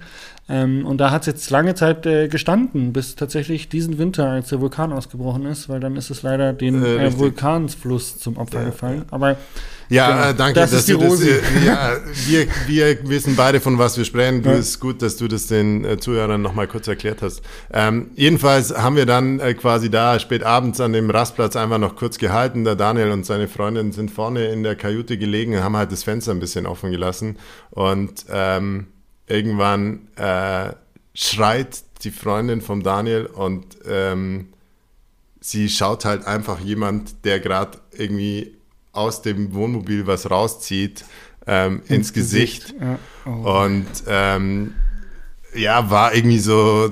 Ähm, 0.49 0.85
und 0.85 0.97
da 0.97 1.11
hat 1.11 1.21
es 1.21 1.27
jetzt 1.27 1.49
lange 1.51 1.75
Zeit 1.75 2.05
äh, 2.05 2.27
gestanden, 2.27 2.93
bis 2.93 3.15
tatsächlich 3.15 3.69
diesen 3.69 3.97
Winter, 3.97 4.27
als 4.27 4.49
der 4.49 4.59
Vulkan 4.59 4.91
ausgebrochen 4.91 5.45
ist, 5.45 5.69
weil 5.69 5.79
dann 5.79 5.95
ist 5.95 6.09
es 6.09 6.23
leider 6.23 6.51
den 6.51 6.83
äh, 6.83 7.05
äh 7.07 7.17
Vulkansfluss 7.17 8.17
zum 8.17 8.37
Opfer 8.37 8.59
ja, 8.59 8.65
gefallen. 8.65 9.05
Aber 9.11 9.37
ja, 9.89 10.11
genau, 10.11 10.29
äh, 10.29 10.33
danke, 10.33 10.59
das 10.59 10.71
dass 10.71 10.85
du 10.85 10.97
das. 10.97 11.21
Äh, 11.21 11.41
ja, 11.65 11.97
wir, 12.27 12.47
wir 12.67 13.09
wissen 13.09 13.35
beide, 13.35 13.59
von 13.59 13.77
was 13.77 13.97
wir 13.97 14.05
sprechen. 14.05 14.41
Du 14.41 14.49
ja. 14.49 14.55
ist 14.55 14.79
gut, 14.79 15.01
dass 15.01 15.17
du 15.17 15.27
das 15.27 15.47
den 15.47 15.85
äh, 15.85 15.97
Zuhörern 15.97 16.41
nochmal 16.41 16.67
kurz 16.67 16.87
erklärt 16.87 17.21
hast. 17.21 17.41
Ähm, 17.71 18.11
jedenfalls 18.15 18.75
haben 18.75 18.95
wir 18.95 19.05
dann 19.05 19.39
äh, 19.39 19.53
quasi 19.53 19.89
da 19.89 20.19
spät 20.19 20.43
abends 20.43 20.79
an 20.79 20.93
dem 20.93 21.09
Rastplatz 21.09 21.55
einfach 21.55 21.77
noch 21.77 21.95
kurz 21.95 22.17
gehalten. 22.17 22.63
Der 22.63 22.75
Daniel 22.75 23.11
und 23.11 23.25
seine 23.25 23.47
Freundin 23.47 23.91
sind 23.91 24.11
vorne 24.11 24.47
in 24.47 24.63
der 24.63 24.75
Kajüte 24.75 25.17
gelegen 25.17 25.55
und 25.55 25.63
haben 25.63 25.77
halt 25.77 25.91
das 25.91 26.03
Fenster 26.03 26.31
ein 26.31 26.39
bisschen 26.39 26.65
offen 26.65 26.91
gelassen. 26.91 27.37
Und 27.69 28.25
ähm, 28.31 28.87
irgendwann 29.27 30.07
schreit 31.13 31.83
die 32.03 32.11
Freundin 32.11 32.61
vom 32.61 32.83
Daniel 32.83 33.25
und 33.25 33.77
ähm, 33.87 34.49
sie 35.43 35.69
schaut 35.69 36.05
halt 36.05 36.25
einfach 36.25 36.59
jemand, 36.59 37.25
der 37.25 37.39
gerade 37.39 37.77
irgendwie 37.91 38.57
aus 38.93 39.21
dem 39.21 39.53
Wohnmobil 39.53 40.07
was 40.07 40.31
rauszieht, 40.31 41.03
ähm, 41.45 41.81
ins, 41.87 41.89
ins, 41.89 42.13
Gesicht. 42.13 42.63
Gesicht. 42.67 42.81
Ja. 42.81 42.99
Oh. 43.25 43.63
Und 43.63 43.87
ähm, 44.07 44.75
ja, 45.53 45.89
war 45.89 46.15
irgendwie 46.15 46.39
so 46.39 46.91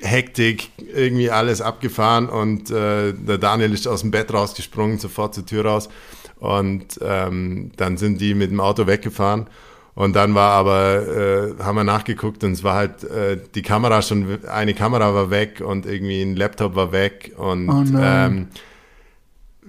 Hektik, 0.00 0.70
irgendwie 0.78 1.30
alles 1.30 1.60
abgefahren 1.60 2.28
und 2.28 2.70
äh, 2.70 3.12
der 3.12 3.38
Daniel 3.38 3.74
ist 3.74 3.86
aus 3.86 4.00
dem 4.00 4.10
Bett 4.10 4.32
rausgesprungen, 4.32 4.98
sofort 4.98 5.34
zur 5.34 5.44
Tür 5.44 5.66
raus 5.66 5.90
und 6.38 6.98
ähm, 7.02 7.72
dann 7.76 7.98
sind 7.98 8.20
die 8.20 8.34
mit 8.34 8.50
dem 8.50 8.60
Auto 8.60 8.86
weggefahren 8.86 9.46
und 9.94 10.14
dann 10.16 10.34
war 10.34 10.52
aber, 10.52 11.06
äh, 11.06 11.62
haben 11.62 11.76
wir 11.76 11.84
nachgeguckt 11.84 12.42
und 12.44 12.52
es 12.52 12.64
war 12.64 12.74
halt 12.74 13.04
äh, 13.04 13.38
die 13.54 13.62
Kamera 13.62 14.00
schon, 14.00 14.38
eine 14.46 14.72
Kamera 14.72 15.12
war 15.14 15.30
weg 15.30 15.62
und 15.64 15.84
irgendwie 15.84 16.22
ein 16.22 16.36
Laptop 16.36 16.74
war 16.74 16.92
weg. 16.92 17.32
Und 17.36 17.68
oh 17.68 17.84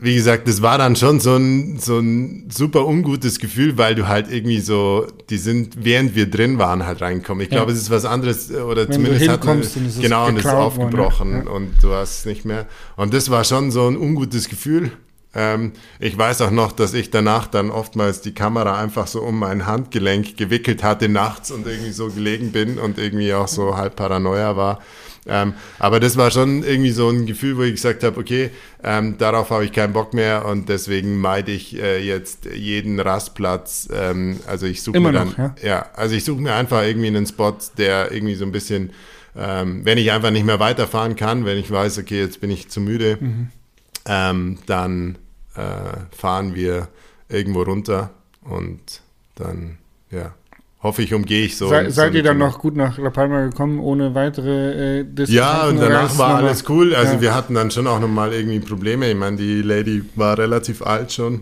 wie 0.04 0.16
gesagt, 0.16 0.48
das 0.48 0.64
war 0.64 0.80
dann 0.80 0.96
schon 0.96 1.20
so 1.20 1.36
ein, 1.36 1.78
so 1.78 2.00
ein 2.00 2.50
super 2.50 2.88
ungutes 2.88 3.38
Gefühl, 3.38 3.78
weil 3.78 3.94
du 3.94 4.08
halt 4.08 4.32
irgendwie 4.32 4.60
so, 4.60 5.06
die 5.30 5.38
sind, 5.38 5.86
während 5.86 6.16
wir 6.16 6.28
drin 6.28 6.58
waren, 6.58 6.88
halt 6.88 7.02
reingekommen. 7.02 7.44
Ich 7.44 7.52
ja. 7.52 7.58
glaube, 7.58 7.72
es 7.72 7.78
ist 7.78 7.92
was 7.92 8.04
anderes, 8.06 8.52
oder 8.52 8.88
Wenn 8.88 8.94
zumindest 8.94 9.30
hat 9.30 9.46
man, 9.46 9.62
genau, 10.02 10.28
und 10.28 10.38
es 10.38 10.46
ist 10.46 10.52
aufgebrochen 10.52 11.34
worden, 11.34 11.46
ja. 11.46 11.52
und 11.52 11.84
du 11.84 11.94
hast 11.94 12.20
es 12.20 12.26
nicht 12.26 12.46
mehr. 12.46 12.66
Und 12.96 13.14
das 13.14 13.30
war 13.30 13.44
schon 13.44 13.70
so 13.70 13.88
ein 13.88 13.96
ungutes 13.96 14.50
Gefühl. 14.50 14.92
Ähm, 15.34 15.72
ich 16.00 16.18
weiß 16.18 16.42
auch 16.42 16.52
noch, 16.52 16.72
dass 16.74 16.94
ich 16.94 17.10
danach 17.10 17.48
dann 17.48 17.72
oftmals 17.72 18.22
die 18.22 18.34
Kamera 18.34 18.80
einfach 18.80 19.08
so 19.08 19.22
um 19.22 19.40
mein 19.40 19.66
Handgelenk 19.66 20.36
gewickelt 20.38 20.84
hatte 20.84 21.08
nachts 21.08 21.52
und 21.52 21.66
irgendwie 21.68 21.92
so 21.92 22.10
gelegen 22.10 22.52
bin 22.52 22.78
und 22.78 22.98
irgendwie 22.98 23.34
auch 23.34 23.48
so 23.48 23.78
halb 23.78 23.96
Paranoia 23.96 24.58
war. 24.58 24.82
Ähm, 25.28 25.54
aber 25.78 26.00
das 26.00 26.18
war 26.18 26.32
schon 26.32 26.64
irgendwie 26.64 26.90
so 26.90 27.08
ein 27.10 27.28
Gefühl, 27.28 27.56
wo 27.56 27.62
ich 27.62 27.74
gesagt 27.74 28.04
habe, 28.04 28.20
okay, 28.20 28.50
ähm, 28.84 29.20
darauf 29.20 29.52
habe 29.52 29.64
ich 29.64 29.72
keinen 29.72 29.94
Bock 29.94 30.14
mehr 30.16 30.46
und 30.46 30.68
deswegen 30.68 31.22
meide 31.22 31.52
ich 31.52 31.80
äh, 31.80 32.04
jetzt 32.04 32.46
jeden 32.46 33.00
Rastplatz. 33.00 33.88
Ähm, 33.94 34.40
also 34.48 34.66
ich 34.66 34.82
suche 34.82 35.00
mir 35.00 35.12
dann, 35.12 35.30
noch, 35.30 35.38
ja? 35.38 35.56
ja? 35.62 35.86
also 35.94 36.16
ich 36.16 36.26
suche 36.26 36.42
mir 36.42 36.56
einfach 36.56 36.84
irgendwie 36.84 37.08
einen 37.08 37.28
Spot, 37.28 37.56
der 37.78 38.12
irgendwie 38.12 38.34
so 38.34 38.46
ein 38.46 38.52
bisschen, 38.52 38.92
ähm, 39.38 39.86
wenn 39.86 40.00
ich 40.00 40.12
einfach 40.12 40.32
nicht 40.32 40.46
mehr 40.46 40.60
weiterfahren 40.60 41.16
kann, 41.16 41.46
wenn 41.46 41.60
ich 41.60 41.70
weiß, 41.70 42.00
okay, 42.00 42.20
jetzt 42.20 42.42
bin 42.42 42.50
ich 42.50 42.70
zu 42.70 42.82
müde. 42.82 43.18
Mhm 43.22 43.50
ähm, 44.06 44.58
dann 44.66 45.18
äh, 45.56 46.16
fahren 46.16 46.56
wir 46.56 46.88
irgendwo 47.30 47.64
runter 47.64 48.12
und 48.44 49.02
dann, 49.36 49.78
ja, 50.10 50.34
hoffe 50.84 51.02
ich, 51.04 51.14
umgehe 51.14 51.46
ich 51.46 51.58
so. 51.58 51.70
Sei, 51.70 51.90
seid 51.90 52.14
ihr 52.14 52.24
dann 52.24 52.38
noch 52.38 52.60
gut 52.60 52.76
nach 52.76 52.98
La 52.98 53.10
Palma 53.10 53.46
gekommen, 53.46 53.80
ohne 53.80 54.16
weitere 54.16 55.00
äh, 55.00 55.04
Distanzen? 55.04 55.36
Ja, 55.36 55.68
und 55.68 55.78
danach 55.78 56.18
war 56.18 56.36
alles 56.36 56.68
cool. 56.70 56.96
Also 56.96 57.16
ja. 57.16 57.22
wir 57.22 57.36
hatten 57.36 57.54
dann 57.54 57.72
schon 57.72 57.88
auch 57.88 58.00
nochmal 58.00 58.34
irgendwie 58.34 58.60
Probleme. 58.60 59.10
Ich 59.10 59.18
meine, 59.18 59.38
die 59.38 59.62
Lady 59.62 60.04
war 60.16 60.38
relativ 60.38 60.82
alt 60.82 61.12
schon, 61.12 61.42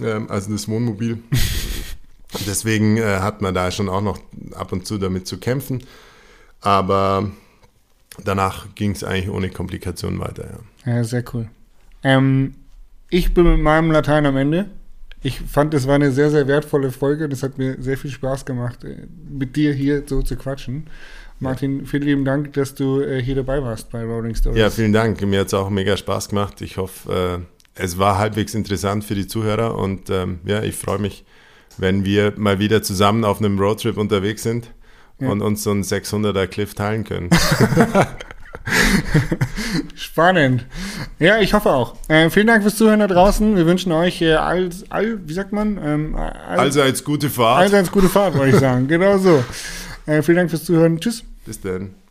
ähm, 0.00 0.30
also 0.30 0.50
das 0.50 0.68
Wohnmobil. 0.68 1.18
Deswegen 2.46 2.96
äh, 2.96 3.18
hat 3.20 3.42
man 3.42 3.54
da 3.54 3.70
schon 3.70 3.88
auch 3.88 4.00
noch 4.00 4.18
ab 4.54 4.72
und 4.72 4.86
zu 4.86 4.98
damit 4.98 5.26
zu 5.26 5.38
kämpfen. 5.38 5.84
Aber 6.60 7.30
danach 8.24 8.74
ging 8.74 8.92
es 8.92 9.04
eigentlich 9.04 9.30
ohne 9.30 9.50
Komplikationen 9.50 10.18
weiter. 10.18 10.60
Ja, 10.84 10.96
ja 10.96 11.04
sehr 11.04 11.24
cool. 11.32 11.48
Ähm, 12.02 12.54
ich 13.12 13.34
bin 13.34 13.44
mit 13.44 13.60
meinem 13.60 13.90
Latein 13.90 14.24
am 14.24 14.36
Ende. 14.36 14.70
Ich 15.22 15.38
fand, 15.40 15.74
es 15.74 15.86
war 15.86 15.96
eine 15.96 16.10
sehr, 16.10 16.30
sehr 16.30 16.48
wertvolle 16.48 16.90
Folge 16.90 17.26
und 17.26 17.32
es 17.32 17.42
hat 17.42 17.58
mir 17.58 17.76
sehr 17.78 17.96
viel 17.98 18.10
Spaß 18.10 18.44
gemacht, 18.44 18.82
äh, 18.84 19.06
mit 19.30 19.54
dir 19.54 19.72
hier 19.72 20.02
so 20.06 20.22
zu 20.22 20.34
quatschen. 20.34 20.86
Martin, 21.38 21.86
vielen 21.86 22.04
lieben 22.04 22.24
Dank, 22.24 22.54
dass 22.54 22.74
du 22.74 23.00
äh, 23.00 23.22
hier 23.22 23.34
dabei 23.34 23.62
warst 23.62 23.90
bei 23.90 24.02
Rolling 24.02 24.34
Stories. 24.34 24.58
Ja, 24.58 24.70
vielen 24.70 24.92
Dank. 24.92 25.20
Mir 25.20 25.40
hat 25.40 25.48
es 25.48 25.54
auch 25.54 25.68
mega 25.68 25.96
Spaß 25.96 26.30
gemacht. 26.30 26.60
Ich 26.62 26.78
hoffe, 26.78 27.44
äh, 27.44 27.80
es 27.80 27.98
war 27.98 28.18
halbwegs 28.18 28.54
interessant 28.54 29.04
für 29.04 29.14
die 29.14 29.26
Zuhörer 29.26 29.76
und 29.76 30.08
ähm, 30.08 30.40
ja, 30.44 30.62
ich 30.62 30.74
freue 30.74 30.98
mich, 30.98 31.24
wenn 31.76 32.04
wir 32.04 32.32
mal 32.36 32.58
wieder 32.58 32.82
zusammen 32.82 33.24
auf 33.24 33.38
einem 33.38 33.58
Roadtrip 33.58 33.98
unterwegs 33.98 34.42
sind 34.42 34.72
und 35.18 35.40
uns 35.40 35.62
so 35.62 35.70
einen 35.70 35.82
600er 35.82 36.46
Cliff 36.46 36.74
teilen 36.74 37.04
können. 37.04 37.30
Spannend. 39.94 40.66
Ja, 41.18 41.38
ich 41.38 41.54
hoffe 41.54 41.70
auch. 41.70 41.96
Äh, 42.08 42.30
vielen 42.30 42.46
Dank 42.46 42.62
fürs 42.62 42.76
Zuhören 42.76 43.00
da 43.00 43.06
draußen. 43.06 43.56
Wir 43.56 43.66
wünschen 43.66 43.92
euch 43.92 44.20
äh, 44.22 44.34
all, 44.34 44.70
all, 44.90 45.18
wie 45.26 45.32
sagt 45.32 45.52
man? 45.52 45.78
Ähm, 45.82 46.14
all, 46.14 46.58
allseits 46.58 47.04
gute 47.04 47.30
Fahrt. 47.30 47.60
Allseits 47.60 47.90
gute 47.90 48.08
Fahrt, 48.08 48.36
wollte 48.36 48.54
ich 48.54 48.60
sagen. 48.60 48.88
genau 48.88 49.18
so. 49.18 49.42
Äh, 50.06 50.22
vielen 50.22 50.36
Dank 50.36 50.50
fürs 50.50 50.64
Zuhören. 50.64 51.00
Tschüss. 51.00 51.22
Bis 51.46 51.60
dann. 51.60 52.01